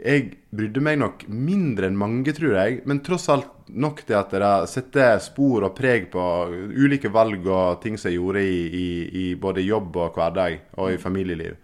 Jeg 0.00 0.30
brydde 0.56 0.80
meg 0.86 0.96
nok 1.02 1.26
mindre 1.28 1.90
enn 1.90 1.98
mange, 2.00 2.32
tror 2.36 2.56
jeg, 2.56 2.80
men 2.88 3.02
tross 3.04 3.28
alt 3.32 3.68
nok 3.68 4.00
til 4.08 4.16
at 4.16 4.32
det 4.32 4.54
setter 4.72 5.20
spor 5.20 5.68
og 5.68 5.76
preg 5.76 6.08
på 6.14 6.24
ulike 6.72 7.12
valg 7.12 7.44
og 7.44 7.82
ting 7.84 8.00
som 8.00 8.08
jeg 8.08 8.16
gjorde 8.16 8.46
i, 8.48 8.58
i, 8.64 8.88
i 9.22 9.26
både 9.36 9.66
jobb 9.66 10.00
og 10.00 10.16
hverdag 10.16 10.56
og 10.80 10.94
i 10.94 11.00
familieliv. 11.02 11.60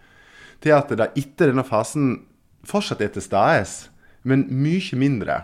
Til 0.61 0.77
at 0.77 0.93
det 0.93 1.11
etter 1.17 1.49
denne 1.49 1.65
fasen 1.65 2.13
fortsatt 2.67 3.01
er 3.01 3.13
til 3.15 3.25
stede, 3.25 3.89
men 4.27 4.45
mye 4.53 5.01
mindre. 5.01 5.41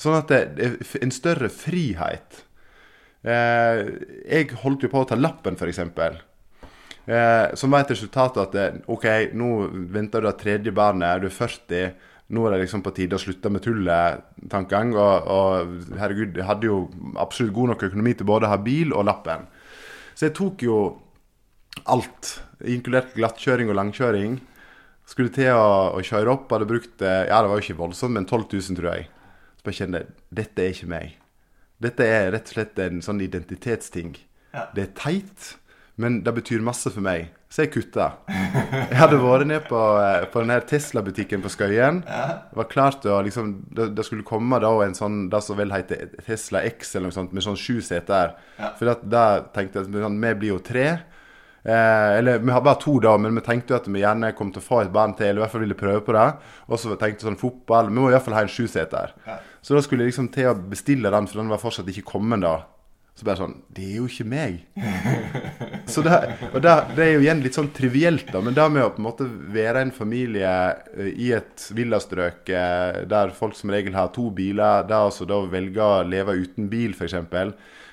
Sånn 0.00 0.18
at 0.18 0.30
det 0.30 0.40
er 0.58 0.78
en 0.98 1.14
større 1.14 1.50
frihet. 1.52 2.42
Eh, 3.20 3.80
jeg 4.32 4.52
holdt 4.62 4.86
jo 4.86 4.90
på 4.92 5.02
å 5.02 5.08
ta 5.08 5.18
lappen, 5.18 5.58
f.eks. 5.58 5.80
Eh, 7.10 7.46
som 7.58 7.72
var 7.72 7.84
et 7.84 7.92
resultat 7.92 8.38
av 8.38 8.48
at 8.48 8.56
eh, 8.56 8.78
OK, 8.92 9.06
nå 9.36 9.50
venter 9.92 10.22
du 10.22 10.28
det 10.30 10.38
tredje 10.40 10.72
barnet, 10.74 11.20
du 11.20 11.28
er 11.28 11.36
40. 11.36 11.92
Nå 12.30 12.46
er 12.46 12.54
det 12.54 12.62
liksom 12.62 12.84
på 12.86 12.94
tide 12.94 13.18
å 13.18 13.20
slutte 13.20 13.50
med 13.50 13.64
tullet, 13.64 14.24
tankegang. 14.52 14.94
Og, 14.94 15.30
og 15.34 15.96
herregud, 16.00 16.38
jeg 16.38 16.48
hadde 16.48 16.70
jo 16.70 16.84
absolutt 17.20 17.56
god 17.56 17.74
nok 17.74 17.88
økonomi 17.90 18.14
til 18.16 18.28
både 18.30 18.48
å 18.48 18.54
ha 18.54 18.60
bil 18.62 18.94
og 18.94 19.08
lappen. 19.10 19.48
Så 20.14 20.28
jeg 20.28 20.36
tok 20.38 20.62
jo 20.64 20.78
alt, 21.90 22.36
inkludert 22.70 23.16
glattkjøring 23.16 23.72
og 23.72 23.80
langkjøring. 23.80 24.38
Skulle 25.10 25.32
til 25.34 25.50
å, 25.50 25.96
å 25.98 26.04
kjøre 26.06 26.36
opp, 26.36 26.52
hadde 26.54 26.70
brukt 26.70 27.02
Ja, 27.02 27.40
det 27.42 27.50
var 27.50 27.58
jo 27.58 27.66
ikke 27.66 27.82
voldsomt, 27.82 28.14
men 28.14 28.28
12 28.28 28.46
000, 28.52 28.78
tror 28.78 28.92
jeg. 28.94 29.10
Så 29.58 29.72
jeg 29.72 29.82
kjente 29.82 30.06
dette 30.30 30.62
er 30.62 30.76
ikke 30.76 30.92
meg. 30.94 31.19
Dette 31.80 32.04
er 32.04 32.30
rett 32.34 32.50
og 32.50 32.56
slett 32.56 32.80
en 32.84 33.00
sånn 33.04 33.22
identitetsting. 33.24 34.14
Ja. 34.52 34.66
Det 34.76 34.82
er 34.82 34.96
teit, 34.98 35.54
men 36.00 36.20
det 36.26 36.34
betyr 36.36 36.64
masse 36.64 36.92
for 36.92 37.04
meg. 37.04 37.30
Så 37.50 37.64
jeg 37.64 37.72
kutta. 37.74 38.12
Jeg 38.30 38.98
hadde 39.00 39.16
vært 39.18 39.48
ned 39.50 39.64
på, 39.66 39.78
eh, 39.98 40.26
på 40.30 40.42
den 40.44 40.52
Tesla-butikken 40.70 41.42
på 41.42 41.50
Skøyen. 41.50 42.04
Ja. 42.06 42.26
Det 42.46 42.58
var 42.60 42.68
klart 42.70 43.06
å 43.10 43.16
liksom, 43.26 43.56
det, 43.74 43.88
det, 43.96 44.04
skulle 44.06 44.26
komme 44.26 44.60
da 44.62 44.70
en 44.84 44.94
sånn 44.94 45.24
det 45.32 45.40
som 45.42 45.58
vel 45.58 45.74
heter 45.74 46.12
Tesla 46.22 46.62
X 46.68 46.94
eller 46.94 47.08
noe 47.10 47.16
sånt, 47.16 47.34
med 47.34 47.42
sånn 47.42 47.58
sju 47.58 47.80
seter. 47.82 48.36
Ja. 48.60 48.70
For 48.78 48.92
da 49.02 49.24
tenkte 49.50 49.80
jeg 49.80 49.88
at 49.88 49.98
sånn, 50.06 50.20
vi 50.22 50.34
blir 50.38 50.54
jo 50.54 50.60
tre. 50.62 50.86
Eh, 51.62 52.18
eller 52.18 52.40
vi 52.40 52.52
har 52.54 52.62
bare 52.64 52.80
to, 52.80 52.96
da, 53.04 53.16
men 53.20 53.36
vi 53.36 53.44
tenkte 53.44 53.74
jo 53.74 53.78
at 53.80 53.88
vi 53.90 54.02
gjerne 54.02 54.32
kom 54.36 54.52
til 54.54 54.62
å 54.62 54.66
få 54.66 54.82
et 54.84 54.92
barn 54.94 55.14
til. 55.18 55.30
Eller 55.30 55.42
i 55.42 55.44
hvert 55.44 55.54
fall 55.54 55.64
ville 55.66 55.78
prøve 55.78 56.02
på 56.06 56.16
det. 56.16 56.26
Og 56.68 56.80
så 56.80 56.96
tenkte 56.96 57.24
vi 57.24 57.30
sånn 57.30 57.40
fotball. 57.40 57.90
Vi 57.90 57.98
må 57.98 58.08
i 58.08 58.16
hvert 58.16 58.26
fall 58.26 58.38
ha 58.38 58.44
en 58.46 58.52
sjuseter. 58.52 59.14
Ja. 59.26 59.38
Så 59.60 59.76
da 59.76 59.84
skulle 59.84 60.06
jeg 60.06 60.14
liksom 60.14 60.30
til 60.34 60.50
å 60.52 60.58
bestille 60.72 61.12
den, 61.12 61.28
for 61.28 61.42
den 61.42 61.52
var 61.52 61.62
fortsatt 61.62 61.90
ikke 61.92 62.08
kommet 62.14 62.44
da. 62.44 62.56
Så 63.20 63.26
bare 63.28 63.36
sånn 63.36 63.58
Det 63.68 63.84
er 63.84 63.96
jo 63.98 64.06
ikke 64.08 64.24
meg. 64.32 64.62
så 65.92 66.00
det, 66.06 66.18
og 66.54 66.62
det, 66.64 66.72
det, 66.96 67.02
er 67.04 67.10
jo 67.12 67.24
igjen 67.26 67.42
litt 67.44 67.58
sånn 67.58 67.68
trivielt, 67.76 68.30
da. 68.32 68.40
Men 68.40 68.56
det 68.56 68.64
med 68.72 68.86
å 68.86 68.94
på 68.94 69.02
en 69.02 69.08
måte 69.10 69.26
være 69.28 69.82
en 69.84 69.92
familie 69.92 70.52
uh, 70.72 71.10
i 71.10 71.28
et 71.36 71.66
villastrøk 71.76 72.48
uh, 72.48 73.02
der 73.10 73.34
folk 73.36 73.58
som 73.58 73.74
regel 73.74 73.98
har 73.98 74.08
to 74.14 74.30
biler, 74.32 74.86
det 74.88 74.96
altså 74.96 75.28
da 75.28 75.42
velger 75.52 75.84
å 75.84 76.08
leve 76.08 76.38
uten 76.40 76.70
bil, 76.72 76.96
f.eks. 76.96 77.18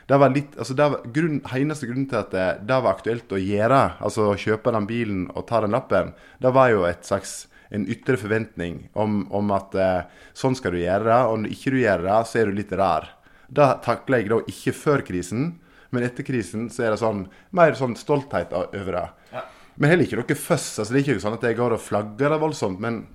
Det 0.08 0.22
var 0.24 0.32
litt, 0.32 0.56
altså 0.56 0.78
det 0.80 0.88
var 0.94 1.12
grunn, 1.12 1.42
Eneste 1.58 1.90
grunnen 1.90 2.08
til 2.08 2.22
at 2.22 2.32
det, 2.32 2.48
det, 2.70 2.80
var 2.86 2.96
aktuelt 2.96 3.36
å 3.36 3.42
gjøre, 3.42 3.84
altså 4.00 4.30
å 4.32 4.40
kjøpe 4.40 4.72
den 4.78 4.88
bilen 4.88 5.28
og 5.34 5.50
ta 5.50 5.60
den 5.66 5.76
lappen, 5.76 6.16
det 6.40 6.56
var 6.56 6.72
jo 6.72 6.88
et 6.88 7.04
slags 7.04 7.42
en 7.76 7.84
ytre 7.92 8.16
forventning 8.16 8.86
om, 8.96 9.26
om 9.36 9.52
at 9.52 9.76
eh, 9.76 10.22
sånn 10.38 10.56
skal 10.56 10.72
du 10.72 10.80
gjøre, 10.80 11.18
og 11.28 11.42
når 11.42 11.56
ikke 11.58 11.74
du 11.76 11.82
gjør 11.82 12.06
det, 12.08 12.20
så 12.30 12.40
er 12.40 12.48
du 12.48 12.56
litt 12.62 12.72
rar. 12.80 13.10
Det 13.48 13.68
takler 13.86 14.24
jeg 14.24 14.32
da 14.32 14.40
ikke 14.52 14.74
før 14.76 15.04
krisen, 15.08 15.52
men 15.96 16.04
etter 16.04 16.26
krisen 16.28 16.68
så 16.74 16.84
er 16.84 16.94
det 16.94 17.02
sånn, 17.02 17.28
mer 17.56 17.78
sånn 17.80 17.96
stolthet 18.00 18.52
over 18.58 18.98
det. 18.98 19.06
Ja. 19.32 19.44
Men 19.78 19.94
heller 19.94 20.08
ikke 20.08 20.20
noe 20.20 20.40
føss. 20.40 20.68
altså 20.82 20.94
Det 20.94 21.00
er 21.00 21.06
ikke 21.06 21.24
sånn 21.24 21.38
at 21.38 21.46
jeg 21.48 21.58
går 21.60 21.78
og 21.78 21.84
flagger 21.84 22.34
det 22.34 22.42
voldsomt. 22.42 22.82
Men 22.84 23.06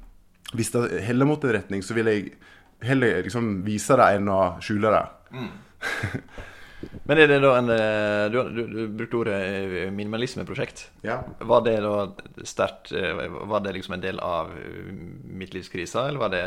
hvis 0.57 0.73
det 0.75 1.03
heller 1.05 1.29
mot 1.29 1.45
en 1.45 1.55
retning, 1.57 1.83
så 1.85 1.97
vil 1.97 2.09
jeg 2.09 2.33
heller 2.83 3.23
liksom 3.27 3.61
vise 3.67 3.99
det 3.99 4.09
enn 4.17 4.31
å 4.31 4.41
skjule 4.63 4.93
det. 4.95 5.05
Men 7.07 7.19
er 7.19 7.31
det 7.31 7.39
da 7.43 7.53
en 7.59 7.71
eh, 7.75 8.25
Du, 8.33 8.39
du, 8.51 8.63
du 8.71 8.81
brukte 8.99 9.19
ordet 9.21 9.39
eh, 9.39 9.91
minimalismeprosjekt. 9.95 10.85
Ja. 11.07 11.21
Var 11.39 11.65
det 11.67 11.77
da 11.85 11.95
sterkt 12.49 12.93
eh, 12.97 13.27
Var 13.51 13.65
det 13.65 13.75
liksom 13.79 13.97
en 13.99 14.05
del 14.05 14.21
av 14.23 14.53
midtlivskrisa, 15.25 16.09
eller 16.09 16.23
var 16.23 16.33
det 16.35 16.45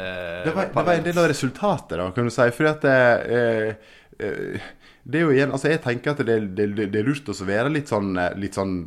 Det 0.47 0.55
var, 0.55 0.71
det 0.73 0.87
var 0.89 0.93
en 0.95 1.07
del 1.09 1.21
av 1.23 1.29
resultatet, 1.31 1.97
da, 1.99 2.09
kan 2.15 2.27
du 2.27 2.33
si. 2.33 2.49
Fordi 2.57 2.71
at 2.71 2.85
det, 2.85 2.99
eh, 3.39 4.67
det 5.05 5.19
er 5.19 5.25
jo 5.27 5.33
igjen, 5.35 5.51
altså 5.53 5.69
Jeg 5.73 5.83
tenker 5.83 6.15
at 6.15 6.23
det, 6.25 6.37
det, 6.57 6.69
det 6.79 7.01
er 7.01 7.07
lurt 7.07 7.29
å 7.29 7.35
være 7.45 7.73
litt 7.73 7.91
sånn, 7.91 8.15
litt 8.41 8.57
sånn 8.57 8.77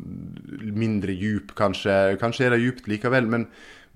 mindre 0.75 1.15
djup, 1.15 1.53
kanskje. 1.57 2.17
Kanskje 2.21 2.49
er 2.49 2.55
det 2.55 2.63
djupt 2.65 2.89
likevel. 2.91 3.29
Men, 3.31 3.47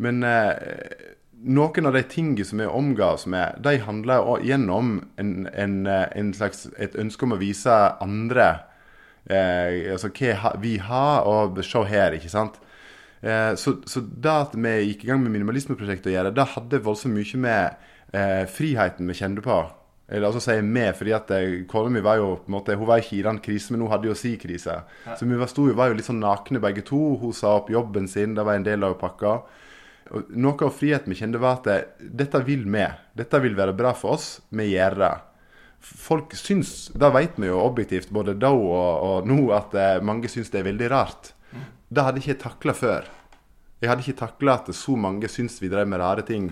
men 0.02 0.24
eh, 0.28 1.13
noen 1.44 1.90
av 1.90 1.96
de 1.96 2.04
tingene 2.10 2.46
som 2.48 2.62
vi 2.62 2.68
omga 2.68 3.14
oss 3.16 3.26
med, 3.30 3.60
de 3.64 3.78
handler 3.84 4.22
jo 4.22 4.38
gjennom 4.48 4.96
en, 5.20 5.34
en, 5.54 5.80
eh, 5.88 6.06
en 6.20 6.34
slags, 6.36 6.68
et 6.78 6.96
ønske 7.00 7.28
om 7.28 7.36
å 7.36 7.42
vise 7.42 7.74
andre 8.04 8.48
eh, 9.30 9.92
altså 9.94 10.12
hva 10.14 10.54
vi 10.62 10.78
har, 10.84 11.28
og 11.28 11.60
se 11.66 11.84
her, 11.90 12.18
ikke 12.18 12.32
sant. 12.32 12.60
Eh, 13.22 13.54
så, 13.56 13.78
så 13.88 14.04
det 14.04 14.34
at 14.34 14.58
vi 14.58 14.74
gikk 14.90 15.06
i 15.06 15.14
gang 15.14 15.24
med 15.24 15.34
minimalismeprosjektet 15.36 16.12
å 16.12 16.18
gjøre, 16.18 16.36
det 16.36 16.50
hadde 16.58 16.84
voldsomt 16.84 17.16
mye 17.16 17.40
med 17.46 17.88
eh, 18.12 18.44
friheten 18.52 19.10
vi 19.10 19.18
kjente 19.20 19.46
på. 19.46 19.62
Eller 20.14 20.28
altså 20.28 20.42
sier 20.44 20.66
vi, 20.66 20.86
fordi 20.98 21.14
at 21.16 21.32
eh, 21.32 21.54
kona 21.70 21.92
mi 21.94 22.04
var 22.04 22.20
jo 22.20 22.34
på 22.44 22.52
en 22.52 22.58
måte, 22.58 22.76
hun 22.78 22.90
var 22.90 23.00
ikke 23.02 23.18
i 23.22 23.26
den 23.26 23.40
krisen, 23.44 23.76
men 23.76 23.86
hun 23.86 23.94
hadde 23.94 24.10
jo 24.12 24.18
si 24.18 24.36
krise. 24.38 24.82
Så 25.08 25.28
vi 25.28 25.40
var, 25.40 25.52
stod, 25.52 25.72
var 25.80 25.92
jo 25.92 26.00
litt 26.00 26.10
sånn 26.10 26.24
nakne 26.24 26.62
begge 26.64 26.84
to. 26.88 27.02
Hun 27.22 27.36
sa 27.36 27.56
opp 27.62 27.72
jobben 27.72 28.10
sin, 28.12 28.36
det 28.36 28.44
var 28.44 28.60
en 28.60 28.68
del 28.68 28.84
av 28.84 28.98
pakka. 29.00 29.38
Noe 30.12 30.66
av 30.68 30.74
friheten 30.76 31.14
vi 31.14 31.18
kjente, 31.18 31.42
var 31.42 31.62
at 31.62 31.94
dette 32.00 32.42
vil 32.46 32.66
vi. 32.70 32.88
Dette 33.18 33.40
vil 33.44 33.56
være 33.58 33.76
bra 33.78 33.94
for 33.98 34.18
oss. 34.18 34.42
Vi 34.52 34.68
gjør 34.74 35.00
det. 35.00 35.14
Folk 35.84 36.36
syns, 36.40 36.92
da 36.96 37.10
vet 37.12 37.36
vi 37.36 37.50
jo 37.50 37.60
objektivt, 37.60 38.12
både 38.16 38.38
da 38.40 38.54
og, 38.56 38.92
og 39.04 39.28
nå, 39.28 39.40
at 39.56 39.74
eh, 39.76 39.98
mange 40.06 40.30
syns 40.32 40.52
det 40.54 40.62
er 40.62 40.70
veldig 40.70 40.90
rart. 40.94 41.34
Det 41.94 42.06
hadde 42.06 42.22
jeg 42.22 42.34
ikke 42.34 42.44
takla 42.46 42.76
før. 42.78 43.10
Jeg 43.84 43.90
hadde 43.92 44.04
ikke 44.06 44.20
takla 44.22 44.54
at 44.62 44.70
så 44.78 44.94
mange 44.96 45.28
syns 45.28 45.58
vi 45.60 45.68
drev 45.68 45.90
med 45.92 46.00
rare 46.00 46.24
ting. 46.24 46.46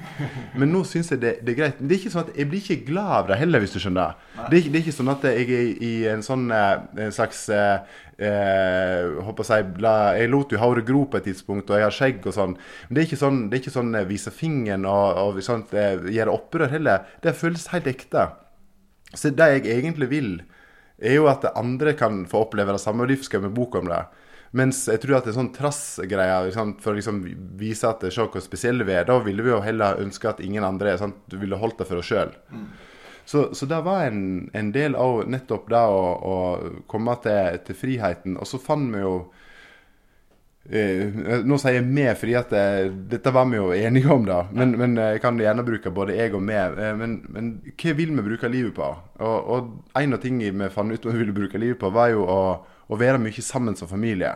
Men 0.59 0.73
nå 0.73 0.81
syns 0.87 1.13
jeg 1.13 1.21
det, 1.21 1.37
det 1.47 1.53
er 1.53 1.59
greit. 1.61 1.77
Det 1.79 1.95
er 1.95 2.01
ikke 2.01 2.11
sånn 2.11 2.25
at 2.25 2.35
Jeg 2.35 2.49
blir 2.51 2.59
ikke 2.59 2.89
glad 2.89 3.11
av 3.21 3.29
det 3.29 3.37
heller, 3.39 3.63
hvis 3.63 3.75
du 3.75 3.79
skjønner. 3.79 4.17
Det 4.41 4.59
er, 4.59 4.67
det 4.67 4.79
er 4.79 4.83
ikke 4.83 4.97
sånn 4.97 5.13
at 5.13 5.27
jeg 5.29 5.47
er 5.47 5.69
i 5.87 5.91
en 6.11 6.25
sånn 6.25 6.43
eh, 6.51 6.73
en 7.05 7.15
slags 7.15 7.45
eh, 7.55 7.95
eh, 8.19 9.07
håper 9.23 9.47
jeg, 9.47 9.71
la, 9.83 9.95
jeg 10.19 10.31
lot 10.33 10.51
jo 10.51 10.59
håret 10.61 10.87
gro 10.87 11.05
på 11.07 11.21
et 11.21 11.29
tidspunkt, 11.29 11.71
og 11.71 11.79
jeg 11.79 11.87
har 11.87 11.95
skjegg 11.95 12.27
og 12.27 12.35
sånn. 12.35 12.55
Men 12.59 12.97
det 12.97 13.03
er 13.03 13.09
ikke 13.09 13.21
sånn, 13.23 13.41
det 13.47 13.57
er 13.57 13.63
ikke 13.63 13.75
sånn 13.79 13.95
eh, 13.95 14.07
vise 14.11 14.35
fingeren 14.35 14.87
og, 14.89 15.39
og 15.39 15.75
eh, 15.79 16.07
gjøre 16.17 16.35
opprør 16.35 16.75
heller. 16.75 17.07
Det 17.23 17.37
føles 17.37 17.69
helt 17.71 17.87
ekte. 17.91 18.27
Så 19.15 19.31
det 19.35 19.53
jeg 19.55 19.69
egentlig 19.79 20.11
vil, 20.11 20.33
er 21.01 21.17
jo 21.17 21.31
at 21.31 21.47
andre 21.55 21.95
kan 21.97 22.25
få 22.29 22.45
oppleve 22.45 22.75
det 22.75 22.83
samme, 22.83 23.03
og 23.03 23.11
derfor 23.11 23.27
skal 23.27 23.41
jeg 23.41 23.49
med 23.49 23.57
bok 23.57 23.79
om 23.79 23.89
det. 23.89 24.03
Mens 24.51 24.83
jeg 24.91 24.99
tror 24.99 25.17
at 25.17 25.27
det 25.27 25.31
er 25.31 25.37
sånn 25.37 25.53
trassgreie 25.55 26.39
liksom, 26.49 26.73
for 26.83 26.91
å 26.91 26.97
liksom 26.97 27.21
vise 27.59 27.87
at 27.87 28.03
se 28.11 28.23
hvor 28.25 28.43
spesielle 28.43 28.83
vi 28.87 28.97
er, 28.97 29.05
da 29.07 29.15
ville 29.23 29.45
vi 29.45 29.53
jo 29.53 29.61
heller 29.63 30.01
ønske 30.03 30.27
at 30.27 30.41
ingen 30.43 30.65
andre 30.67 30.97
sant, 30.99 31.21
du 31.31 31.37
ville 31.39 31.59
holdt 31.59 31.79
det 31.79 31.87
for 31.87 32.01
oss 32.01 32.09
sjøl. 32.11 32.33
Så, 33.25 33.55
så 33.55 33.65
det 33.65 33.79
var 33.85 34.09
en, 34.09 34.49
en 34.53 34.71
del 34.75 34.97
av 34.99 35.21
nettopp 35.29 35.69
det 35.71 35.83
å, 35.87 36.01
å 36.33 36.35
komme 36.91 37.15
til, 37.23 37.61
til 37.63 37.77
friheten. 37.79 38.35
Og 38.41 38.49
så 38.49 38.59
fant 38.59 38.91
vi 38.91 38.99
jo 38.99 39.13
eh, 40.67 41.39
Nå 41.47 41.59
sier 41.61 41.77
jeg 41.77 41.85
vi 41.87 42.07
fordi 42.17 42.35
at 42.39 42.51
det, 42.51 42.65
dette 43.13 43.31
var 43.31 43.47
vi 43.47 43.61
jo 43.61 43.69
enige 43.71 44.11
om, 44.11 44.25
da. 44.27 44.41
Men, 44.51 44.75
men 44.75 44.97
eh, 44.97 45.13
jeg 45.15 45.23
kan 45.23 45.39
gjerne 45.39 45.63
bruke 45.67 45.93
både 45.95 46.17
jeg 46.17 46.35
og 46.35 46.43
vi. 46.49 46.57
Eh, 46.57 46.91
men, 46.99 47.21
men 47.31 47.53
hva 47.71 47.95
vil 48.01 48.11
vi 48.17 48.27
bruke 48.33 48.51
livet 48.51 48.75
på? 48.75 48.91
Og, 49.21 49.55
og 49.55 49.95
en 50.01 50.17
av 50.17 50.23
tingene 50.25 50.65
vi 50.65 50.73
fant 50.73 50.91
ut 50.91 51.07
vi 51.07 51.17
ville 51.21 51.37
bruke 51.39 51.61
livet 51.61 51.79
på, 51.79 51.93
var 51.95 52.11
jo 52.11 52.27
å, 52.27 52.41
å 52.91 52.99
være 52.99 53.21
mye 53.21 53.43
sammen 53.45 53.77
som 53.79 53.89
familie. 53.89 54.35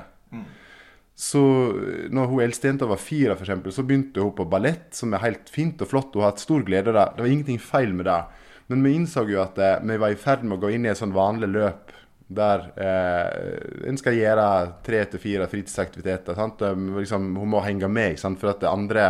Så 1.16 1.42
eh, 1.70 2.08
når 2.12 2.32
hun 2.32 2.44
eldstejenta 2.44 2.88
var 2.90 3.00
fire, 3.02 3.36
for 3.36 3.48
eksempel, 3.48 3.74
så 3.76 3.86
begynte 3.88 4.24
hun 4.24 4.36
på 4.36 4.48
ballett, 4.52 4.90
som 4.96 5.14
er 5.16 5.24
helt 5.24 5.52
fint 5.52 5.82
og 5.82 5.92
flott. 5.92 6.16
Hun 6.16 6.26
har 6.26 6.34
hatt 6.34 6.44
stor 6.44 6.66
glede 6.68 6.92
av 6.92 6.98
det. 6.98 7.06
Det 7.16 7.26
var 7.26 7.32
ingenting 7.32 7.62
feil 7.64 7.96
med 7.96 8.10
det. 8.10 8.22
Men 8.68 8.84
vi 8.84 8.96
innså 8.98 9.24
jo 9.30 9.44
at 9.44 9.60
eh, 9.62 9.78
vi 9.86 10.00
var 10.02 10.12
i 10.12 10.20
ferd 10.20 10.44
med 10.44 10.58
å 10.58 10.64
gå 10.66 10.74
inn 10.76 10.88
i 10.88 10.92
et 10.92 11.00
sånn 11.00 11.16
vanlig 11.16 11.52
løp 11.54 11.96
der 12.36 12.64
eh, 12.82 13.90
en 13.90 14.00
skal 14.02 14.18
gjøre 14.18 14.46
tre 14.86 15.04
til 15.12 15.22
fire 15.22 15.48
fritidsaktiviteter. 15.50 16.40
Um, 16.66 16.88
liksom, 16.98 17.28
hun 17.38 17.52
må 17.54 17.62
henge 17.62 17.88
med, 17.88 18.18
for 18.18 18.50
at 18.50 18.64
det 18.64 18.72
andre 18.72 19.10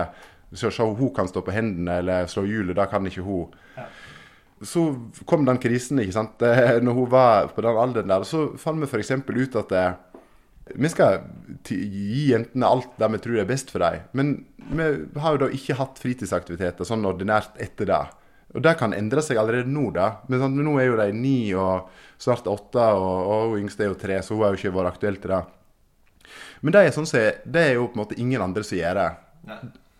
så, 0.55 0.69
så 0.71 0.85
Hun 0.93 1.09
kan 1.15 1.27
stå 1.27 1.41
på 1.43 1.51
hendene 1.51 1.97
eller 1.99 2.27
slå 2.31 2.45
hjulet, 2.47 2.75
da 2.77 2.85
kan 2.87 3.07
ikke 3.07 3.23
hun. 3.25 3.55
Så 4.63 4.85
kom 5.27 5.43
den 5.47 5.59
krisen, 5.59 5.99
ikke 5.99 6.15
sant. 6.15 6.43
Når 6.85 6.95
hun 6.95 7.09
var 7.11 7.49
på 7.55 7.63
den 7.65 7.79
alderen 7.79 8.11
der. 8.11 8.27
Så 8.27 8.47
fant 8.61 8.79
vi 8.79 8.87
f.eks. 8.87 9.11
ut 9.11 9.57
at 9.59 9.73
eh, 9.75 9.95
vi 10.79 10.89
skal 10.89 11.25
gi 11.67 12.29
jentene 12.31 12.69
alt 12.69 12.95
det 12.97 13.09
vi 13.13 13.23
tror 13.25 13.41
er 13.41 13.49
best 13.49 13.73
for 13.73 13.83
dem. 13.83 14.05
Men 14.17 14.35
vi 14.71 15.19
har 15.21 15.35
jo 15.35 15.43
da 15.43 15.49
ikke 15.53 15.77
hatt 15.77 15.99
fritidsaktiviteter 16.01 16.87
sånn 16.87 17.05
ordinært 17.05 17.59
etter 17.61 17.91
det. 17.91 18.03
Og 18.55 18.63
det 18.63 18.77
kan 18.79 18.95
endre 18.95 19.21
seg 19.25 19.37
allerede 19.37 19.69
nå, 19.69 19.89
da. 19.93 20.21
Men 20.31 20.41
sånn, 20.41 20.57
nå 20.63 20.77
er 20.79 20.87
jo 20.87 20.97
de 20.99 21.09
ni 21.13 21.37
og 21.59 21.91
snart 22.21 22.47
åtte, 22.47 22.87
og, 22.95 23.31
og 23.35 23.57
yngste 23.59 23.85
er 23.85 23.91
jo 23.91 23.99
tre, 23.99 24.21
så 24.23 24.37
hun 24.37 24.45
har 24.45 24.55
jo 24.55 24.61
ikke 24.61 24.75
vært 24.77 24.95
aktuell 24.95 25.19
til 25.19 25.33
det. 25.35 25.41
Men 26.63 26.73
det 26.73 26.81
er, 26.81 26.93
sånn 26.95 27.09
er, 27.19 27.41
det 27.43 27.65
er 27.69 27.73
jo 27.75 27.89
på 27.89 27.99
en 27.99 28.03
måte 28.05 28.19
ingen 28.21 28.41
andre 28.41 28.63
som 28.65 28.79
gjør 28.79 29.01
det. 29.01 29.09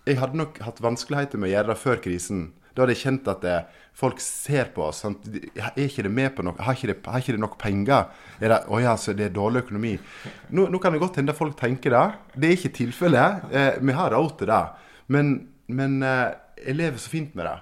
Jeg 0.08 0.22
hadde 0.22 0.40
nok 0.40 0.62
hatt 0.64 0.80
vanskeligheter 0.82 1.42
med 1.42 1.52
å 1.52 1.54
gjøre 1.54 1.74
det 1.74 1.82
før 1.82 2.02
krisen. 2.02 2.46
Da 2.76 2.84
hadde 2.84 2.96
jeg 2.96 3.06
kjent 3.06 3.28
at 3.32 3.44
det, 3.44 3.58
folk 3.96 4.20
ser 4.20 4.72
på 4.76 4.84
oss. 4.90 5.02
Sant? 5.06 5.28
Er 5.56 5.78
ikke 5.86 6.04
det 6.04 6.12
med 6.12 6.34
på 6.36 6.44
noe? 6.44 6.58
Har 6.60 6.76
ikke 6.76 6.90
det, 6.92 6.98
har 7.08 7.22
ikke 7.24 7.36
det 7.38 7.44
nok 7.44 7.58
penger? 7.62 8.10
Er 8.42 8.52
det, 8.52 8.58
å 8.68 8.80
ja, 8.84 8.98
så 9.00 9.16
det 9.16 9.30
er 9.30 9.36
dårlig 9.36 9.64
økonomi. 9.64 9.94
Nå, 10.52 10.68
nå 10.72 10.82
kan 10.84 10.96
det 10.96 11.00
godt 11.04 11.22
hende 11.22 11.36
folk 11.38 11.56
tenker 11.60 11.96
det. 11.96 12.08
Det 12.36 12.50
er 12.50 12.58
ikke 12.58 12.74
tilfellet. 12.82 13.46
Eh, 13.56 13.70
vi 13.80 13.96
har 13.96 14.12
råd 14.12 14.34
til 14.42 14.52
det. 14.52 14.64
Men, 15.16 15.32
men 15.72 16.02
eh, 16.04 16.34
jeg 16.66 16.80
lever 16.82 17.00
så 17.00 17.14
fint 17.14 17.38
med 17.40 17.48
det. 17.48 17.56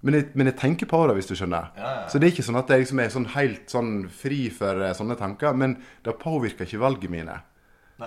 Men 0.00 0.16
jeg, 0.16 0.26
men 0.40 0.48
jeg 0.48 0.56
tenker 0.60 0.88
på 0.88 1.00
det, 1.08 1.14
hvis 1.16 1.28
du 1.28 1.34
skjønner. 1.36 1.72
Så 2.08 2.20
det 2.20 2.28
er 2.28 2.34
ikke 2.34 2.44
sånn 2.46 2.60
at 2.60 2.72
jeg 2.72 2.84
liksom 2.84 3.00
er 3.02 3.10
sånn 3.12 3.28
helt 3.34 3.72
sånn 3.72 3.94
fri 4.20 4.42
for 4.52 4.84
eh, 4.84 4.92
sånne 4.96 5.16
tanker. 5.20 5.56
Men 5.56 5.78
det 6.04 6.18
påvirker 6.20 6.68
ikke 6.68 6.82
valget 6.84 7.12
mine. 7.12 7.38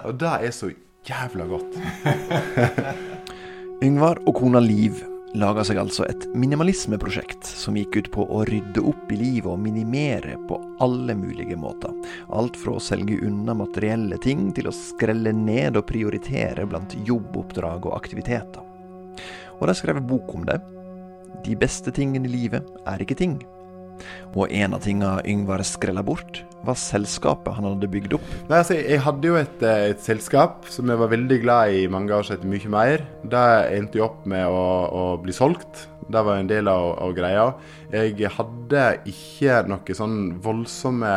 Og 0.03 0.13
det 0.21 0.35
er 0.45 0.53
så 0.53 0.69
jævla 1.09 1.49
godt. 1.49 1.81
Yngvar 3.85 4.21
og 4.23 4.37
kona 4.37 4.61
Liv 4.63 5.01
laga 5.33 5.63
seg 5.65 5.79
altså 5.81 6.05
et 6.05 6.27
minimalismeprosjekt 6.37 7.47
som 7.47 7.77
gikk 7.77 7.97
ut 7.97 8.09
på 8.13 8.25
å 8.29 8.43
rydde 8.45 8.83
opp 8.85 9.11
i 9.13 9.17
livet 9.17 9.49
og 9.49 9.61
minimere 9.63 10.35
på 10.49 10.59
alle 10.83 11.15
mulige 11.17 11.57
måter. 11.59 11.93
Alt 12.29 12.59
fra 12.59 12.75
å 12.77 12.83
selge 12.83 13.17
unna 13.25 13.55
materielle 13.57 14.19
ting 14.21 14.51
til 14.53 14.69
å 14.69 14.75
skrelle 14.75 15.33
ned 15.33 15.79
og 15.79 15.87
prioritere 15.89 16.67
blant 16.69 16.93
jobboppdrag 17.07 17.89
og 17.89 17.97
aktiviteter. 17.97 18.61
Og 19.59 19.65
de 19.69 19.77
skrev 19.77 20.01
bok 20.05 20.33
om 20.35 20.45
det. 20.45 20.59
De 21.43 21.57
beste 21.59 21.91
tingene 21.95 22.29
i 22.29 22.33
livet 22.37 22.69
er 22.89 23.01
ikke 23.01 23.17
ting. 23.17 23.39
Og 24.33 24.49
en 24.49 24.73
av 24.75 24.81
tinga 24.83 25.19
Yngvar 25.29 25.61
skrella 25.67 26.03
bort, 26.05 26.41
var 26.63 26.77
selskapet 26.79 27.57
han 27.57 27.67
hadde 27.67 27.89
bygd 27.91 28.15
opp. 28.17 28.27
Nei, 28.47 28.59
altså, 28.61 28.77
jeg 28.79 29.01
hadde 29.03 29.29
jo 29.29 29.39
et, 29.39 29.63
eh, 29.67 29.89
et 29.91 30.03
selskap 30.03 30.67
som 30.71 30.89
jeg 30.89 31.01
var 31.01 31.11
veldig 31.11 31.39
glad 31.43 31.75
i 31.75 31.87
mange 31.91 32.15
år 32.15 32.27
siden, 32.27 32.51
mye 32.51 32.71
mer. 32.71 33.03
Det 33.23 33.47
endte 33.77 33.99
jo 33.99 34.07
opp 34.07 34.23
med 34.29 34.47
å, 34.47 34.67
å 34.87 35.03
bli 35.23 35.35
solgt. 35.35 35.87
Det 36.07 36.23
var 36.23 36.39
en 36.39 36.49
del 36.49 36.67
av, 36.71 36.89
av 37.03 37.13
greia. 37.15 37.47
Jeg 37.93 38.31
hadde 38.37 38.85
ikke 39.09 39.61
noe 39.69 39.95
sånn 39.95 40.17
voldsomme 40.43 41.13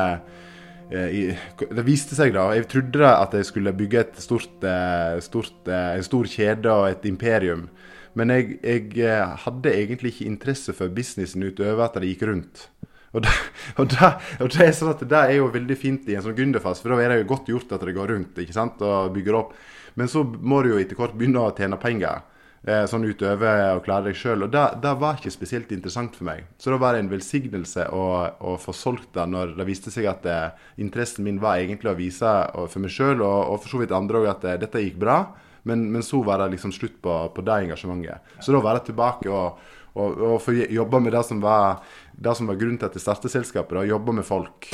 eh, 0.91 1.34
Det 1.59 1.87
viste 1.87 2.14
seg 2.18 2.34
da, 2.37 2.51
jeg 2.55 2.68
trodde 2.70 3.11
at 3.11 3.34
jeg 3.34 3.49
skulle 3.49 3.74
bygge 3.74 4.03
et 4.05 4.22
stort, 4.22 4.59
eh, 4.62 5.18
stort, 5.24 5.62
en 5.66 6.07
stor 6.07 6.30
kjede 6.30 6.74
og 6.74 6.91
et 6.91 7.07
imperium. 7.11 7.68
Men 8.16 8.32
jeg, 8.32 8.58
jeg 8.64 8.92
eh, 9.04 9.34
hadde 9.44 9.72
egentlig 9.72 10.14
ikke 10.14 10.28
interesse 10.30 10.74
for 10.76 10.92
businessen 10.92 11.44
utover 11.44 11.84
at 11.84 11.98
det 12.00 12.12
gikk 12.14 12.26
rundt. 12.30 12.68
Og 13.16 13.22
det, 13.24 13.32
og, 13.76 13.90
det, 13.92 14.12
og 14.44 14.52
det 14.52 14.62
er 14.64 14.76
sånn 14.76 14.92
at 14.94 15.02
det 15.08 15.18
er 15.20 15.34
jo 15.38 15.50
veldig 15.52 15.76
fint 15.80 16.08
i 16.08 16.16
en 16.16 16.24
sånn 16.24 16.36
gründerfase, 16.36 16.82
for 16.84 16.92
da 16.92 17.02
er 17.02 17.12
det 17.12 17.20
jo 17.22 17.32
godt 17.34 17.52
gjort 17.52 17.76
at 17.76 17.84
det 17.84 17.96
går 17.96 18.12
rundt 18.12 18.40
ikke 18.42 18.56
sant, 18.56 18.80
og 18.84 19.12
bygger 19.16 19.38
opp. 19.38 19.52
Men 19.96 20.10
så 20.12 20.24
må 20.24 20.62
du 20.62 20.74
jo 20.74 20.80
etter 20.80 20.98
hvert 20.98 21.14
begynne 21.16 21.44
å 21.44 21.54
tjene 21.56 21.78
penger. 21.80 22.24
Eh, 22.66 22.82
sånn 22.90 23.04
utover 23.06 23.76
å 23.76 23.82
klare 23.84 24.08
deg 24.08 24.18
sjøl. 24.18 24.42
Og 24.42 24.50
det, 24.50 24.92
var 24.98 25.20
ikke 25.20 25.30
spesielt 25.30 25.70
interessant 25.72 26.16
for 26.18 26.26
meg. 26.26 26.48
Så 26.58 26.72
da 26.72 26.80
var 26.82 26.96
det 26.96 27.04
en 27.04 27.12
velsignelse 27.12 27.86
å, 27.94 28.04
å 28.42 28.56
få 28.58 28.74
solgt 28.74 29.12
det 29.14 29.28
når 29.30 29.54
det 29.60 29.68
viste 29.68 29.92
seg 29.94 30.08
at 30.10 30.26
eh, 30.26 30.64
interessen 30.82 31.24
min 31.24 31.38
var 31.40 31.60
egentlig 31.62 31.92
å 31.92 31.98
vise 31.98 32.32
for 32.56 32.82
meg 32.82 32.92
sjøl, 32.92 33.22
og, 33.22 33.38
og 33.52 33.60
for 33.62 33.76
så 33.76 33.82
vidt 33.84 33.94
andre 33.94 34.24
òg, 34.24 34.30
at 34.34 34.48
dette 34.64 34.82
gikk 34.82 34.98
bra. 35.04 35.20
Men, 35.66 35.88
men 35.92 36.04
så 36.06 36.22
var 36.22 36.38
det 36.38 36.52
liksom 36.54 36.72
slutt 36.74 37.00
på, 37.02 37.14
på 37.34 37.42
det 37.42 37.56
engasjementet. 37.66 38.34
Så 38.40 38.54
da 38.54 38.62
var 38.62 38.78
det 38.78 38.86
tilbake 38.86 39.30
og, 39.30 39.58
og, 39.98 40.20
og 40.28 40.36
få 40.44 40.54
jobbe 40.54 41.00
med 41.02 41.16
det 41.16 41.24
som 41.26 41.40
var, 41.42 41.82
det 42.14 42.36
som 42.38 42.46
var 42.46 42.60
grunnen 42.60 42.78
til 42.78 42.86
at 42.86 42.94
jeg 42.94 43.02
startet 43.02 43.34
selskapet. 43.34 43.74
Da, 43.80 43.86
jobbe 43.90 44.14
med 44.14 44.26
folk. 44.28 44.70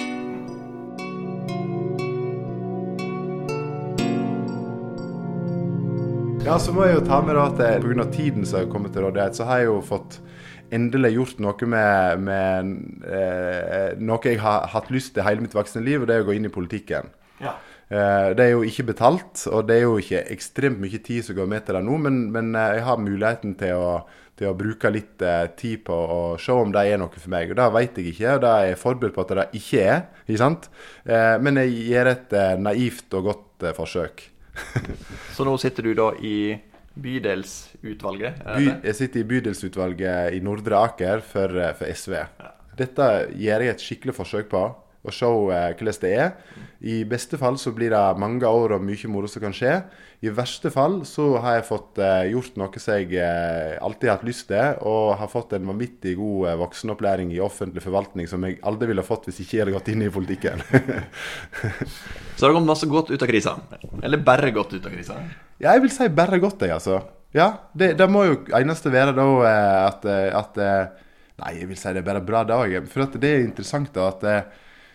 Ja, 6.43 6.59
så 6.59 6.75
må 6.75 6.85
jeg 6.85 6.99
jo 6.99 7.07
ta 7.07 7.23
med 7.23 7.37
da 7.39 7.47
at 7.49 7.85
pga. 7.85 8.05
tiden 8.13 8.45
som 8.45 8.59
har 8.61 8.71
kommet 8.71 8.93
til 8.93 9.07
rådighet, 9.07 9.37
så 9.39 9.49
har 9.49 9.63
jeg 9.63 9.71
jo 9.71 9.81
fått 9.87 10.19
endelig 10.75 11.13
gjort 11.15 11.43
noe 11.45 11.69
med, 11.71 12.25
med 12.27 12.73
eh, 13.07 13.93
noe 14.03 14.21
jeg 14.27 14.41
har 14.43 14.67
hatt 14.73 14.91
lyst 14.91 15.15
til 15.15 15.25
hele 15.25 15.45
mitt 15.45 15.55
voksne 15.55 15.85
liv, 15.85 16.03
og 16.03 16.11
det 16.11 16.17
er 16.17 16.25
å 16.25 16.29
gå 16.29 16.35
inn 16.35 16.49
i 16.49 16.53
politikken. 16.53 17.13
Ja. 17.41 17.55
Eh, 17.93 18.31
det 18.37 18.45
er 18.47 18.55
jo 18.55 18.65
ikke 18.65 18.87
betalt, 18.89 19.43
og 19.53 19.67
det 19.69 19.77
er 19.77 19.83
jo 19.85 19.99
ikke 20.01 20.23
ekstremt 20.33 20.81
mye 20.81 21.01
tid 21.05 21.27
som 21.27 21.37
går 21.37 21.49
med 21.51 21.67
til 21.67 21.77
det 21.77 21.85
nå, 21.85 21.99
men, 22.01 22.23
men 22.33 22.55
eh, 22.57 22.79
jeg 22.79 22.87
har 22.87 23.03
muligheten 23.03 23.53
til 23.61 23.77
å, 23.77 23.91
til 24.39 24.49
å 24.49 24.55
bruke 24.57 24.93
litt 24.95 25.21
eh, 25.29 25.51
tid 25.59 25.83
på 25.85 25.93
å 26.15 26.21
se 26.41 26.57
om 26.57 26.73
det 26.73 26.87
er 26.89 27.03
noe 27.03 27.13
for 27.13 27.33
meg. 27.35 27.53
Og 27.53 27.59
det 27.59 27.69
vet 27.77 28.01
jeg 28.01 28.15
ikke, 28.15 28.37
og 28.39 28.45
det 28.47 28.53
er 28.53 28.69
jeg 28.71 28.81
forberedt 28.81 29.17
på 29.19 29.25
at 29.27 29.35
det 29.37 29.47
ikke 29.61 29.85
er. 29.85 30.01
ikke 30.25 30.41
sant? 30.41 30.69
Men 31.05 31.61
jeg 31.61 31.75
gjør 31.91 32.13
et 32.15 32.37
naivt 32.63 33.17
og 33.19 33.29
godt 33.29 33.67
forsøk. 33.77 34.25
Så 35.37 35.45
nå 35.45 35.57
sitter 35.61 35.89
du 35.89 35.93
da 35.99 36.09
i 36.17 36.37
bydelsutvalget? 37.03 38.41
By, 38.47 38.71
jeg 38.89 38.97
sitter 38.99 39.21
i 39.21 39.29
bydelsutvalget 39.29 40.39
i 40.39 40.41
Nordre 40.45 40.81
Aker 40.89 41.21
for, 41.25 41.61
for 41.77 41.93
SV. 41.93 42.17
Dette 42.79 43.11
gjør 43.37 43.67
jeg 43.67 43.75
et 43.75 43.85
skikkelig 43.85 44.17
forsøk 44.17 44.49
på 44.53 44.65
og 45.03 45.15
se 45.15 45.27
eh, 45.27 45.73
hvordan 45.75 45.99
det 46.03 46.11
er. 46.15 46.59
I 46.83 47.03
beste 47.07 47.39
fall 47.39 47.57
så 47.59 47.73
blir 47.75 47.91
det 47.91 48.21
mange 48.23 48.47
år 48.47 48.77
og 48.77 48.85
mye 48.87 49.11
moro 49.11 49.31
som 49.31 49.43
kan 49.43 49.55
skje. 49.55 49.75
I 50.23 50.31
verste 50.35 50.71
fall 50.71 51.01
så 51.09 51.25
har 51.43 51.57
jeg 51.57 51.67
fått 51.67 51.99
eh, 52.03 52.31
gjort 52.31 52.59
noe 52.61 52.83
som 52.83 53.01
jeg 53.01 53.19
eh, 53.19 53.75
alltid 53.83 54.11
har 54.11 54.21
hatt 54.21 54.29
lyst 54.29 54.47
til, 54.51 54.79
og 54.87 55.17
har 55.19 55.31
fått 55.31 55.57
en 55.59 55.67
vanvittig 55.73 56.15
god 56.21 56.63
voksenopplæring 56.63 57.35
i 57.35 57.43
offentlig 57.43 57.83
forvaltning 57.83 58.31
som 58.31 58.47
jeg 58.47 58.61
aldri 58.63 58.93
ville 58.93 59.07
fått 59.07 59.27
hvis 59.27 59.43
jeg 59.43 59.49
ikke 59.49 59.65
hadde 59.65 59.77
gått 59.79 59.93
inn 59.95 60.07
i 60.07 60.13
politikken. 60.15 60.63
så 62.37 62.45
har 62.45 62.53
det 62.53 62.55
kommet 62.55 62.71
masse 62.71 62.91
godt 62.91 63.11
ut 63.11 63.19
av 63.19 63.35
krisa? 63.35 63.59
Eller 63.99 64.23
bare 64.23 64.55
godt 64.55 64.79
ut 64.79 64.87
av 64.87 64.95
krisa? 64.95 65.19
Ja, 65.59 65.73
jeg 65.75 65.89
vil 65.89 65.95
si 65.95 66.11
bare 66.15 66.43
godt, 66.43 66.63
jeg, 66.63 66.79
altså. 66.79 67.03
Ja, 67.35 67.51
det, 67.75 67.97
det 67.99 68.11
må 68.13 68.27
jo 68.29 68.43
eneste 68.55 68.93
være 68.93 69.17
da 69.17 69.31
at, 69.89 70.05
at 70.37 70.59
Nei, 71.43 71.55
jeg 71.57 71.71
vil 71.71 71.79
si 71.81 71.91
det 71.91 72.03
er 72.03 72.07
bare 72.07 72.21
bra, 72.23 72.43
det 72.47 72.55
òg. 72.55 72.75
For 72.93 73.17
det 73.19 73.27
er 73.27 73.41
interessant 73.43 73.89
da 73.97 74.11
at 74.13 74.27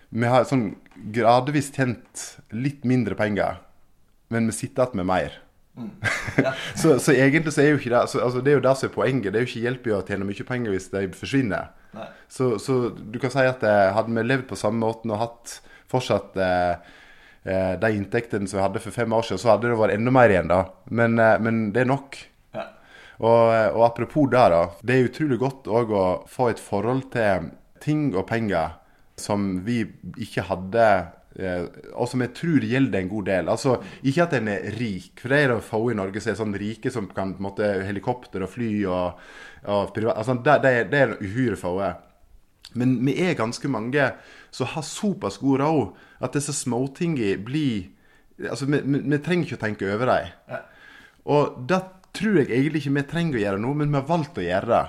vi 0.10 0.30
har 0.32 0.48
sånn 0.48 0.70
gradvis 1.14 1.72
tjent 1.76 2.24
litt 2.56 2.86
mindre 2.88 3.18
penger, 3.20 3.60
men 4.34 4.48
vi 4.50 4.56
sitter 4.56 4.88
igjen 4.88 5.04
med 5.04 5.12
mer. 5.12 5.42
Mm. 5.78 5.92
Ja. 6.38 6.52
så, 6.76 7.00
så, 7.02 7.14
egentlig 7.14 7.54
så 7.54 7.64
er 7.64 7.72
jo 7.72 7.78
ikke 7.80 7.90
det 7.90 8.00
så, 8.12 8.20
altså, 8.22 8.42
Det 8.46 8.52
er 8.52 8.56
jo 8.60 8.62
det 8.66 8.74
som 8.78 8.90
er 8.90 8.94
poenget. 8.94 9.32
Det 9.34 9.40
er 9.40 9.44
jo 9.46 9.50
ikke 9.50 9.64
hjelp 9.64 9.88
i 9.88 9.94
å 9.96 10.04
tjene 10.06 10.28
mye 10.28 10.46
penger 10.46 10.74
hvis 10.74 10.90
de 10.94 11.02
forsvinner. 11.18 11.72
Så, 12.30 12.50
så, 12.62 12.76
du 12.94 13.18
kan 13.22 13.34
si 13.34 13.46
at 13.48 13.64
eh, 13.66 13.88
hadde 13.96 14.14
vi 14.14 14.26
levd 14.26 14.46
på 14.50 14.58
samme 14.60 14.84
måten 14.84 15.14
og 15.16 15.22
hatt 15.22 15.56
fortsatt 15.90 16.38
eh, 16.38 16.74
eh, 17.48 17.74
de 17.82 17.92
inntektene 17.96 18.50
som 18.50 18.60
vi 18.60 18.66
hadde 18.66 18.82
for 18.84 18.94
fem 18.94 19.14
år 19.18 19.26
siden, 19.26 19.42
så 19.42 19.54
hadde 19.54 19.72
det 19.72 19.80
vært 19.80 19.96
enda 19.96 20.14
mer 20.14 20.34
igjen, 20.34 20.52
da. 20.52 20.60
Men, 21.00 21.18
eh, 21.24 21.38
men 21.42 21.62
det 21.74 21.86
er 21.86 21.90
nok. 21.90 22.20
Ja. 22.58 22.68
Og, 23.18 23.42
og, 23.72 23.82
apropos 23.88 24.30
det, 24.34 24.44
da. 24.54 24.64
Det 24.84 24.98
er 24.98 25.10
utrolig 25.10 25.40
godt 25.42 25.72
òg 25.72 25.96
å 25.96 26.06
få 26.30 26.52
et 26.52 26.62
forhold 26.62 27.08
til 27.16 27.50
ting 27.82 28.12
og 28.14 28.28
penger 28.30 28.78
som 29.18 29.46
vi 29.66 29.82
ikke 30.22 30.46
hadde 30.46 30.86
eh, 31.40 31.66
og 31.94 32.10
som 32.10 32.22
jeg 32.24 32.34
tror 32.38 32.66
gjelder 32.66 33.02
en 33.02 33.12
god 33.12 33.30
del. 33.30 33.52
Altså, 33.54 33.78
Ikke 34.04 34.28
at 34.28 34.36
en 34.38 34.52
er 34.54 34.68
rik, 34.78 35.14
for 35.22 35.34
det 35.34 35.40
er 35.42 35.54
det 35.54 35.62
få 35.66 35.82
i 35.92 35.98
Norge 35.98 36.22
som 36.22 36.34
er 36.34 36.40
sånn 36.42 36.58
rike 36.62 36.94
som 36.94 37.10
kan 37.10 37.36
på 37.36 37.42
en 37.42 37.50
måte, 37.50 37.72
helikopter 37.88 38.46
og 38.46 38.54
fly 38.54 38.72
og, 38.86 39.24
og 39.66 39.94
privat, 39.96 40.20
altså, 40.22 40.38
det, 40.46 40.60
det, 40.66 40.76
det 40.94 41.04
er 41.04 41.18
uhyre 41.18 41.60
få. 41.60 41.76
Men 42.78 42.98
vi 43.06 43.16
er 43.26 43.38
ganske 43.40 43.70
mange 43.72 44.12
som 44.54 44.70
har 44.74 44.86
såpass 44.86 45.40
god 45.42 45.62
råd 45.64 45.86
at 46.26 46.36
disse 46.36 46.54
småtingene 46.56 47.38
blir 47.46 47.88
altså, 48.46 48.68
vi, 48.70 48.82
vi, 48.84 49.02
vi, 49.02 49.20
trenger 49.24 49.48
ikke 49.48 49.58
å 49.58 49.64
tenke 49.66 49.94
over 49.94 50.12
dem. 50.12 50.62
Og 51.28 51.58
det 51.70 51.82
tror 52.18 52.40
jeg 52.42 52.52
egentlig 52.52 52.84
ikke 52.84 52.96
vi 52.98 53.06
trenger 53.10 53.40
å 53.40 53.44
gjøre 53.44 53.64
nå, 53.64 53.74
men 53.78 53.92
vi 53.92 54.00
har 54.00 54.10
valgt 54.10 54.40
å 54.40 54.46
gjøre 54.46 54.72
det. 54.72 54.86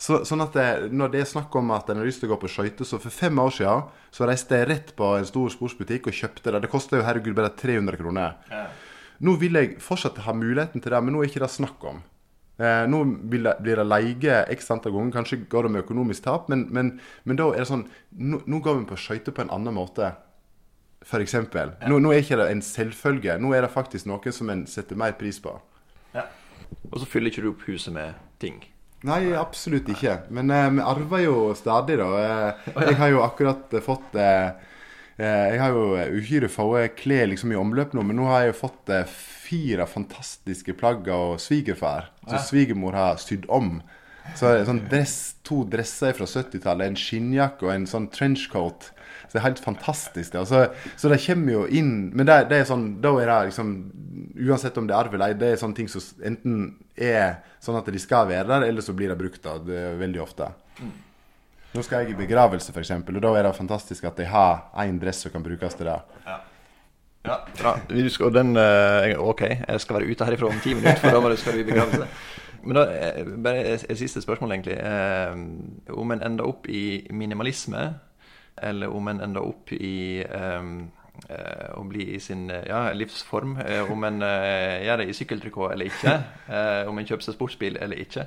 Så, 0.00 0.22
sånn 0.24 0.40
at 0.40 0.54
det, 0.56 0.92
Når 0.96 1.10
det 1.12 1.20
er 1.20 1.28
snakk 1.28 1.54
om 1.60 1.72
at 1.76 1.90
en 1.92 1.98
har 2.00 2.08
lyst 2.08 2.22
til 2.22 2.30
å 2.30 2.34
gå 2.34 2.40
på 2.40 2.48
skøyter, 2.48 2.88
så 2.88 2.96
for 3.02 3.12
fem 3.12 3.36
år 3.42 3.52
siden 3.52 3.88
så 4.16 4.28
reiste 4.28 4.56
jeg 4.56 4.68
rett 4.70 4.94
på 4.96 5.10
en 5.18 5.28
stor 5.28 5.52
sportsbutikk 5.52 6.08
og 6.08 6.16
kjøpte 6.16 6.54
det. 6.54 6.62
Det 6.64 6.70
kosta 6.72 6.96
jo 6.96 7.04
herregud 7.04 7.36
bare 7.36 7.52
300 7.52 8.00
kroner. 8.00 8.38
Ja. 8.48 8.62
Nå 9.20 9.36
vil 9.42 9.58
jeg 9.60 9.76
fortsatt 9.84 10.22
ha 10.24 10.32
muligheten 10.32 10.80
til 10.80 10.94
det, 10.94 11.02
men 11.04 11.14
nå 11.14 11.20
er 11.20 11.28
ikke 11.28 11.44
det 11.44 11.50
snakk 11.52 11.84
om. 11.90 12.00
Eh, 12.60 12.86
nå 12.88 13.02
blir 13.28 13.44
det, 13.44 13.54
blir 13.64 13.80
det 13.80 13.86
leie 13.88 14.40
x 14.56 14.72
antall 14.72 14.96
ganger, 14.96 15.12
kanskje 15.18 15.42
går 15.52 15.68
det 15.68 15.74
med 15.76 15.84
økonomisk 15.84 16.24
tap, 16.24 16.48
men, 16.52 16.66
men, 16.72 16.90
men 17.28 17.38
da 17.38 17.46
er 17.54 17.62
det 17.62 17.70
sånn 17.70 17.86
Nå, 18.16 18.42
nå 18.44 18.60
går 18.64 18.80
vi 18.80 18.88
på 18.90 18.98
skøyter 19.00 19.36
på 19.36 19.44
en 19.44 19.52
annen 19.54 19.76
måte. 19.76 20.10
For 21.06 21.20
eksempel. 21.24 21.76
Ja. 21.80 21.92
Nå, 21.92 22.00
nå 22.04 22.12
er 22.12 22.24
ikke 22.24 22.40
det 22.40 22.50
en 22.52 22.64
selvfølge. 22.64 23.38
Nå 23.40 23.54
er 23.56 23.64
det 23.64 23.72
faktisk 23.72 24.08
noe 24.08 24.32
som 24.36 24.52
en 24.52 24.66
setter 24.68 24.98
mer 25.00 25.14
pris 25.20 25.38
på. 25.40 25.54
Ja. 26.16 26.26
Og 26.90 27.00
så 27.00 27.08
fyller 27.08 27.32
ikke 27.32 27.44
du 27.44 27.52
opp 27.54 27.64
huset 27.68 27.92
med 27.96 28.16
ting. 28.42 28.60
Nei, 29.08 29.32
absolutt 29.32 29.88
ikke. 29.88 30.18
Men 30.34 30.50
eh, 30.52 30.66
vi 30.76 30.82
arver 30.84 31.22
jo 31.24 31.36
stadig, 31.56 31.96
da. 32.00 32.08
Eh, 32.20 32.74
jeg 32.90 32.98
har 33.00 33.12
jo 33.14 33.22
akkurat 33.24 33.72
eh, 33.72 33.84
fått 33.84 34.18
eh, 34.20 34.50
eh, 35.16 35.46
Jeg 35.54 35.62
har 35.62 35.76
jo 35.76 35.86
uhyre 36.18 36.50
få 36.52 36.66
klær 36.98 37.30
liksom, 37.32 37.54
i 37.54 37.60
omløp 37.60 37.94
nå, 37.96 38.04
men 38.04 38.20
nå 38.20 38.28
har 38.28 38.44
jeg 38.44 38.52
jo 38.52 38.58
fått 38.60 38.92
fire 39.14 39.86
fantastiske 39.88 40.76
plagg 40.78 41.08
av 41.08 41.38
svigerfar. 41.42 42.10
Så 42.28 42.44
svigermor 42.50 42.98
har 42.98 43.16
sydd 43.22 43.48
om. 43.48 43.78
Så 44.36 44.52
sånn 44.68 44.84
dress, 44.90 45.16
To 45.48 45.64
dresser 45.66 46.12
fra 46.14 46.28
70-tallet, 46.28 46.92
en 46.92 46.98
skinnjakke 47.00 47.66
og 47.66 47.72
en 47.72 47.88
sånn 47.90 48.10
trenchcoat. 48.14 48.92
Så 49.30 49.36
det 49.36 49.40
er 49.40 49.46
helt 49.46 49.62
fantastisk. 49.62 50.34
Altså, 50.34 50.64
så 50.98 51.10
det 51.12 51.20
kommer 51.22 51.52
jo 51.52 51.60
inn 51.70 52.10
Men 52.18 52.26
det, 52.26 52.38
det 52.50 52.56
er 52.58 52.64
sånn, 52.66 52.88
da 52.98 53.12
er 53.22 53.30
det 53.30 53.36
liksom 53.52 53.70
Uansett 54.40 54.80
om 54.80 54.88
det 54.88 54.96
er 54.96 55.04
arv 55.04 55.14
eller 55.14 55.30
ei, 55.30 55.36
det 55.38 55.52
er 55.52 55.60
sånne 55.60 55.78
ting 55.78 55.90
som 55.92 56.02
enten 56.26 56.64
er 56.98 57.38
sånn 57.62 57.78
at 57.78 57.86
de 57.92 58.00
skal 58.00 58.26
være 58.26 58.48
der, 58.48 58.66
eller 58.70 58.82
så 58.84 58.94
blir 58.96 59.12
det 59.12 59.18
brukt 59.20 59.42
da, 59.44 59.54
det 59.62 59.82
veldig 60.00 60.22
ofte. 60.22 60.48
Nå 61.70 61.82
skal 61.84 62.02
jeg 62.02 62.14
i 62.14 62.18
begravelse, 62.18 62.72
f.eks., 62.72 62.92
og 62.98 63.20
da 63.20 63.32
er 63.36 63.46
det 63.46 63.52
fantastisk 63.58 64.06
at 64.08 64.18
jeg 64.22 64.30
har 64.32 64.70
én 64.80 64.96
dress 65.02 65.20
som 65.26 65.34
kan 65.34 65.44
brukes 65.44 65.76
til 65.76 65.90
det. 65.90 65.98
Ja. 66.24 66.38
Ja, 67.28 67.36
bra. 67.60 67.74
Skal, 68.08 68.32
den, 68.32 68.56
eh, 68.56 69.20
OK, 69.20 69.42
jeg 69.44 69.80
skal 69.80 69.98
være 69.98 70.08
ute 70.08 70.24
herifra 70.24 70.48
om 70.48 70.60
ti 70.64 70.72
minutter, 70.74 71.02
for 71.04 71.28
da 71.28 71.36
skal 71.36 71.58
vi 71.58 71.66
i 71.66 71.68
begravelse. 71.68 72.06
Men 72.64 72.76
da, 72.76 72.84
eh, 72.92 73.26
bare 73.44 73.64
et 73.74 73.98
siste 73.98 74.22
spørsmål, 74.24 74.52
egentlig. 74.56 74.78
Eh, 74.80 75.92
om 75.96 76.10
en 76.12 76.22
ender 76.22 76.48
opp 76.48 76.68
i 76.68 77.06
minimalisme, 77.12 77.94
eller 78.62 78.92
om 78.92 79.08
en 79.08 79.20
ender 79.24 79.44
opp 79.44 79.72
i 79.72 80.24
um, 80.26 80.90
å 81.76 81.82
bli 81.84 82.06
i 82.14 82.20
sin 82.22 82.46
ja, 82.48 82.88
livsform. 82.96 83.58
Uh, 83.60 83.90
om 83.92 84.06
en 84.08 84.22
gjør 84.24 85.02
det 85.02 85.10
i 85.10 85.16
sykkeltrikot 85.16 85.74
eller 85.74 85.90
ikke. 85.90 86.16
om 86.90 86.98
en 86.98 87.08
kjøper 87.08 87.28
seg 87.28 87.36
sportsbil 87.36 87.80
eller 87.80 88.00
ikke. 88.00 88.26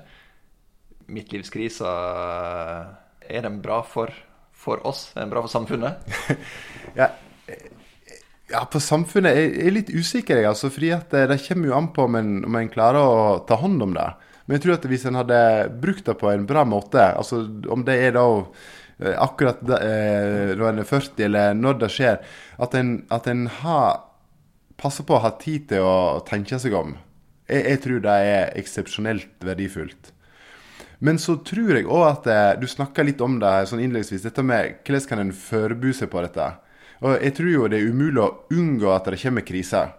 Midtlivskrisa, 1.14 1.94
er 3.28 3.44
den 3.44 3.60
bra 3.64 3.82
for, 3.88 4.14
for 4.56 4.84
oss? 4.88 5.10
Er 5.16 5.26
den 5.26 5.34
bra 5.34 5.44
for 5.44 5.52
samfunnet? 5.52 6.14
ja, 7.00 7.10
ja, 8.54 8.62
på 8.70 8.80
samfunnet 8.84 9.38
jeg 9.38 9.54
er 9.66 9.74
litt 9.74 9.90
usikker, 9.90 10.38
jeg, 10.38 10.50
altså, 10.52 10.70
fordi 10.74 10.92
det, 11.12 11.24
det, 11.32 11.40
kommer 11.48 11.70
jo 11.70 11.78
an 11.78 11.90
på 11.96 12.06
om 12.06 12.20
en, 12.20 12.36
om 12.46 12.60
en, 12.60 12.70
klarer 12.72 13.02
å 13.02 13.42
ta 13.48 13.58
hånd 13.62 13.82
om 13.86 13.96
det. 13.96 14.06
Men 14.46 14.58
jeg 14.58 14.66
tror 14.66 14.76
at 14.76 14.88
hvis 14.92 15.06
en 15.08 15.18
hadde 15.18 15.42
brukt 15.82 16.06
det 16.06 16.18
på 16.20 16.30
en 16.30 16.46
bra 16.48 16.66
måte, 16.68 17.02
altså 17.16 17.42
om 17.72 17.86
det 17.88 17.96
er 18.10 18.18
da 18.18 18.26
Eh, 18.28 18.52
akkurat 19.00 19.62
da, 19.66 19.80
eh, 19.82 20.54
en 20.54 20.80
er 20.80 20.88
40, 20.88 21.24
eller 21.26 21.54
når 21.58 21.80
det 21.82 21.92
skjer, 21.94 22.20
at 22.60 22.76
en, 22.78 22.96
at 23.10 23.28
en 23.28 23.48
har 23.62 24.04
passer 24.78 25.06
på 25.08 25.16
å 25.18 25.24
ha 25.24 25.34
tid 25.40 25.70
til 25.72 25.86
å 25.86 26.24
tenke 26.28 26.60
seg 26.60 26.76
om. 26.78 26.96
Jeg, 27.48 27.64
jeg 27.68 27.82
tror 27.86 28.04
det 28.04 28.18
er 28.28 28.52
eksepsjonelt 28.60 29.46
verdifullt. 29.46 30.12
Men 31.04 31.20
så 31.20 31.36
tror 31.44 31.76
jeg 31.76 31.90
òg 31.92 32.04
at 32.08 32.28
eh, 32.32 32.60
Du 32.62 32.68
snakka 32.70 33.04
litt 33.04 33.22
om 33.22 33.36
det 33.42 33.52
sånn 33.68 33.82
innledningsvis. 33.84 34.24
Dette 34.24 34.46
med 34.46 34.80
hvordan 34.86 35.10
kan 35.10 35.24
en 35.24 35.34
forberede 35.36 35.98
seg 35.98 36.12
på 36.14 36.24
dette. 36.24 36.46
Og 37.04 37.18
Jeg 37.20 37.36
tror 37.36 37.52
jo 37.52 37.68
det 37.68 37.82
er 37.82 37.92
umulig 37.92 38.24
å 38.24 38.32
unngå 38.56 38.94
at 38.94 39.10
det 39.12 39.20
kommer 39.20 39.44
kriser. 39.44 39.92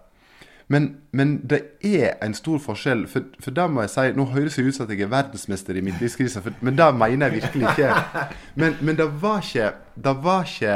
Men, 0.72 0.96
men, 1.12 1.34
det 1.44 1.60
er 1.84 2.14
en 2.24 2.34
stor 2.34 2.60
forskjell. 2.62 3.04
For, 3.10 3.26
for 3.42 3.54
det 3.56 3.66
må 3.70 3.84
jeg 3.84 3.92
si 3.92 4.04
Nå 4.16 4.24
høres 4.32 4.56
det 4.56 4.64
ut 4.64 4.76
som 4.76 4.86
at 4.86 4.94
jeg 4.94 5.04
er 5.04 5.12
verdensmester 5.12 5.76
i 5.76 5.82
midtlivskrise, 5.84 6.40
men 6.64 6.78
det 6.78 6.88
mener 6.96 7.28
jeg 7.28 7.42
virkelig 7.42 7.74
ikke. 7.74 7.90
Men, 8.60 8.76
men 8.80 8.96
det, 8.96 9.08
var 9.20 9.42
ikke, 9.42 9.72
det 9.98 10.14
var 10.22 10.46
ikke 10.46 10.74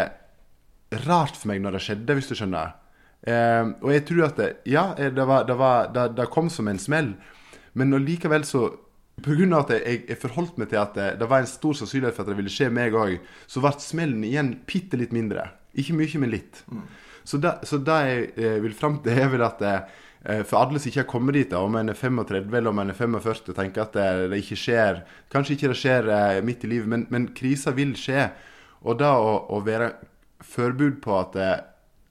rart 1.07 1.37
for 1.39 1.51
meg 1.51 1.63
når 1.63 1.77
det 1.77 1.83
skjedde, 1.85 2.17
hvis 2.19 2.29
du 2.31 2.35
skjønner. 2.35 2.75
Eh, 3.23 3.71
og 3.85 3.93
jeg 3.93 4.05
tror 4.09 4.25
at 4.29 4.41
det, 4.41 4.49
Ja, 4.67 4.85
det, 4.99 5.27
var, 5.27 5.47
det, 5.47 5.57
var, 5.59 5.89
det, 5.95 6.27
kom 6.35 6.51
som 6.51 6.69
en 6.69 6.79
smell, 6.79 7.13
men 7.79 7.95
likevel 8.05 8.45
så 8.47 8.69
Pga. 9.23 9.47
at 9.59 9.71
jeg, 9.75 10.03
jeg 10.09 10.19
forholdt 10.23 10.59
meg 10.59 10.69
til 10.71 10.79
at 10.79 10.95
det, 10.95 11.09
det, 11.19 11.27
var 11.31 11.43
en 11.43 11.51
stor 11.51 11.75
sannsynlighet 11.75 12.15
for 12.15 12.23
at 12.23 12.31
det 12.31 12.37
ville 12.39 12.53
skje 12.53 12.69
meg 12.71 12.95
òg, 12.95 13.17
så 13.51 13.63
ble 13.63 13.73
smellen 13.83 14.23
igjen 14.27 14.53
bitte 14.67 14.99
litt 15.01 15.15
mindre. 15.15 15.49
Ikke 15.75 15.97
mye, 15.99 16.21
men 16.23 16.31
litt. 16.31 16.63
Mm. 16.71 16.85
Så 17.29 17.41
det, 17.43 17.59
det 17.85 17.97
jeg 18.09 18.29
eh, 18.41 18.59
vil 18.65 18.77
fram 18.77 19.01
til, 19.05 19.19
er 19.21 19.29
vel 19.33 19.45
at 19.45 19.61
eh, 19.67 19.97
eh, 20.25 20.45
for 20.49 20.63
alle 20.63 20.81
som 20.81 20.89
ikke 20.89 21.03
har 21.03 21.11
kommet 21.11 21.37
dit, 21.37 21.57
om 21.57 21.77
en 21.77 21.93
er 21.93 21.99
35 21.99 22.49
eller 22.49 22.73
om 22.73 22.81
en 22.81 22.93
er 22.95 22.97
45 22.97 23.51
og 23.53 23.59
tenker 23.59 23.85
at 23.85 23.97
det, 23.97 24.07
det, 24.33 24.39
ikke 24.41 24.57
skjer 24.57 25.03
Kanskje 25.33 25.57
ikke 25.57 25.73
det 25.75 25.81
skjer 25.83 26.13
eh, 26.15 26.39
midt 26.47 26.65
i 26.65 26.73
livet, 26.73 26.89
men, 26.89 27.05
men 27.13 27.29
krisa 27.37 27.75
vil 27.77 27.93
skje. 28.01 28.31
Og 28.89 28.97
da 29.03 29.13
å, 29.21 29.35
å 29.53 29.61
være 29.67 29.91
forberedt 30.47 31.03
på 31.05 31.19
at, 31.19 31.37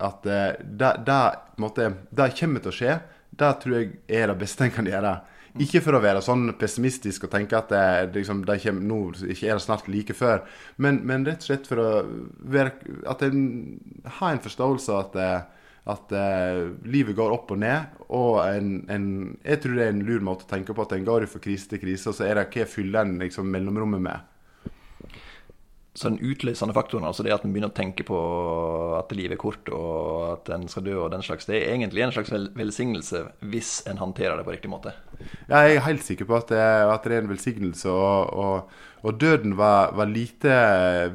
at 0.04 0.26
det, 0.28 0.42
det, 0.78 0.94
det, 1.08 1.90
det 2.14 2.32
kommer 2.38 2.62
til 2.62 2.74
å 2.74 2.78
skje, 2.78 3.00
det 3.38 3.52
tror 3.64 3.78
jeg 3.78 3.92
er 4.20 4.30
det 4.30 4.38
beste 4.42 4.68
en 4.68 4.76
kan 4.76 4.90
gjøre. 4.90 5.16
Ikke 5.64 5.82
for 5.84 5.98
å 5.98 6.02
være 6.04 6.22
sånn 6.26 6.50
pessimistisk 6.60 7.28
og 7.28 7.34
tenke 7.34 7.58
at 7.58 7.72
det, 7.74 7.84
liksom, 8.18 8.44
det 8.48 8.60
kommer, 8.64 8.88
nå 8.90 9.00
ikke 9.34 9.50
er 9.50 9.60
det 9.60 9.66
snart 9.66 9.90
like 9.92 10.16
før, 10.18 10.44
men, 10.84 11.02
men, 11.08 11.26
rett 11.28 11.44
og 11.44 11.50
slett 11.50 11.70
for 11.70 11.82
å 11.82 11.92
være, 12.56 12.74
at 13.10 13.24
en 13.28 13.42
har 14.20 14.36
en 14.36 14.44
forståelse 14.44 14.94
av 14.96 15.18
at, 15.18 15.60
at 15.94 16.16
uh, 16.16 16.62
livet 16.88 17.18
går 17.18 17.34
opp 17.36 17.54
og 17.56 17.62
ned. 17.64 18.00
Og 18.14 18.40
en, 18.44 18.72
en, 18.94 19.06
jeg 19.42 19.64
tror 19.64 19.78
det 19.78 19.86
er 19.88 19.94
en 19.96 20.08
lur 20.08 20.26
måte 20.26 20.48
å 20.48 20.52
tenke 20.52 20.76
på 20.76 20.86
at 20.86 20.96
en 20.98 21.08
går 21.08 21.28
fra 21.32 21.44
krise 21.44 21.72
til 21.72 21.82
krise, 21.84 22.12
og 22.12 22.18
så 22.18 22.28
er 22.28 22.40
det 22.40 22.50
hva 22.54 22.68
fyller 22.70 23.06
en 23.06 23.18
liksom, 23.24 23.50
mellomrommet 23.54 24.04
med. 24.10 24.34
Så 25.98 26.12
den 26.12 26.20
utløsende 26.22 26.76
faktoren, 26.78 27.08
altså 27.10 27.24
det 27.26 27.32
at 27.34 27.42
en 27.42 27.54
begynner 27.56 27.72
å 27.72 27.78
tenke 27.78 28.04
på 28.06 28.18
at 29.00 29.14
livet 29.18 29.34
er 29.34 29.42
kort 29.42 29.70
og 29.74 30.28
at 30.36 30.52
en 30.54 30.68
skal 30.70 30.84
dø 30.86 30.94
og 31.02 31.10
den 31.10 31.24
slags, 31.26 31.48
det 31.50 31.58
er 31.58 31.72
egentlig 31.74 32.04
en 32.06 32.14
slags 32.14 32.30
velsignelse 32.54 33.24
hvis 33.50 33.72
en 33.90 33.98
håndterer 33.98 34.38
det 34.38 34.46
på 34.46 34.54
riktig 34.54 34.70
måte? 34.70 34.94
Jeg 35.50 35.80
er 35.80 35.82
helt 35.88 36.06
sikker 36.06 36.30
på 36.30 36.38
at 36.38 36.54
det, 36.54 36.62
at 36.62 37.08
det 37.10 37.18
er 37.18 37.26
en 37.26 37.32
velsignelse. 37.32 37.90
Og, 37.90 38.30
og, 38.38 38.78
og 39.10 39.18
døden 39.18 39.58
var, 39.58 39.96
var, 39.98 40.12
lite 40.12 40.54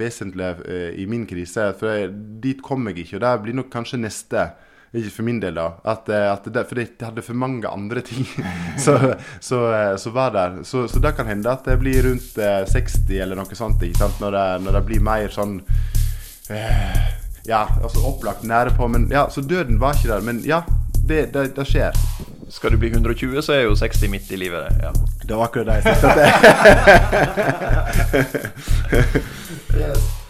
vesentlig 0.00 0.50
eh, 0.66 0.98
i 0.98 1.06
min 1.06 1.28
krise. 1.30 1.68
For 1.78 2.10
dit 2.42 2.58
kom 2.66 2.90
jeg 2.90 3.04
ikke. 3.04 3.20
Og 3.20 3.22
det 3.22 3.32
blir 3.44 3.58
nok 3.60 3.70
kanskje 3.70 4.02
neste. 4.02 4.48
Ikke 4.92 5.08
for 5.08 5.24
min 5.24 5.38
del, 5.40 5.56
da. 5.56 5.70
At, 5.88 6.08
eh, 6.12 6.26
at 6.28 6.44
det, 6.52 6.66
for 6.68 6.76
det 6.76 7.00
hadde 7.00 7.22
for 7.24 7.38
mange 7.38 7.68
andre 7.68 8.02
ting 8.04 8.26
så, 8.84 9.14
så, 9.40 9.60
eh, 9.72 9.96
så, 9.96 10.10
var 10.12 10.30
der. 10.34 10.58
Så, 10.68 10.84
så, 10.88 11.00
det 11.00 11.14
kan 11.16 11.26
hende 11.30 11.52
at 11.52 11.64
det 11.64 11.78
blir 11.80 12.02
rundt 12.04 12.36
60 12.36 13.08
eh, 13.08 13.22
eller 13.24 13.36
noe 13.40 13.56
sånt. 13.56 13.82
ikke 13.82 14.02
sant? 14.02 14.20
Når 14.20 14.30
det, 14.36 14.44
når 14.66 14.72
det 14.78 14.84
blir 14.90 15.00
mer 15.04 15.32
sånn 15.32 15.60
øh, 16.52 17.00
Ja, 17.48 17.64
altså 17.80 18.04
opplagt 18.06 18.44
nære 18.44 18.76
på. 18.76 18.88
Men 18.92 19.08
ja, 19.10 19.30
Så 19.32 19.40
døden 19.40 19.80
var 19.80 19.96
ikke 19.96 20.12
der. 20.12 20.20
Men 20.28 20.44
ja, 20.44 20.60
det, 21.00 21.32
det, 21.32 21.56
det 21.56 21.66
skjer. 21.66 21.96
Skal 22.52 22.70
du 22.74 22.76
bli 22.76 22.92
120, 22.92 23.40
så 23.40 23.52
er 23.56 23.62
jo 23.64 23.76
60 23.78 24.12
midt 24.12 24.28
i 24.36 24.36
livet. 24.44 24.76
Ja. 24.82 24.92
Det 25.24 25.32
var 25.32 25.48
akkurat 25.48 25.66
det 25.72 25.74
jeg 25.80 25.84
tenkte. 25.88 26.12
til. 28.92 30.10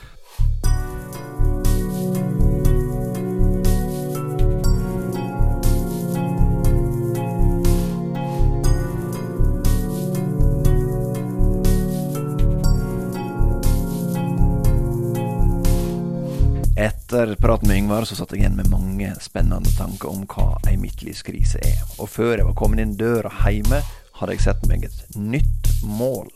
Etter 17.13 17.35
praten 17.35 17.69
med 17.69 17.77
Yngvar 17.77 18.07
så 18.09 18.17
satt 18.17 18.31
jeg 18.33 18.41
igjen 18.41 18.55
med 18.57 18.71
mange 18.73 19.11
spennende 19.21 19.69
tanker 19.77 20.09
om 20.09 20.23
hva 20.33 20.55
ei 20.65 20.79
midtlivskrise 20.81 21.59
er. 21.61 21.83
Og 22.01 22.09
før 22.09 22.39
jeg 22.39 22.47
var 22.47 22.55
kommet 22.57 22.81
inn 22.81 22.95
døra 22.97 23.29
hjemme, 23.53 23.83
hadde 24.17 24.33
jeg 24.33 24.41
sett 24.47 24.63
meg 24.71 24.87
et 24.87 25.19
nytt 25.21 25.69
mål. 25.85 26.31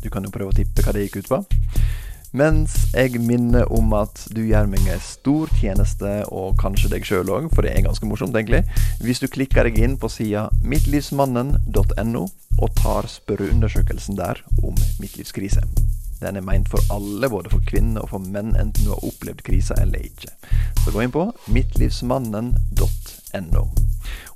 Du 0.00 0.08
kan 0.08 0.24
jo 0.24 0.32
prøve 0.32 0.54
å 0.54 0.56
tippe 0.56 0.80
hva 0.80 0.94
det 0.96 1.02
gikk 1.04 1.18
ut 1.18 1.28
på. 1.28 1.42
Mens 2.40 2.78
jeg 2.94 3.20
minner 3.20 3.68
om 3.68 3.92
at 3.98 4.22
du 4.32 4.40
gjør 4.46 4.70
meg 4.72 4.88
en 4.94 5.04
stor 5.04 5.52
tjeneste, 5.60 6.14
og 6.32 6.56
kanskje 6.62 6.94
deg 6.94 7.04
sjøl 7.04 7.28
òg, 7.28 7.50
for 7.52 7.68
det 7.68 7.74
er 7.74 7.84
ganske 7.84 8.08
morsomt, 8.08 8.32
egentlig, 8.32 8.62
hvis 9.04 9.20
du 9.20 9.28
klikker 9.28 9.68
deg 9.68 9.76
inn 9.76 9.98
på 10.00 10.08
sida 10.08 10.46
mittlivsmannen.no 10.64 12.24
og 12.24 12.72
tar 12.80 13.12
spørreundersøkelsen 13.12 14.16
der 14.16 14.40
om 14.62 14.72
midtlivskrise. 15.04 15.68
Den 16.24 16.40
er 16.40 16.46
meint 16.46 16.70
for 16.72 16.80
alle, 16.94 17.28
både 17.28 17.50
for 17.52 17.60
kvinner 17.68 18.00
og 18.00 18.08
for 18.14 18.20
menn, 18.32 18.54
enten 18.56 18.86
du 18.86 18.90
har 18.94 19.04
opplevd 19.04 19.44
krisa 19.44 19.74
eller 19.82 20.00
ikke. 20.08 20.30
Så 20.80 20.88
gå 20.94 20.98
inn 21.04 21.12
på 21.12 21.26
mittlivsmannen.no. 21.52 23.64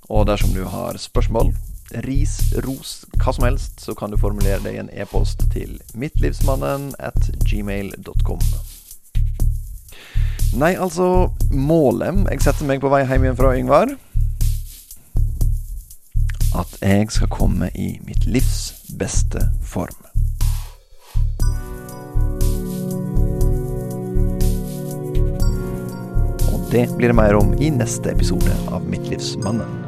Og 0.09 0.27
dersom 0.29 0.53
du 0.53 0.65
har 0.69 0.97
spørsmål, 1.01 1.55
ris, 2.05 2.53
ros, 2.65 3.05
hva 3.17 3.33
som 3.33 3.45
helst, 3.49 3.81
så 3.81 3.95
kan 3.97 4.13
du 4.13 4.21
formulere 4.21 4.61
deg 4.65 4.77
en 4.81 4.91
e-post 4.93 5.47
til 5.55 5.81
mittlivsmannen 5.97 6.93
at 7.01 7.31
gmail.com. 7.49 8.41
Nei, 10.59 10.73
altså 10.81 11.29
Målet 11.53 12.25
Jeg 12.33 12.41
setter 12.41 12.65
meg 12.69 12.81
på 12.81 12.89
vei 12.93 13.05
hjem 13.05 13.25
igjen 13.27 13.37
fra 13.37 13.55
Yngvar. 13.57 13.93
At 16.57 16.79
jeg 16.81 17.11
skal 17.13 17.29
komme 17.33 17.69
i 17.77 17.99
mitt 18.05 18.25
livs 18.29 18.73
beste 18.99 19.51
form. 19.61 20.08
Det 26.71 26.97
blir 26.97 27.09
det 27.09 27.15
mer 27.15 27.35
om 27.35 27.55
i 27.55 27.71
neste 27.71 28.11
episode 28.11 28.53
av 28.69 28.85
Midtlivsmannen. 28.91 29.88